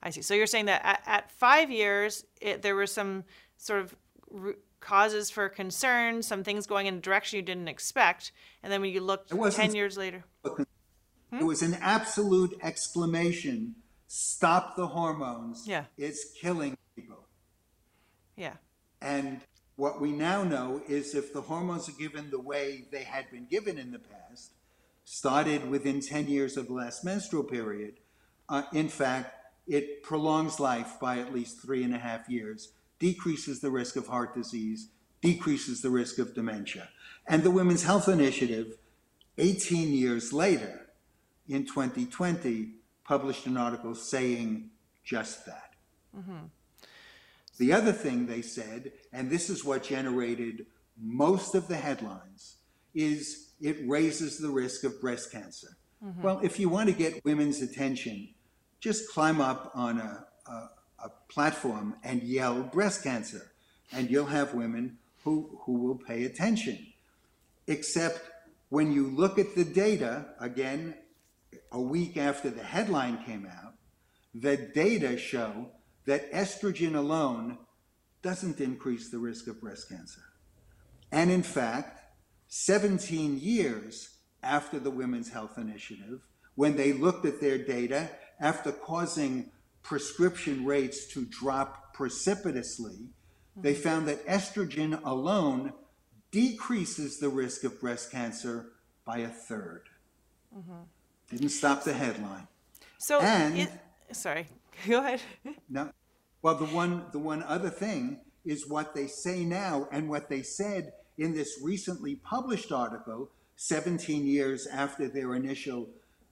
I 0.03 0.09
see. 0.09 0.21
So 0.21 0.33
you're 0.33 0.47
saying 0.47 0.65
that 0.65 0.81
at, 0.83 1.01
at 1.05 1.31
five 1.31 1.69
years, 1.71 2.25
it, 2.41 2.61
there 2.61 2.75
were 2.75 2.87
some 2.87 3.23
sort 3.57 3.81
of 3.81 3.95
r- 4.33 4.55
causes 4.79 5.29
for 5.29 5.47
concern, 5.47 6.23
some 6.23 6.43
things 6.43 6.65
going 6.65 6.87
in 6.87 6.95
a 6.95 6.99
direction 6.99 7.37
you 7.37 7.43
didn't 7.43 7.67
expect. 7.67 8.31
And 8.63 8.71
then 8.73 8.81
when 8.81 8.91
you 8.91 9.01
looked 9.01 9.29
10 9.29 9.75
years 9.75 9.97
later, 9.97 10.23
It 11.31 11.43
was 11.43 11.61
an 11.61 11.75
absolute 11.81 12.57
exclamation 12.61 13.75
stop 14.07 14.75
the 14.75 14.87
hormones. 14.87 15.65
Yeah. 15.65 15.85
It's 15.97 16.33
killing 16.33 16.75
people. 16.97 17.25
yeah. 18.35 18.55
And 19.01 19.39
what 19.77 20.01
we 20.01 20.11
now 20.11 20.43
know 20.43 20.81
is 20.87 21.15
if 21.15 21.31
the 21.31 21.41
hormones 21.41 21.87
are 21.87 21.93
given 21.93 22.29
the 22.29 22.39
way 22.39 22.85
they 22.91 23.03
had 23.03 23.31
been 23.31 23.45
given 23.45 23.77
in 23.77 23.91
the 23.91 23.99
past, 23.99 24.51
started 25.05 25.69
within 25.69 26.01
10 26.01 26.27
years 26.27 26.57
of 26.57 26.67
the 26.67 26.73
last 26.73 27.05
menstrual 27.05 27.43
period, 27.43 27.93
uh, 28.49 28.63
in 28.73 28.89
fact, 28.89 29.33
it 29.67 30.03
prolongs 30.03 30.59
life 30.59 30.99
by 30.99 31.19
at 31.19 31.33
least 31.33 31.61
three 31.61 31.83
and 31.83 31.95
a 31.95 31.99
half 31.99 32.29
years, 32.29 32.73
decreases 32.99 33.61
the 33.61 33.71
risk 33.71 33.95
of 33.95 34.07
heart 34.07 34.33
disease, 34.33 34.89
decreases 35.21 35.81
the 35.81 35.89
risk 35.89 36.19
of 36.19 36.33
dementia. 36.33 36.89
And 37.27 37.43
the 37.43 37.51
Women's 37.51 37.83
Health 37.83 38.07
Initiative, 38.07 38.77
18 39.37 39.93
years 39.93 40.33
later, 40.33 40.87
in 41.47 41.65
2020, 41.65 42.73
published 43.03 43.45
an 43.45 43.57
article 43.57 43.95
saying 43.95 44.69
just 45.03 45.45
that. 45.45 45.73
Mm-hmm. 46.17 46.45
The 47.57 47.73
other 47.73 47.91
thing 47.91 48.25
they 48.25 48.41
said, 48.41 48.91
and 49.13 49.29
this 49.29 49.49
is 49.49 49.63
what 49.63 49.83
generated 49.83 50.65
most 50.99 51.55
of 51.55 51.67
the 51.67 51.75
headlines, 51.75 52.57
is 52.93 53.51
it 53.61 53.77
raises 53.87 54.37
the 54.37 54.49
risk 54.49 54.83
of 54.83 54.99
breast 54.99 55.31
cancer. 55.31 55.77
Mm-hmm. 56.03 56.21
Well, 56.21 56.39
if 56.43 56.59
you 56.59 56.69
want 56.69 56.89
to 56.89 56.95
get 56.95 57.23
women's 57.23 57.61
attention, 57.61 58.29
just 58.81 59.09
climb 59.09 59.39
up 59.39 59.71
on 59.75 59.99
a, 59.99 60.25
a, 60.47 60.69
a, 61.05 61.11
platform 61.29 61.95
and 62.03 62.21
yell 62.23 62.63
breast 62.63 63.03
cancer, 63.03 63.51
and 63.93 64.09
you'll 64.09 64.25
have 64.25 64.53
women 64.53 64.97
who, 65.23 65.57
who 65.61 65.73
will 65.73 65.95
pay 65.95 66.25
attention. 66.25 66.87
Except 67.67 68.19
when 68.69 68.91
you 68.91 69.07
look 69.07 69.39
at 69.39 69.55
the 69.55 69.63
data, 69.63 70.25
again, 70.39 70.95
a 71.71 71.79
week 71.79 72.17
after 72.17 72.49
the 72.49 72.63
headline 72.63 73.23
came 73.23 73.45
out, 73.45 73.75
the 74.33 74.57
data 74.57 75.17
show 75.17 75.67
that 76.05 76.31
estrogen 76.33 76.95
alone 76.95 77.59
doesn't 78.21 78.59
increase 78.59 79.09
the 79.09 79.19
risk 79.19 79.47
of 79.47 79.61
breast 79.61 79.89
cancer. 79.89 80.21
And 81.11 81.29
in 81.29 81.43
fact, 81.43 82.01
17 82.47 83.39
years 83.39 84.17
after 84.43 84.79
the 84.79 84.91
Women's 84.91 85.29
Health 85.29 85.57
Initiative, 85.57 86.21
when 86.55 86.75
they 86.75 86.93
looked 86.93 87.25
at 87.25 87.39
their 87.39 87.57
data 87.57 88.09
after 88.41 88.71
causing 88.71 89.51
prescription 89.83 90.65
rates 90.65 91.05
to 91.13 91.25
drop 91.25 91.93
precipitously, 91.93 92.95
mm-hmm. 92.95 93.61
they 93.61 93.73
found 93.73 94.07
that 94.07 94.25
estrogen 94.27 95.01
alone 95.05 95.73
decreases 96.31 97.19
the 97.19 97.29
risk 97.29 97.63
of 97.63 97.79
breast 97.79 98.11
cancer 98.11 98.71
by 99.05 99.19
a 99.19 99.29
3rd 99.29 99.81
mm-hmm. 100.57 100.81
Didn't 101.29 101.49
stop 101.49 101.83
the 101.85 101.93
headline. 101.93 102.47
So, 102.97 103.21
and 103.21 103.57
it, 103.57 103.69
sorry, 104.11 104.47
go 104.87 104.99
ahead. 104.99 105.21
no, 105.69 105.91
well, 106.41 106.55
the 106.55 106.65
one 106.65 107.05
the 107.13 107.19
one 107.19 107.41
other 107.43 107.69
thing 107.69 108.19
is 108.43 108.67
what 108.67 108.93
they 108.93 109.07
say 109.07 109.45
now 109.45 109.87
and 109.91 110.09
what 110.09 110.27
they 110.27 110.41
said 110.41 110.91
in 111.17 111.33
this 111.33 111.59
recently 111.63 112.15
published 112.15 112.71
article, 112.71 113.29
17 113.55 114.25
years 114.25 114.67
after 114.67 115.07
their 115.07 115.35
initial 115.35 115.89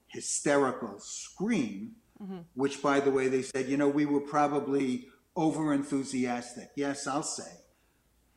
hysterical 0.08 1.00
scream, 1.00 1.96
mm-hmm. 2.22 2.40
which, 2.56 2.82
by 2.82 3.00
the 3.00 3.12
way, 3.12 3.28
they 3.28 3.42
said, 3.42 3.68
you 3.68 3.78
know, 3.78 3.88
we 3.88 4.06
were 4.06 4.22
probably 4.22 5.08
over 5.36 5.74
enthusiastic. 5.74 6.70
Yes, 6.76 7.08
I'll 7.08 7.24
say. 7.24 7.52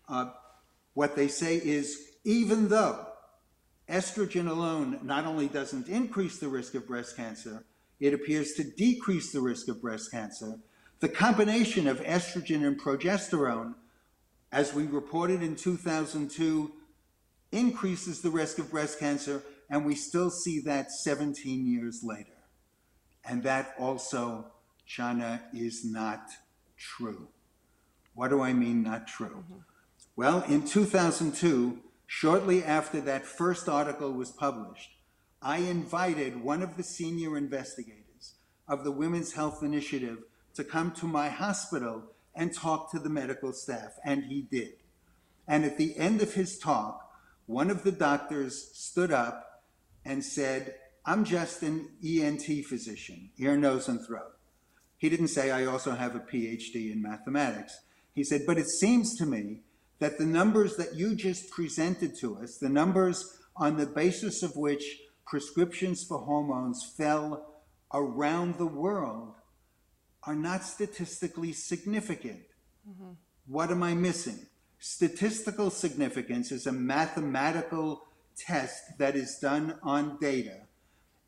Uh, 0.09 0.31
what 0.95 1.17
they 1.17 1.29
say 1.29 1.57
is 1.57 2.11
even 2.25 2.69
though 2.69 3.07
estrogen 3.89 4.49
alone 4.49 5.01
not 5.03 5.25
only 5.25 5.49
doesn't 5.49 5.89
increase 5.89 6.39
the 6.39 6.49
risk 6.49 6.75
of 6.75 6.87
breast 6.87 7.17
cancer, 7.17 7.65
it 7.99 8.15
appears 8.15 8.53
to 8.55 8.65
decrease 8.65 9.33
the 9.33 9.41
risk 9.41 9.69
of 9.69 9.81
breast 9.81 10.11
cancer. 10.11 10.59
The 11.01 11.09
combination 11.09 11.89
of 11.89 12.01
estrogen 12.01 12.67
and 12.67 12.81
progesterone 12.81 13.75
as 14.53 14.75
we 14.75 14.85
reported 14.85 15.43
in 15.43 15.57
2002, 15.57 16.71
increases 17.51 18.21
the 18.21 18.31
risk 18.31 18.59
of 18.59 18.71
breast 18.71 19.01
cancer, 19.01 19.43
and 19.71 19.85
we 19.85 19.95
still 19.95 20.31
see 20.31 20.61
that 20.61 20.91
17 20.91 21.67
years 21.67 22.03
later. 22.05 22.31
And 23.25 23.43
that 23.45 23.75
also, 23.79 24.47
Chana, 24.89 25.41
is 25.55 25.85
not 25.85 26.29
true. 26.77 27.29
What 28.15 28.29
do 28.29 28.43
I 28.43 28.53
mean, 28.53 28.83
not 28.83 29.07
true? 29.07 29.45
Mm-hmm. 29.45 29.59
Well, 30.17 30.43
in 30.43 30.67
2002, 30.67 31.79
shortly 32.07 32.63
after 32.63 33.01
that 33.01 33.25
first 33.25 33.69
article 33.69 34.13
was 34.13 34.31
published, 34.31 34.91
I 35.41 35.59
invited 35.59 36.43
one 36.43 36.63
of 36.63 36.77
the 36.77 36.83
senior 36.83 37.37
investigators 37.37 38.35
of 38.69 38.85
the 38.85 38.93
Women's 38.93 39.33
Health 39.33 39.63
Initiative 39.63 40.19
to 40.55 40.65
come 40.65 40.93
to 40.93 41.07
my 41.07 41.29
hospital 41.29 42.05
and 42.35 42.55
talk 42.55 42.91
to 42.91 42.99
the 42.99 43.09
medical 43.09 43.53
staff, 43.53 43.93
and 44.05 44.25
he 44.25 44.43
did. 44.43 44.75
And 45.49 45.65
at 45.65 45.79
the 45.79 45.97
end 45.97 46.23
of 46.23 46.35
his 46.35 46.59
talk, 46.59 47.11
one 47.47 47.71
of 47.71 47.83
the 47.83 47.93
doctors 47.93 48.71
stood 48.73 49.11
up 49.11 49.63
and 50.05 50.25
said, 50.25 50.75
I'm 51.05 51.25
just 51.25 51.63
an 51.63 51.89
ENT 52.05 52.65
physician, 52.65 53.31
ear, 53.39 53.57
nose, 53.57 53.89
and 53.89 54.05
throat. 54.07 54.37
He 54.99 55.09
didn't 55.09 55.29
say, 55.29 55.51
I 55.51 55.65
also 55.65 55.93
have 55.93 56.15
a 56.15 56.21
PhD 56.21 56.93
in 56.93 57.03
mathematics. 57.03 57.81
He 58.15 58.23
said, 58.23 58.43
but 58.47 58.59
it 58.59 58.69
seems 58.69 59.17
to 59.17 59.27
me 59.27 59.63
that 59.99 60.19
the 60.19 60.27
numbers 60.27 60.77
that 60.77 60.95
you 60.95 61.17
just 61.17 61.51
presented 61.51 62.17
to 62.21 62.39
us, 62.39 62.59
the 62.59 62.69
numbers 62.69 63.41
on 63.57 63.77
the 63.77 63.87
basis 63.87 64.43
of 64.43 64.57
which 64.57 65.01
prescriptions 65.27 66.05
for 66.05 66.19
hormones 66.19 66.85
fell 66.97 67.63
around 67.93 68.59
the 68.59 68.67
world, 68.67 69.35
are 70.25 70.37
not 70.37 70.63
statistically 70.63 71.53
significant. 71.53 72.43
Mm-hmm. 72.89 73.13
What 73.49 73.71
am 73.71 73.83
I 73.83 73.95
missing? 73.95 74.47
Statistical 74.79 75.71
significance 75.71 76.53
is 76.53 76.67
a 76.67 76.73
mathematical 76.73 78.05
test 78.37 78.99
that 78.99 79.17
is 79.17 79.39
done 79.41 79.79
on 79.83 80.19
data. 80.21 80.61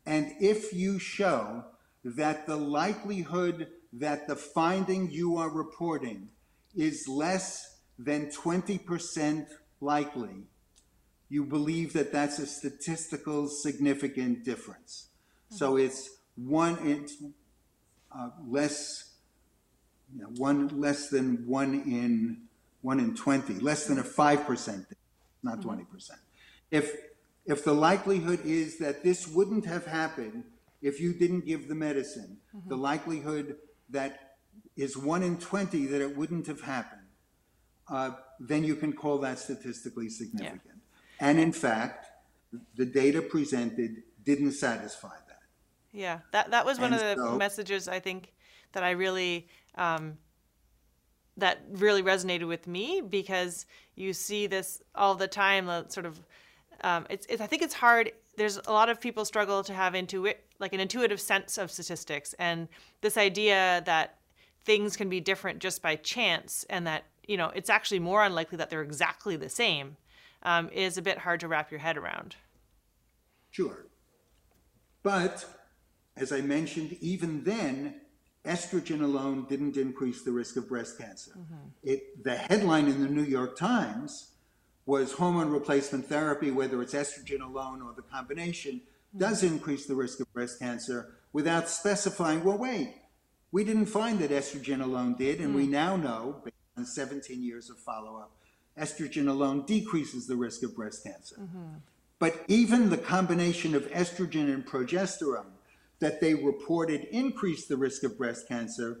And 0.05 0.33
if 0.39 0.73
you 0.73 0.99
show 0.99 1.65
that 2.03 2.45
the 2.45 2.55
likelihood 2.55 3.67
that 3.93 4.27
the 4.27 4.35
finding 4.35 5.09
you 5.09 5.37
are 5.37 5.49
reporting 5.49 6.29
is 6.75 7.07
less 7.07 7.79
than 7.97 8.29
20% 8.29 9.47
likely, 9.81 10.43
you 11.29 11.43
believe 11.43 11.93
that 11.93 12.11
that's 12.11 12.39
a 12.39 12.45
statistical 12.45 13.47
significant 13.47 14.43
difference. 14.43 15.07
Mm-hmm. 15.47 15.55
So 15.55 15.77
it's 15.77 16.09
one, 16.35 16.77
it's 16.83 17.15
uh, 18.15 18.29
less, 18.47 19.13
you 20.13 20.21
know, 20.21 20.29
one 20.37 20.79
less 20.79 21.09
than 21.09 21.47
one 21.47 21.73
in 21.73 22.41
one 22.81 22.99
in 22.99 23.15
20, 23.15 23.55
less 23.55 23.87
than 23.87 23.97
a 23.97 24.03
5%, 24.03 24.85
not 25.41 25.59
20%. 25.59 25.87
Mm-hmm. 25.87 26.13
If, 26.69 26.95
if 27.45 27.63
the 27.63 27.73
likelihood 27.73 28.39
is 28.43 28.77
that 28.79 29.03
this 29.03 29.27
wouldn't 29.27 29.65
have 29.65 29.85
happened 29.85 30.43
if 30.81 30.99
you 30.99 31.13
didn't 31.13 31.45
give 31.45 31.67
the 31.67 31.75
medicine, 31.75 32.37
mm-hmm. 32.55 32.69
the 32.69 32.75
likelihood 32.75 33.57
that 33.89 34.37
is 34.75 34.97
one 34.97 35.23
in 35.23 35.37
20 35.37 35.85
that 35.87 36.01
it 36.01 36.15
wouldn't 36.15 36.47
have 36.47 36.61
happened, 36.61 37.01
uh, 37.89 38.11
then 38.39 38.63
you 38.63 38.75
can 38.75 38.93
call 38.93 39.17
that 39.19 39.39
statistically 39.39 40.09
significant. 40.09 40.81
And 41.19 41.39
in 41.39 41.51
fact, 41.51 42.07
the 42.75 42.85
data 42.85 43.21
presented 43.21 44.03
didn't 44.23 44.53
satisfy 44.53 45.15
that. 45.27 45.41
yeah, 45.93 46.19
that 46.31 46.51
that 46.51 46.65
was 46.65 46.79
one 46.79 46.93
and 46.93 47.01
of 47.01 47.17
the 47.17 47.23
so, 47.23 47.37
messages 47.37 47.87
I 47.87 47.99
think 47.99 48.33
that 48.73 48.83
I 48.83 48.91
really 48.91 49.47
um, 49.75 50.17
that 51.37 51.61
really 51.71 52.01
resonated 52.01 52.47
with 52.47 52.67
me 52.67 53.01
because 53.01 53.65
you 53.95 54.13
see 54.13 54.47
this 54.47 54.81
all 54.95 55.15
the 55.15 55.27
time. 55.27 55.67
The 55.67 55.87
sort 55.89 56.05
of 56.05 56.19
um, 56.83 57.05
it's, 57.09 57.25
it's 57.27 57.41
I 57.41 57.47
think 57.47 57.61
it's 57.61 57.73
hard. 57.73 58.11
There's 58.37 58.59
a 58.65 58.71
lot 58.71 58.89
of 58.89 58.99
people 58.99 59.25
struggle 59.25 59.63
to 59.63 59.73
have 59.73 59.93
intuit 59.93 60.35
like 60.59 60.73
an 60.73 60.79
intuitive 60.79 61.19
sense 61.19 61.57
of 61.57 61.71
statistics 61.71 62.33
and 62.39 62.67
this 63.01 63.17
idea 63.17 63.83
that 63.85 64.17
things 64.63 64.95
can 64.95 65.09
be 65.09 65.19
different 65.19 65.59
just 65.59 65.81
by 65.81 65.95
chance 65.95 66.65
and 66.69 66.87
that 66.87 67.03
you 67.27 67.37
know 67.37 67.51
it's 67.55 67.69
actually 67.69 67.99
more 67.99 68.23
unlikely 68.23 68.57
that 68.57 68.69
they're 68.69 68.81
exactly 68.81 69.35
the 69.35 69.49
same 69.49 69.97
um, 70.43 70.69
is 70.69 70.97
a 70.97 71.01
bit 71.01 71.19
hard 71.19 71.39
to 71.39 71.47
wrap 71.47 71.71
your 71.71 71.79
head 71.79 71.97
around. 71.97 72.35
Sure, 73.51 73.85
but 75.03 75.45
as 76.17 76.31
I 76.31 76.41
mentioned, 76.41 76.97
even 77.01 77.43
then, 77.43 77.95
estrogen 78.45 79.01
alone 79.01 79.45
didn't 79.49 79.75
increase 79.75 80.23
the 80.23 80.31
risk 80.31 80.55
of 80.55 80.69
breast 80.69 80.97
cancer. 80.97 81.31
Mm-hmm. 81.31 81.67
It, 81.83 82.23
the 82.23 82.35
headline 82.35 82.87
in 82.87 83.01
the 83.01 83.09
New 83.09 83.23
York 83.23 83.57
Times 83.57 84.34
was 84.85 85.13
hormone 85.13 85.49
replacement 85.49 86.05
therapy, 86.05 86.51
whether 86.51 86.81
it's 86.81 86.93
estrogen 86.93 87.41
alone 87.41 87.81
or 87.81 87.93
the 87.93 88.03
combination, 88.03 88.75
mm-hmm. 88.75 89.19
does 89.19 89.43
increase 89.43 89.85
the 89.85 89.95
risk 89.95 90.19
of 90.19 90.31
breast 90.33 90.59
cancer 90.59 91.15
without 91.33 91.67
specifying, 91.69 92.43
well, 92.43 92.57
wait, 92.57 92.95
we 93.51 93.63
didn't 93.63 93.87
find 93.87 94.19
that 94.19 94.31
estrogen 94.31 94.81
alone 94.81 95.15
did, 95.15 95.39
and 95.39 95.49
mm-hmm. 95.49 95.57
we 95.57 95.67
mm. 95.67 95.71
now 95.71 95.95
know, 95.95 96.41
based 96.43 96.55
on 96.77 96.85
17 96.85 97.41
years 97.41 97.69
of 97.69 97.77
follow 97.77 98.17
up, 98.17 98.31
estrogen 98.79 99.27
alone 99.27 99.65
decreases 99.65 100.27
the 100.27 100.35
risk 100.35 100.63
of 100.63 100.75
breast 100.75 101.03
cancer. 101.03 101.37
Mm-hmm. 101.39 101.77
But 102.19 102.43
even 102.47 102.89
the 102.89 102.97
combination 102.97 103.75
of 103.75 103.89
estrogen 103.91 104.53
and 104.53 104.65
progesterone 104.65 105.51
that 105.99 106.21
they 106.21 106.33
reported 106.33 107.07
increased 107.11 107.69
the 107.69 107.77
risk 107.77 108.03
of 108.03 108.17
breast 108.17 108.47
cancer, 108.47 108.99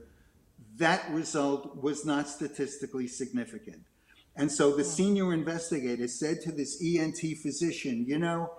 that 0.77 1.09
result 1.11 1.81
was 1.81 2.05
not 2.05 2.27
statistically 2.27 3.07
significant. 3.07 3.83
And 4.35 4.51
so 4.51 4.75
the 4.75 4.83
senior 4.83 5.33
investigator 5.33 6.07
said 6.07 6.41
to 6.41 6.51
this 6.51 6.81
ENT 6.83 7.19
physician, 7.41 8.05
you 8.07 8.19
know, 8.19 8.51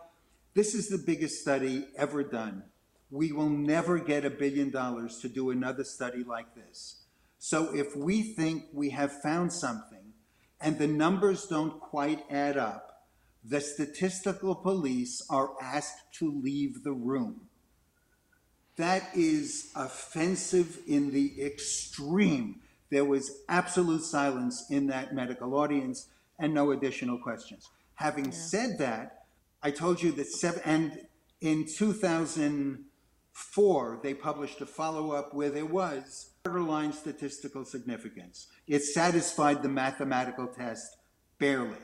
This 0.54 0.74
is 0.74 0.88
the 0.88 0.98
biggest 0.98 1.42
study 1.42 1.86
ever 1.96 2.22
done. 2.22 2.64
We 3.10 3.30
will 3.32 3.50
never 3.50 3.98
get 3.98 4.24
a 4.24 4.30
billion 4.30 4.70
dollars 4.70 5.18
to 5.20 5.28
do 5.28 5.50
another 5.50 5.84
study 5.84 6.24
like 6.24 6.54
this. 6.54 7.02
So 7.38 7.74
if 7.74 7.94
we 7.94 8.22
think 8.22 8.64
we 8.72 8.90
have 8.90 9.22
found 9.22 9.52
something 9.52 10.14
and 10.60 10.78
the 10.78 10.86
numbers 10.86 11.46
don't 11.46 11.78
quite 11.78 12.24
add 12.30 12.56
up, 12.56 13.04
the 13.44 13.60
statistical 13.60 14.54
police 14.54 15.22
are 15.30 15.50
asked 15.62 16.12
to 16.14 16.40
leave 16.42 16.82
the 16.82 16.92
room. 16.92 17.42
That 18.76 19.10
is 19.14 19.70
offensive 19.76 20.80
in 20.86 21.12
the 21.12 21.40
extreme. 21.40 22.60
There 22.90 23.04
was 23.04 23.42
absolute 23.48 24.02
silence 24.02 24.66
in 24.70 24.86
that 24.88 25.14
medical 25.14 25.54
audience 25.54 26.08
and 26.38 26.52
no 26.54 26.70
additional 26.70 27.18
questions. 27.18 27.68
Having 27.94 28.30
said 28.32 28.78
that, 28.78 29.24
I 29.62 29.70
told 29.70 30.02
you 30.02 30.12
that 30.12 30.26
seven, 30.26 30.60
and 30.64 31.06
in 31.40 31.66
2004, 31.66 34.00
they 34.02 34.14
published 34.14 34.60
a 34.60 34.66
follow 34.66 35.12
up 35.12 35.32
where 35.34 35.50
there 35.50 35.66
was 35.66 36.30
borderline 36.44 36.92
statistical 36.92 37.64
significance. 37.64 38.46
It 38.66 38.84
satisfied 38.84 39.62
the 39.62 39.68
mathematical 39.68 40.46
test 40.46 40.96
barely. 41.38 41.78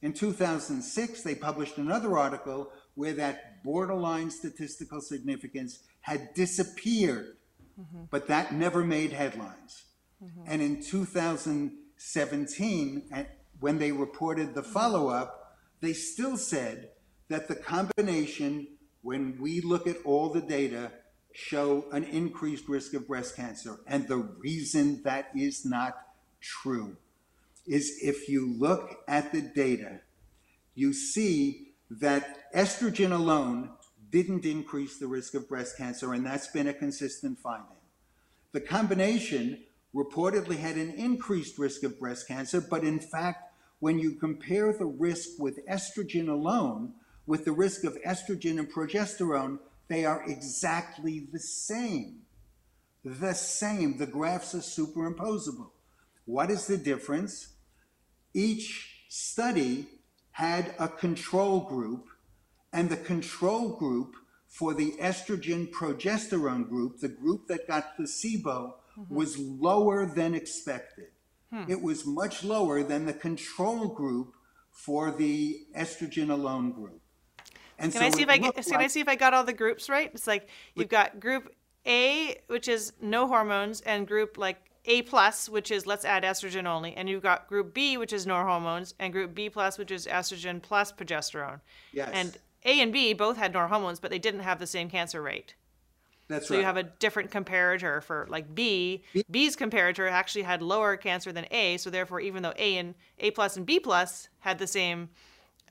In 0.00 0.12
2006, 0.12 1.22
they 1.22 1.34
published 1.34 1.76
another 1.76 2.16
article 2.16 2.70
where 2.94 3.14
that 3.14 3.64
borderline 3.64 4.30
statistical 4.30 5.00
significance 5.00 5.80
had 6.00 6.32
disappeared, 6.34 7.36
mm-hmm. 7.78 8.04
but 8.10 8.28
that 8.28 8.54
never 8.54 8.84
made 8.84 9.12
headlines. 9.12 9.86
Mm-hmm. 10.22 10.42
And 10.46 10.62
in 10.62 10.82
2017, 10.82 13.02
and 13.12 13.26
when 13.60 13.78
they 13.78 13.92
reported 13.92 14.54
the 14.54 14.62
mm-hmm. 14.62 14.72
follow 14.72 15.08
up, 15.08 15.56
they 15.80 15.92
still 15.92 16.36
said 16.36 16.90
that 17.28 17.48
the 17.48 17.54
combination, 17.54 18.66
when 19.02 19.38
we 19.40 19.60
look 19.60 19.86
at 19.86 19.98
all 20.04 20.30
the 20.30 20.40
data, 20.40 20.90
show 21.32 21.84
an 21.92 22.02
increased 22.04 22.68
risk 22.68 22.94
of 22.94 23.06
breast 23.06 23.36
cancer. 23.36 23.78
And 23.86 24.08
the 24.08 24.16
reason 24.16 25.02
that 25.04 25.30
is 25.36 25.64
not 25.64 25.96
true 26.40 26.96
is 27.66 28.00
if 28.02 28.28
you 28.28 28.52
look 28.58 28.98
at 29.06 29.30
the 29.30 29.42
data, 29.42 30.00
you 30.74 30.92
see 30.92 31.74
that 31.90 32.52
estrogen 32.54 33.12
alone 33.12 33.70
didn't 34.10 34.44
increase 34.44 34.98
the 34.98 35.06
risk 35.06 35.34
of 35.34 35.48
breast 35.48 35.76
cancer, 35.76 36.14
and 36.14 36.24
that's 36.24 36.48
been 36.48 36.66
a 36.66 36.72
consistent 36.72 37.38
finding. 37.38 37.76
The 38.52 38.60
combination 38.60 39.64
reportedly 39.94 40.58
had 40.58 40.76
an 40.76 40.90
increased 40.90 41.58
risk 41.58 41.82
of 41.82 41.98
breast 41.98 42.28
cancer, 42.28 42.60
but 42.60 42.84
in 42.84 43.00
fact, 43.00 43.52
when 43.80 43.98
you 43.98 44.12
compare 44.12 44.72
the 44.72 44.86
risk 44.86 45.38
with 45.38 45.66
estrogen 45.66 46.28
alone 46.28 46.92
with 47.28 47.44
the 47.44 47.52
risk 47.52 47.84
of 47.84 48.00
estrogen 48.06 48.58
and 48.58 48.72
progesterone, 48.72 49.58
they 49.88 50.04
are 50.04 50.24
exactly 50.26 51.28
the 51.30 51.38
same. 51.38 52.22
The 53.04 53.34
same. 53.34 53.98
The 53.98 54.06
graphs 54.06 54.54
are 54.54 54.58
superimposable. 54.58 55.70
What 56.24 56.50
is 56.50 56.66
the 56.66 56.78
difference? 56.78 57.54
Each 58.32 59.04
study 59.08 59.86
had 60.32 60.74
a 60.78 60.88
control 60.88 61.60
group, 61.60 62.06
and 62.72 62.88
the 62.88 62.96
control 62.96 63.76
group 63.76 64.14
for 64.46 64.72
the 64.72 64.92
estrogen 64.92 65.70
progesterone 65.70 66.66
group, 66.66 67.00
the 67.00 67.08
group 67.08 67.46
that 67.48 67.68
got 67.68 67.96
placebo, 67.96 68.76
Mm-hmm. 68.98 69.14
was 69.14 69.38
lower 69.38 70.06
than 70.06 70.34
expected. 70.34 71.08
Hmm. 71.52 71.64
It 71.68 71.80
was 71.80 72.04
much 72.04 72.42
lower 72.42 72.82
than 72.82 73.06
the 73.06 73.12
control 73.12 73.86
group 73.88 74.34
for 74.72 75.10
the 75.10 75.66
estrogen 75.76 76.30
alone 76.30 76.72
group. 76.72 77.00
And 77.78 77.92
Can 77.92 78.02
I 78.02 78.10
see 78.10 78.22
if 78.22 78.28
I 78.28 78.38
get, 78.38 78.54
can 78.56 78.80
I 78.80 78.88
see 78.88 79.00
if 79.00 79.08
I 79.08 79.14
got 79.14 79.34
all 79.34 79.44
the 79.44 79.52
groups 79.52 79.88
right? 79.88 80.10
It's 80.12 80.26
like 80.26 80.48
you've 80.74 80.88
got 80.88 81.20
group 81.20 81.54
A, 81.86 82.40
which 82.48 82.66
is 82.66 82.92
no 83.00 83.28
hormones, 83.28 83.80
and 83.82 84.06
group 84.06 84.36
like 84.36 84.56
A 84.86 85.02
plus, 85.02 85.48
which 85.48 85.70
is 85.70 85.86
let's 85.86 86.04
add 86.04 86.24
estrogen 86.24 86.66
only, 86.66 86.94
and 86.94 87.08
you've 87.08 87.22
got 87.22 87.46
group 87.46 87.72
B, 87.72 87.96
which 87.96 88.12
is 88.12 88.26
no 88.26 88.42
hormones, 88.42 88.94
and 88.98 89.12
group 89.12 89.32
B 89.32 89.48
plus, 89.48 89.78
which 89.78 89.92
is 89.92 90.06
estrogen 90.06 90.60
plus 90.60 90.90
progesterone. 90.90 91.60
Yes. 91.92 92.10
And 92.12 92.36
A 92.64 92.80
and 92.80 92.92
B 92.92 93.12
both 93.12 93.36
had 93.36 93.52
no 93.52 93.66
hormones, 93.68 94.00
but 94.00 94.10
they 94.10 94.18
didn't 94.18 94.40
have 94.40 94.58
the 94.58 94.66
same 94.66 94.90
cancer 94.90 95.22
rate. 95.22 95.54
That's 96.28 96.48
So 96.48 96.54
right. 96.54 96.60
you 96.60 96.66
have 96.66 96.76
a 96.76 96.82
different 96.82 97.30
comparator 97.30 98.02
for 98.02 98.26
like 98.28 98.54
B. 98.54 99.02
B's 99.30 99.56
comparator 99.56 100.10
actually 100.10 100.42
had 100.42 100.62
lower 100.62 100.96
cancer 100.96 101.32
than 101.32 101.46
A, 101.50 101.78
so 101.78 101.90
therefore, 101.90 102.20
even 102.20 102.42
though 102.42 102.54
A 102.56 102.76
and 102.76 102.94
A 103.18 103.30
plus 103.30 103.56
and 103.56 103.64
B 103.64 103.80
plus 103.80 104.28
had 104.40 104.58
the 104.58 104.66
same 104.66 105.08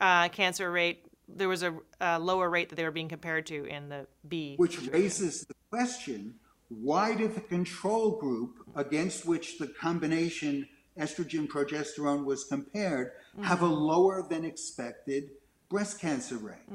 uh, 0.02 0.30
cancer 0.30 0.72
rate, 0.72 1.06
there 1.28 1.50
was 1.50 1.64
a, 1.64 1.76
a 2.02 2.20
lower 2.20 2.50
rate 2.50 2.70
that 2.70 2.76
they 2.76 2.84
were 2.84 2.92
being 2.92 3.10
compared 3.10 3.46
to 3.48 3.66
in 3.66 3.90
the 3.90 4.08
B. 4.28 4.56
Which 4.58 4.82
raises 4.88 5.46
the 5.46 5.54
question, 5.70 6.36
why 6.70 7.16
did 7.16 7.36
the 7.36 7.42
control 7.42 8.12
group 8.12 8.56
against 8.76 9.26
which 9.26 9.58
the 9.60 9.68
combination 9.68 10.68
estrogen 11.00 11.48
progesterone 11.48 12.26
was 12.26 12.44
compared 12.46 13.12
have 13.44 13.62
a 13.62 13.68
lower 13.68 14.26
than 14.28 14.44
expected 14.44 15.30
breast 15.70 16.00
cancer 16.00 16.38
rate? 16.38 16.66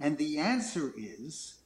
And 0.00 0.18
the 0.18 0.38
answer 0.38 0.92
is, 0.96 1.57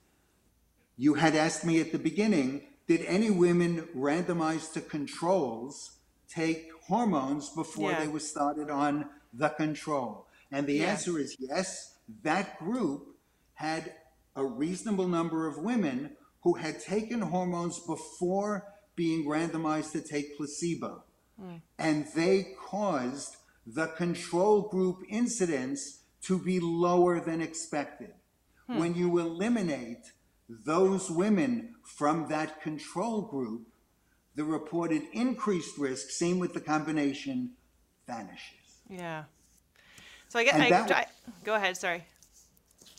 you 0.96 1.14
had 1.14 1.34
asked 1.34 1.64
me 1.64 1.80
at 1.80 1.92
the 1.92 1.98
beginning, 1.98 2.62
did 2.86 3.04
any 3.06 3.30
women 3.30 3.88
randomized 3.94 4.72
to 4.74 4.80
controls 4.80 5.98
take 6.28 6.70
hormones 6.86 7.48
before 7.50 7.92
Yeah. 7.92 8.00
they 8.00 8.08
were 8.08 8.20
started 8.20 8.70
on 8.70 9.08
the 9.32 9.48
control? 9.48 10.26
And 10.50 10.66
the 10.66 10.74
Yeah. 10.74 10.92
answer 10.92 11.18
is 11.18 11.36
yes, 11.38 11.94
that 12.22 12.58
group 12.58 13.16
had 13.54 13.94
a 14.34 14.44
reasonable 14.44 15.08
number 15.08 15.46
of 15.46 15.58
women 15.58 16.16
who 16.42 16.54
had 16.54 16.80
taken 16.80 17.20
hormones 17.20 17.78
before 17.78 18.66
being 18.96 19.24
randomized 19.24 19.92
to 19.92 20.00
take 20.00 20.36
placebo. 20.36 21.04
Hmm. 21.38 21.56
And 21.78 22.06
they 22.14 22.54
caused 22.58 23.36
the 23.66 23.86
control 23.88 24.62
group 24.68 25.02
incidence 25.08 26.00
to 26.22 26.38
be 26.38 26.60
lower 26.60 27.20
than 27.20 27.40
expected. 27.40 28.14
Hmm. 28.66 28.78
When 28.78 28.94
you 28.94 29.18
eliminate 29.18 30.12
those 30.48 31.10
women 31.10 31.74
from 31.84 32.28
that 32.28 32.60
control 32.60 33.22
group, 33.22 33.66
the 34.34 34.44
reported 34.44 35.02
increased 35.12 35.78
risk, 35.78 36.10
same 36.10 36.38
with 36.38 36.54
the 36.54 36.60
combination, 36.60 37.52
vanishes. 38.06 38.80
yeah. 38.88 39.24
So 40.28 40.38
I 40.38 40.44
get. 40.44 40.54
I, 40.54 40.70
that 40.70 40.90
I, 40.90 41.06
go 41.44 41.54
ahead. 41.54 41.76
Sorry. 41.76 42.04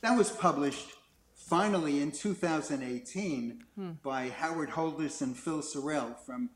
That 0.01 0.15
was 0.15 0.29
published 0.29 0.87
finally 1.33 1.99
in 1.99 2.11
2018 2.11 3.63
hmm. 3.75 3.91
by 4.03 4.29
Howard 4.29 4.69
Hodis 4.69 5.21
and 5.21 5.35
Phil 5.35 5.61
Sarrel 5.61 6.15
from 6.25 6.51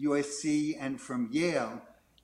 USC 0.00 0.76
and 0.78 1.00
from 1.00 1.28
Yale. 1.32 1.82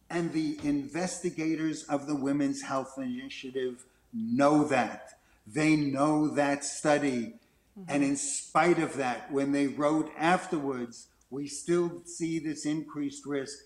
And 0.08 0.32
the 0.32 0.58
investigators 0.62 1.82
of 1.84 2.06
the 2.06 2.14
Women's 2.14 2.62
Health 2.62 2.94
Initiative 2.96 3.84
know 4.12 4.64
that. 4.64 5.14
They 5.46 5.74
know 5.74 6.28
that 6.28 6.64
study. 6.64 7.34
Mm-hmm. 7.78 7.90
And 7.90 8.02
in 8.04 8.16
spite 8.16 8.78
of 8.78 8.96
that, 8.96 9.30
when 9.30 9.52
they 9.52 9.66
wrote 9.66 10.10
afterwards, 10.16 11.08
we 11.30 11.46
still 11.46 12.02
see 12.04 12.38
this 12.38 12.64
increased 12.64 13.26
risk. 13.26 13.58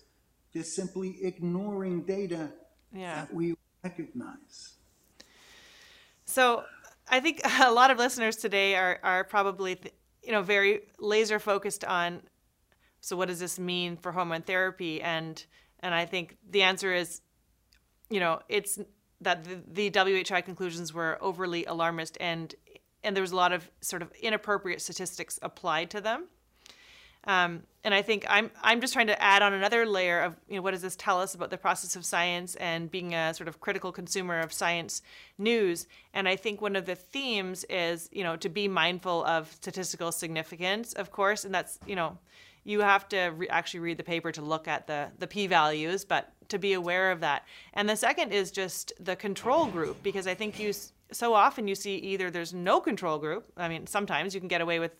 They're 0.53 0.63
simply 0.63 1.17
ignoring 1.23 2.03
data 2.03 2.51
Yeah. 2.93 3.15
that 3.15 3.33
we 3.33 3.55
recognize. 3.83 4.73
So 6.25 6.63
I 7.09 7.19
think 7.19 7.41
a 7.61 7.71
lot 7.71 7.91
of 7.91 7.97
listeners 7.97 8.35
today 8.37 8.75
are 8.75 8.99
are 9.03 9.23
probably 9.23 9.79
you 10.23 10.31
know 10.31 10.41
very 10.41 10.81
laser 10.99 11.39
focused 11.39 11.83
on 11.83 12.21
so 12.99 13.15
what 13.15 13.27
does 13.27 13.39
this 13.39 13.57
mean 13.57 13.97
for 13.97 14.11
hormone 14.11 14.43
therapy 14.43 15.01
and 15.01 15.43
and 15.79 15.93
I 15.95 16.05
think 16.05 16.37
the 16.49 16.61
answer 16.61 16.93
is 16.93 17.21
you 18.09 18.19
know 18.19 18.39
it's 18.49 18.79
that 19.21 19.43
the, 19.43 19.89
the 19.91 20.23
WHI 20.23 20.41
conclusions 20.41 20.93
were 20.93 21.17
overly 21.21 21.65
alarmist 21.65 22.17
and 22.19 22.53
and 23.03 23.15
there 23.15 23.21
was 23.21 23.31
a 23.31 23.35
lot 23.35 23.51
of 23.51 23.69
sort 23.81 24.01
of 24.01 24.11
inappropriate 24.21 24.81
statistics 24.81 25.39
applied 25.41 25.89
to 25.91 26.01
them. 26.01 26.25
Um, 27.25 27.63
and 27.83 27.93
I 27.93 28.01
think 28.01 28.25
I'm 28.27 28.49
I'm 28.63 28.81
just 28.81 28.93
trying 28.93 29.07
to 29.07 29.21
add 29.21 29.43
on 29.43 29.53
another 29.53 29.85
layer 29.85 30.21
of 30.21 30.35
you 30.47 30.55
know 30.55 30.61
what 30.63 30.71
does 30.71 30.81
this 30.81 30.95
tell 30.95 31.21
us 31.21 31.35
about 31.35 31.51
the 31.51 31.57
process 31.57 31.95
of 31.95 32.03
science 32.03 32.55
and 32.55 32.89
being 32.89 33.13
a 33.13 33.33
sort 33.33 33.47
of 33.47 33.59
critical 33.59 33.91
consumer 33.91 34.39
of 34.39 34.51
science 34.51 35.03
news. 35.37 35.87
And 36.13 36.27
I 36.27 36.35
think 36.35 36.61
one 36.61 36.75
of 36.75 36.85
the 36.85 36.95
themes 36.95 37.63
is 37.69 38.09
you 38.11 38.23
know 38.23 38.35
to 38.37 38.49
be 38.49 38.67
mindful 38.67 39.23
of 39.25 39.51
statistical 39.51 40.11
significance, 40.11 40.93
of 40.93 41.11
course, 41.11 41.45
and 41.45 41.53
that's 41.53 41.79
you 41.85 41.95
know 41.95 42.17
you 42.63 42.81
have 42.81 43.07
to 43.09 43.27
re- 43.29 43.49
actually 43.49 43.79
read 43.81 43.97
the 43.97 44.03
paper 44.03 44.31
to 44.31 44.41
look 44.41 44.67
at 44.67 44.87
the 44.87 45.09
the 45.19 45.27
p 45.27 45.45
values, 45.45 46.03
but 46.03 46.33
to 46.49 46.57
be 46.57 46.73
aware 46.73 47.11
of 47.11 47.19
that. 47.19 47.45
And 47.73 47.87
the 47.87 47.95
second 47.95 48.31
is 48.31 48.51
just 48.51 48.93
the 48.99 49.15
control 49.15 49.67
group 49.67 50.01
because 50.01 50.25
I 50.27 50.33
think 50.33 50.59
you 50.59 50.73
so 51.11 51.33
often 51.33 51.67
you 51.67 51.75
see 51.75 51.95
either 51.97 52.29
there's 52.29 52.53
no 52.53 52.79
control 52.79 53.17
group. 53.17 53.51
I 53.57 53.67
mean, 53.67 53.87
sometimes 53.87 54.33
you 54.33 54.39
can 54.39 54.47
get 54.47 54.61
away 54.61 54.79
with 54.79 54.95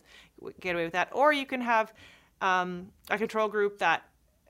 get 0.60 0.74
away 0.74 0.84
with 0.84 0.92
that, 0.92 1.08
or 1.12 1.32
you 1.32 1.46
can 1.46 1.60
have 1.60 1.92
um, 2.40 2.88
a 3.10 3.18
control 3.18 3.48
group 3.48 3.78
that 3.78 4.02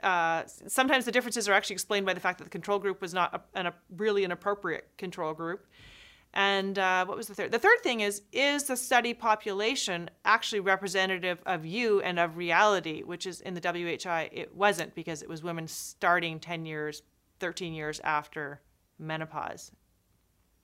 uh, 0.03 0.43
sometimes 0.47 1.05
the 1.05 1.13
differences 1.13 1.49
are 1.49 1.53
actually 1.53 1.75
explained 1.75 2.07
by 2.07 2.15
the 2.15 2.21
fact 2.21 2.39
that 2.39 2.45
the 2.45 2.51
control 2.51 2.79
group 2.79 3.01
was 3.01 3.15
not 3.15 3.35
a, 3.35 3.59
an, 3.59 3.67
a 3.67 3.75
really 3.97 4.25
an 4.25 4.33
appropriate 4.33 4.89
control 4.99 5.33
group. 5.33 5.67
And 6.35 6.79
uh, 6.79 7.05
what 7.05 7.17
was 7.17 7.27
the 7.27 7.35
third? 7.35 7.53
The 7.53 7.59
third 7.59 7.81
thing 7.83 8.01
is 8.01 8.23
is 8.33 8.65
the 8.65 8.77
study 8.77 9.13
population 9.13 10.09
actually 10.25 10.61
representative 10.61 11.41
of 11.45 11.67
you 11.67 12.01
and 12.01 12.19
of 12.19 12.37
reality, 12.37 13.03
which 13.03 13.27
is 13.27 13.43
in 13.43 13.55
the 13.55 13.61
WHI, 13.61 14.31
it 14.33 14.55
wasn't 14.55 14.95
because 14.95 15.23
it 15.23 15.29
was 15.29 15.43
women 15.43 15.69
starting 15.69 16.41
10 16.41 16.65
years, 16.65 17.03
13 17.41 17.75
years 17.75 18.01
after 18.01 18.63
menopause. 18.99 19.73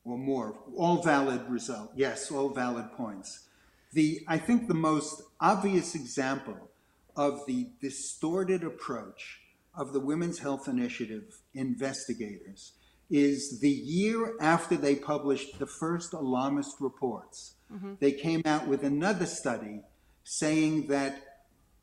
Or 0.08 0.18
more. 0.18 0.58
All 0.76 1.02
valid 1.02 1.48
result. 1.48 1.92
Yes, 1.94 2.30
all 2.30 2.48
valid 2.48 2.92
points. 2.92 3.46
The, 3.92 4.20
I 4.26 4.38
think 4.38 4.68
the 4.68 4.74
most 4.74 5.22
obvious 5.40 5.94
example 5.94 6.70
of 7.16 7.44
the 7.46 7.68
distorted 7.80 8.64
approach 8.64 9.40
of 9.74 9.92
the 9.92 10.00
Women's 10.00 10.38
Health 10.38 10.68
Initiative 10.68 11.40
investigators 11.54 12.72
is 13.10 13.60
the 13.60 13.70
year 13.70 14.34
after 14.40 14.76
they 14.76 14.94
published 14.94 15.58
the 15.58 15.66
first 15.66 16.12
alarmist 16.12 16.76
reports, 16.80 17.54
mm-hmm. 17.72 17.94
they 18.00 18.12
came 18.12 18.42
out 18.44 18.66
with 18.66 18.84
another 18.84 19.26
study 19.26 19.80
saying 20.24 20.88
that 20.88 21.22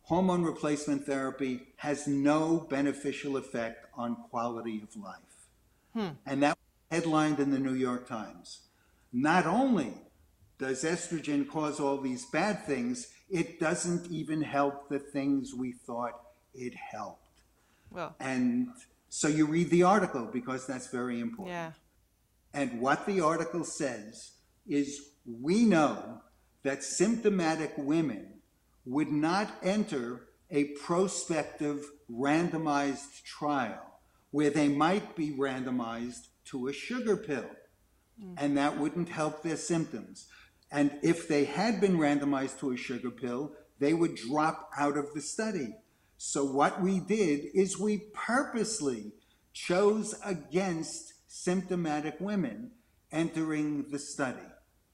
hormone 0.04 0.44
replacement 0.44 1.06
therapy 1.06 1.62
has 1.78 2.08
no 2.08 2.68
beneficial 2.70 3.38
effect 3.38 3.88
on 3.96 4.16
quality 4.30 4.84
of 4.84 4.96
life. 5.02 5.18
Hmm. 5.94 6.16
And 6.26 6.44
that 6.44 6.58
headlined 6.92 7.40
in 7.40 7.52
the 7.52 7.60
New 7.60 7.74
York 7.74 8.08
Times. 8.08 8.62
Not 9.12 9.46
only 9.46 9.94
does 10.58 10.84
estrogen 10.84 11.48
cause 11.48 11.80
all 11.80 11.98
these 11.98 12.26
bad 12.26 12.66
things, 12.66 13.08
it 13.30 13.60
doesn't 13.60 14.10
even 14.12 14.42
help 14.42 14.90
the 14.90 15.00
things 15.00 15.54
we 15.54 15.72
thought 15.72 16.14
it 16.54 16.74
helped. 16.76 17.42
Well. 17.92 18.16
And 18.20 18.70
so 19.10 19.28
you 19.28 19.46
read 19.46 19.70
the 19.70 19.84
article 19.84 20.30
because 20.32 20.66
that's 20.68 20.88
very 20.88 21.20
important. 21.20 21.56
Yeah. 21.56 21.72
And 22.54 22.80
what 22.80 23.06
the 23.06 23.22
article 23.22 23.64
says 23.64 24.32
is 24.68 25.10
we 25.26 25.66
know 25.66 26.22
that 26.64 26.84
symptomatic 26.84 27.74
women 27.78 28.40
would 28.86 29.12
not 29.12 29.50
enter 29.62 30.28
a 30.52 30.66
prospective 30.76 31.86
randomized 32.12 33.24
trial 33.24 34.00
where 34.32 34.50
they 34.50 34.68
might 34.68 35.16
be 35.16 35.32
randomized 35.32 36.28
to 36.46 36.68
a 36.68 36.74
sugar 36.74 37.18
pill. 37.18 37.50
Mm. 38.22 38.36
And 38.38 38.58
that 38.58 38.78
wouldn't 38.78 39.10
help 39.10 39.44
their 39.44 39.58
symptoms. 39.58 40.28
And 40.72 40.98
if 41.04 41.28
they 41.28 41.46
had 41.46 41.80
been 41.80 41.98
randomized 41.98 42.60
to 42.60 42.72
a 42.72 42.78
sugar 42.78 43.12
pill, 43.12 43.54
they 43.80 43.94
would 43.94 44.16
drop 44.16 44.70
out 44.78 44.98
of 44.98 45.14
the 45.14 45.22
study. 45.22 45.76
So 46.18 46.46
what 46.46 46.82
we 46.82 47.00
did 47.00 47.46
is 47.54 47.80
we 47.80 48.10
purposely 48.14 49.12
chose 49.54 50.16
against 50.24 51.14
symptomatic 51.28 52.16
women 52.20 52.72
entering 53.12 53.90
the 53.92 54.00
study. 54.00 54.40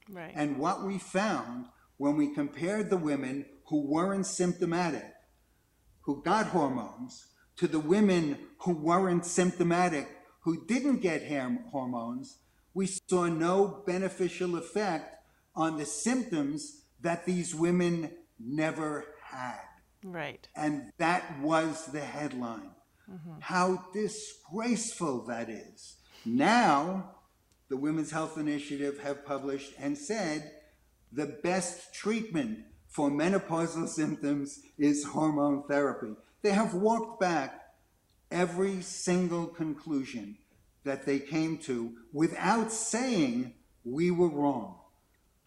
Right. 0.10 0.34
And 0.36 0.58
what 0.58 0.84
we 0.84 0.98
found 0.98 1.66
when 1.98 2.18
we 2.18 2.34
compared 2.34 2.90
the 2.90 2.98
women 2.98 3.46
who 3.68 3.88
weren't 3.88 4.26
symptomatic, 4.26 5.06
who 6.02 6.22
got 6.24 6.48
hormones, 6.48 7.28
to 7.58 7.68
the 7.68 7.80
women 7.80 8.38
who 8.60 8.74
weren't 8.74 9.26
symptomatic, 9.26 10.10
who 10.42 10.66
didn't 10.66 11.02
get 11.02 11.24
hormones, 11.72 12.38
we 12.74 12.88
saw 12.88 13.26
no 13.26 13.84
beneficial 13.86 14.56
effect 14.58 15.18
on 15.56 15.78
the 15.78 15.86
symptoms 15.86 16.84
that 17.02 17.26
these 17.26 17.54
women 17.54 18.12
never 18.40 19.06
had. 19.24 19.60
Right. 20.04 20.48
And 20.56 20.92
that 20.98 21.40
was 21.40 21.88
the 21.88 22.02
headline. 22.02 22.72
Mm-hmm. 23.12 23.40
How 23.42 23.86
disgraceful 23.94 25.26
that 25.26 25.50
is. 25.50 25.98
Now, 26.26 27.16
the 27.70 27.78
Women's 27.78 28.12
Health 28.12 28.38
Initiative 28.38 29.00
have 29.00 29.26
published 29.26 29.74
and 29.80 29.98
said 29.98 30.52
the 31.12 31.38
best 31.44 31.94
treatment 31.94 32.60
for 32.88 33.10
menopausal 33.10 33.88
symptoms 33.88 34.60
is 34.78 35.04
hormone 35.06 35.64
therapy. 35.68 36.14
They 36.42 36.52
have 36.52 36.74
walked 36.74 37.20
back 37.20 37.61
every 38.32 38.82
single 38.82 39.48
conclusion 39.48 40.38
that 40.84 41.06
they 41.06 41.20
came 41.20 41.58
to 41.60 41.94
without 42.12 42.72
saying 42.72 43.54
we 43.84 44.12
were 44.12 44.30
wrong. 44.30 44.80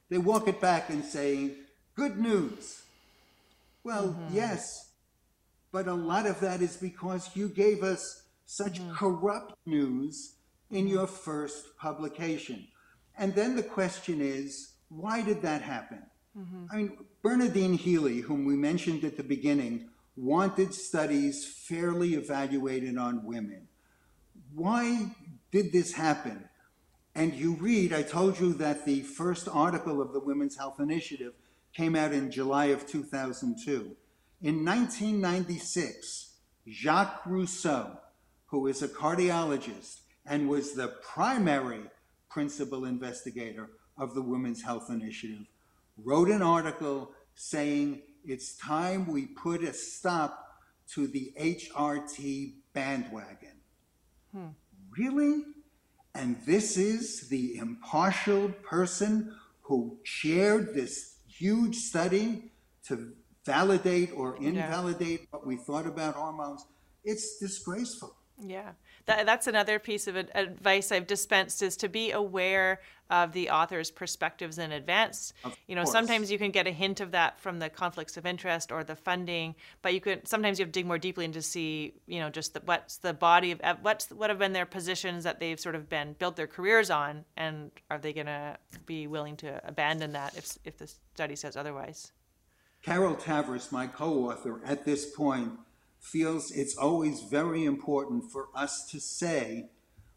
They 0.09 0.19
walk 0.19 0.49
it 0.49 0.61
back 0.61 0.91
and 0.91 1.05
say, 1.05 1.53
good 1.97 2.19
news. 2.19 2.83
Well, 3.83 4.09
mm-hmm. 4.09 4.35
yes, 4.35 4.91
but 5.73 5.89
a 5.89 5.95
lot 5.95 6.27
of 6.27 6.41
that 6.41 6.63
is 6.63 6.77
because 6.77 7.31
you 7.35 7.49
gave 7.49 7.83
us 7.83 8.23
such 8.47 8.81
mm-hmm. 8.81 8.95
corrupt 8.95 9.55
news 9.67 10.37
in 10.71 10.87
your 10.87 11.07
first 11.07 11.77
publication. 11.79 12.67
And 13.17 13.35
then 13.35 13.57
the 13.57 13.63
question 13.63 14.21
is, 14.21 14.75
why 14.89 15.23
did 15.23 15.43
that 15.43 15.63
happen? 15.63 16.03
Mm-hmm. 16.39 16.65
I 16.71 16.77
mean, 16.77 16.99
Bernadine 17.23 17.75
Healy, 17.75 18.21
whom 18.21 18.45
we 18.45 18.57
mentioned 18.57 19.05
at 19.05 19.17
the 19.17 19.23
beginning, 19.23 19.89
wanted 20.17 20.73
studies 20.75 21.47
fairly 21.47 22.15
evaluated 22.15 22.97
on 22.97 23.25
women. 23.25 23.69
Why 24.55 25.15
did 25.51 25.73
this 25.73 25.93
happen? 25.93 26.49
And 27.15 27.35
you 27.35 27.55
read, 27.55 27.93
I 27.93 28.03
told 28.03 28.41
you 28.41 28.53
that 28.55 28.85
the 28.85 29.03
first 29.03 29.49
article 29.49 30.01
of 30.01 30.13
the 30.13 30.21
Women's 30.21 30.57
Health 30.57 30.81
Initiative 30.81 31.33
came 31.73 31.97
out 31.97 32.13
in 32.13 32.31
July 32.31 32.67
of 32.67 32.87
2002. 32.87 33.97
In 34.43 34.65
1996, 34.65 36.35
Jacques 36.69 37.25
Rossouw, 37.25 37.99
who 38.47 38.67
is 38.67 38.83
a 38.83 38.89
cardiologist 38.89 40.01
and 40.27 40.49
was 40.49 40.75
the 40.75 40.89
primary 40.89 41.83
principal 42.29 42.85
investigator 42.85 43.71
of 43.99 44.15
the 44.15 44.23
Women's 44.23 44.63
Health 44.63 44.91
Initiative, 44.91 45.47
wrote 45.97 46.29
an 46.29 46.43
article 46.43 47.13
saying 47.35 48.03
it's 48.27 48.57
time 48.57 49.11
we 49.11 49.27
put 49.27 49.63
a 49.63 49.73
stop 49.73 50.61
to 50.93 51.07
the 51.07 51.33
HRT 51.39 52.55
bandwagon. 52.73 53.57
Hmm. 54.33 54.49
Really? 54.97 55.45
And 56.15 56.37
this 56.47 56.77
is 56.77 57.29
the 57.29 57.57
impartial 57.57 58.49
person 58.63 59.35
who 59.63 59.99
chaired 60.05 60.75
this 60.75 61.17
huge 61.27 61.77
study 61.77 62.53
to 62.87 63.13
validate 63.45 64.11
or 64.15 64.37
invalidate 64.37 65.21
yeah. 65.21 65.27
what 65.31 65.47
we 65.47 65.57
thought 65.57 65.87
about 65.87 66.15
hormones. 66.15 66.67
It's 67.05 67.39
disgraceful. 67.39 68.15
Yeah, 68.43 68.73
that, 69.07 69.27
that's 69.27 69.47
another 69.47 69.79
piece 69.79 70.09
of 70.09 70.17
advice 70.17 70.91
I've 70.91 71.07
dispensed 71.07 71.63
is 71.63 71.77
to 71.79 71.89
be 71.89 72.11
aware 72.11 72.81
of 73.11 73.33
the 73.33 73.51
author's 73.51 73.91
perspectives 73.91 74.59
in 74.59 74.73
advance. 74.73 75.33
Of 75.45 75.57
you 75.69 75.77
know, 75.77 75.83
course. 75.83 75.93
sometimes 75.93 76.33
you 76.33 76.39
can 76.39 76.51
get 76.51 76.67
a 76.67 76.71
hint 76.71 77.01
of 77.01 77.13
that 77.13 77.39
from 77.39 77.59
the 77.59 77.69
conflicts 77.69 78.17
of 78.17 78.27
interest 78.27 78.73
or 78.73 78.83
the 78.83 78.97
funding, 78.97 79.55
but 79.83 79.95
you 79.95 80.01
could 80.01 80.27
sometimes 80.27 80.59
you 80.59 80.65
have 80.65 80.73
to 80.73 80.79
dig 80.79 80.87
more 80.87 80.99
deeply 80.99 81.25
into 81.25 81.43
see, 81.43 81.95
you 82.07 82.19
know, 82.19 82.31
just 82.31 82.55
the, 82.55 82.63
what's 82.65 82.97
the 82.97 83.13
body 83.13 83.53
of 83.53 83.61
what's 83.83 84.11
what 84.11 84.31
have 84.31 84.39
been 84.39 84.53
their 84.53 84.67
positions 84.67 85.23
that 85.25 85.39
they've 85.39 85.61
sort 85.61 85.75
of 85.75 85.89
been 85.89 86.15
built 86.15 86.35
their 86.35 86.47
careers 86.47 86.91
on, 86.91 87.25
and 87.37 87.71
are 87.91 87.99
they 87.99 88.13
going 88.13 88.27
to 88.27 88.57
be 88.87 89.07
willing 89.07 89.37
to 89.37 89.61
abandon 89.67 90.13
that 90.13 90.37
if 90.37 90.59
if 90.65 90.79
the 90.79 90.89
study 91.15 91.37
says 91.37 91.57
otherwise? 91.57 92.13
Carol 92.83 93.15
Tavris, 93.15 93.73
my 93.73 93.87
co-author, 93.87 94.61
at 94.65 94.85
this 94.85 95.11
point 95.11 95.53
feels 96.05 96.51
it's 96.51 96.77
always 96.77 97.23
very 97.23 97.65
important 97.65 98.31
for 98.31 98.49
us 98.55 98.87
to 98.91 99.01
say 99.01 99.71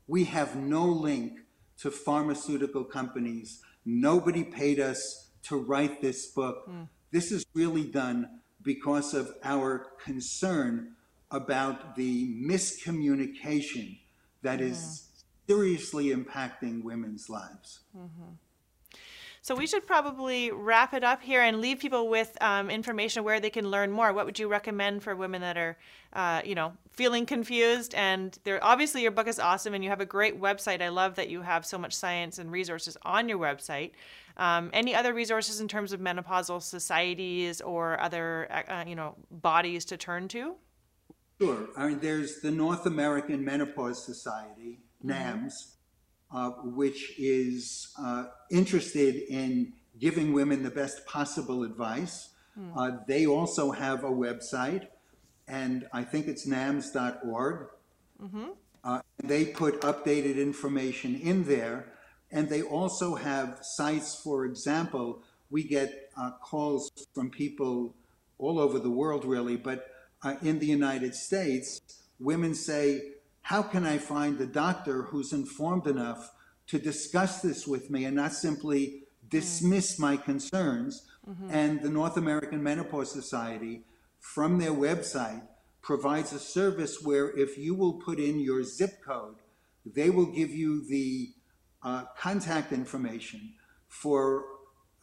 we 0.05 0.25
have 0.25 0.55
no 0.55 0.85
link 0.85 1.39
to 1.79 1.89
pharmaceutical 1.89 2.83
companies. 2.83 3.61
Nobody 3.85 4.43
paid 4.43 4.79
us 4.79 5.29
to 5.43 5.57
write 5.57 6.01
this 6.01 6.27
book. 6.27 6.69
Mm. 6.69 6.89
This 7.11 7.31
is 7.31 7.45
really 7.53 7.85
done 7.85 8.41
because 8.61 9.13
of 9.13 9.33
our 9.43 9.87
concern 10.03 10.93
about 11.31 11.95
the 11.95 12.35
miscommunication 12.35 13.99
that 14.41 14.59
mm. 14.59 14.69
is 14.69 15.07
hmm. 15.47 15.53
seriously 15.53 16.09
impacting 16.13 16.83
women's 16.83 17.29
lives. 17.29 17.79
Mm-hmm. 17.97 18.33
So 19.47 19.55
we 19.55 19.65
should 19.65 19.87
probably 19.87 20.51
wrap 20.51 20.93
it 20.93 21.05
up 21.05 21.21
here 21.21 21.41
and 21.41 21.61
leave 21.61 21.79
people 21.79 22.09
with 22.09 22.37
um, 22.41 22.69
information 22.69 23.23
where 23.23 23.39
they 23.39 23.49
can 23.49 23.71
learn 23.71 23.93
more. 23.93 24.11
What 24.11 24.25
would 24.25 24.37
you 24.37 24.49
recommend 24.49 25.03
for 25.03 25.15
women 25.15 25.39
that 25.39 25.55
are, 25.55 25.77
uh, 26.11 26.41
you 26.43 26.53
know, 26.53 26.73
feeling 26.91 27.25
confused? 27.25 27.95
And 27.95 28.37
they're 28.43 28.61
obviously 28.61 29.03
your 29.03 29.11
book 29.11 29.25
is 29.25 29.39
awesome, 29.39 29.73
and 29.73 29.81
you 29.81 29.89
have 29.89 30.01
a 30.01 30.05
great 30.05 30.37
website. 30.37 30.81
I 30.81 30.89
love 30.89 31.15
that 31.15 31.29
you 31.29 31.43
have 31.43 31.65
so 31.65 31.77
much 31.77 31.93
science 31.93 32.39
and 32.39 32.51
resources 32.51 32.97
on 33.03 33.29
your 33.29 33.37
website. 33.37 33.91
Um, 34.35 34.69
any 34.73 34.93
other 34.93 35.13
resources 35.13 35.61
in 35.61 35.69
terms 35.69 35.93
of 35.93 36.01
menopausal 36.01 36.61
societies 36.61 37.61
or 37.61 37.97
other, 38.01 38.49
uh, 38.51 38.63
uh 38.69 38.83
you 38.85 38.95
know, 38.95 39.15
bodies 39.31 39.85
to 39.85 39.95
turn 39.95 40.27
to? 40.27 40.55
Sure. 41.39 41.69
I 41.77 41.87
mean, 41.87 41.99
there's 42.01 42.41
the 42.41 42.51
North 42.51 42.85
American 42.85 43.45
Menopause 43.45 44.03
Society, 44.03 44.81
mm-hmm. 44.99 45.07
Uh, 46.29 46.49
which 46.63 47.17
is 47.17 47.93
uh, 47.97 48.25
interested 48.51 49.15
in 49.29 49.71
giving 49.97 50.33
women 50.33 50.61
the 50.61 50.69
best 50.69 51.05
possible 51.05 51.63
advice. 51.63 52.31
Mm. 52.59 52.71
Uh, 52.75 52.97
they 53.07 53.25
also 53.25 53.71
have 53.71 54.03
a 54.03 54.11
website, 54.11 54.87
and 55.47 55.87
I 55.93 56.03
think 56.03 56.27
it's 56.27 56.45
nams.org. 56.45 57.69
Mm-hmm. 58.21 58.45
Uh, 58.83 58.99
they 59.23 59.45
put 59.45 59.79
updated 59.81 60.35
information 60.35 61.15
in 61.15 61.45
there. 61.45 61.93
And 62.31 62.49
they 62.49 62.61
also 62.61 63.15
have 63.15 63.59
sites, 63.61 64.19
for 64.21 64.45
example, 64.45 65.23
we 65.49 65.63
get 65.63 66.11
uh, 66.17 66.31
calls 66.41 66.91
from 67.13 67.29
people 67.29 67.95
all 68.37 68.59
over 68.59 68.79
the 68.79 68.91
world, 68.91 69.23
really, 69.23 69.55
but 69.55 69.87
uh, 70.23 70.35
in 70.41 70.59
the 70.59 70.65
United 70.65 71.15
States, 71.15 71.79
women 72.19 72.53
say, 72.53 73.13
How 73.47 73.63
can 73.63 73.85
I 73.85 73.97
find 73.97 74.41
a 74.41 74.45
doctor 74.45 75.03
who's 75.03 75.31
informed 75.31 75.87
enough 75.87 76.33
to 76.67 76.77
discuss 76.77 77.41
this 77.41 77.65
with 77.65 77.89
me 77.89 78.03
and 78.03 78.13
not 78.13 78.33
simply 78.33 79.03
dismiss 79.29 79.97
my 79.97 80.17
concerns? 80.17 81.07
And 81.49 81.81
the 81.81 81.89
North 81.89 82.17
American 82.17 82.61
Menopause 82.61 83.09
Society, 83.09 83.85
from 84.19 84.57
their 84.57 84.73
website, 84.73 85.43
provides 85.81 86.33
a 86.33 86.39
service 86.39 87.01
where 87.01 87.29
if 87.37 87.57
you 87.57 87.73
will 87.73 87.93
put 87.93 88.19
in 88.19 88.37
your 88.41 88.63
zip 88.63 89.01
code, 89.01 89.37
they 89.85 90.09
will 90.09 90.25
give 90.25 90.51
you 90.51 90.85
the 90.85 91.29
uh, 91.83 92.03
contact 92.17 92.73
information 92.73 93.53
for 93.87 94.43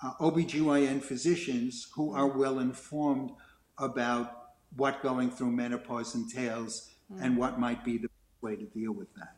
uh, 0.03 0.13
OBGYN 0.21 1.03
physicians 1.03 1.89
who 1.95 2.13
are 2.15 2.29
well 2.29 2.59
informed 2.59 3.31
about 3.79 4.49
what 4.77 5.03
going 5.03 5.31
through 5.31 5.53
menopause 5.53 6.15
entails 6.15 6.91
and 7.21 7.37
what 7.37 7.61
might 7.61 7.85
be 7.85 7.99
the 7.99 8.09
way 8.45 8.55
to 8.57 8.65
deal 8.65 8.93
with 8.93 9.13
that. 9.15 9.37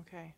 Okay. 0.00 0.34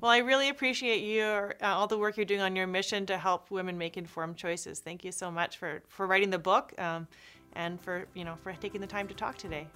Well, 0.00 0.10
I 0.10 0.18
really 0.18 0.50
appreciate 0.50 0.98
your 0.98 1.54
uh, 1.62 1.68
all 1.68 1.86
the 1.86 1.98
work 1.98 2.16
you're 2.18 2.26
doing 2.26 2.42
on 2.42 2.54
your 2.54 2.66
mission 2.66 3.06
to 3.06 3.16
help 3.16 3.50
women 3.50 3.78
make 3.78 3.96
informed 3.96 4.36
choices. 4.36 4.78
Thank 4.78 5.04
you 5.04 5.10
so 5.10 5.30
much 5.30 5.56
for 5.56 5.82
for 5.88 6.06
writing 6.06 6.30
the 6.30 6.38
book 6.38 6.78
um, 6.78 7.08
and 7.54 7.80
for 7.80 8.06
you 8.14 8.24
know 8.24 8.36
for 8.42 8.52
taking 8.52 8.80
the 8.80 8.86
time 8.86 9.08
to 9.08 9.14
talk 9.14 9.38
today. 9.38 9.66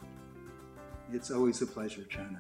It's 1.13 1.31
always 1.31 1.63
a 1.63 1.67
pleasure, 1.67 2.03
Chana. 2.03 2.39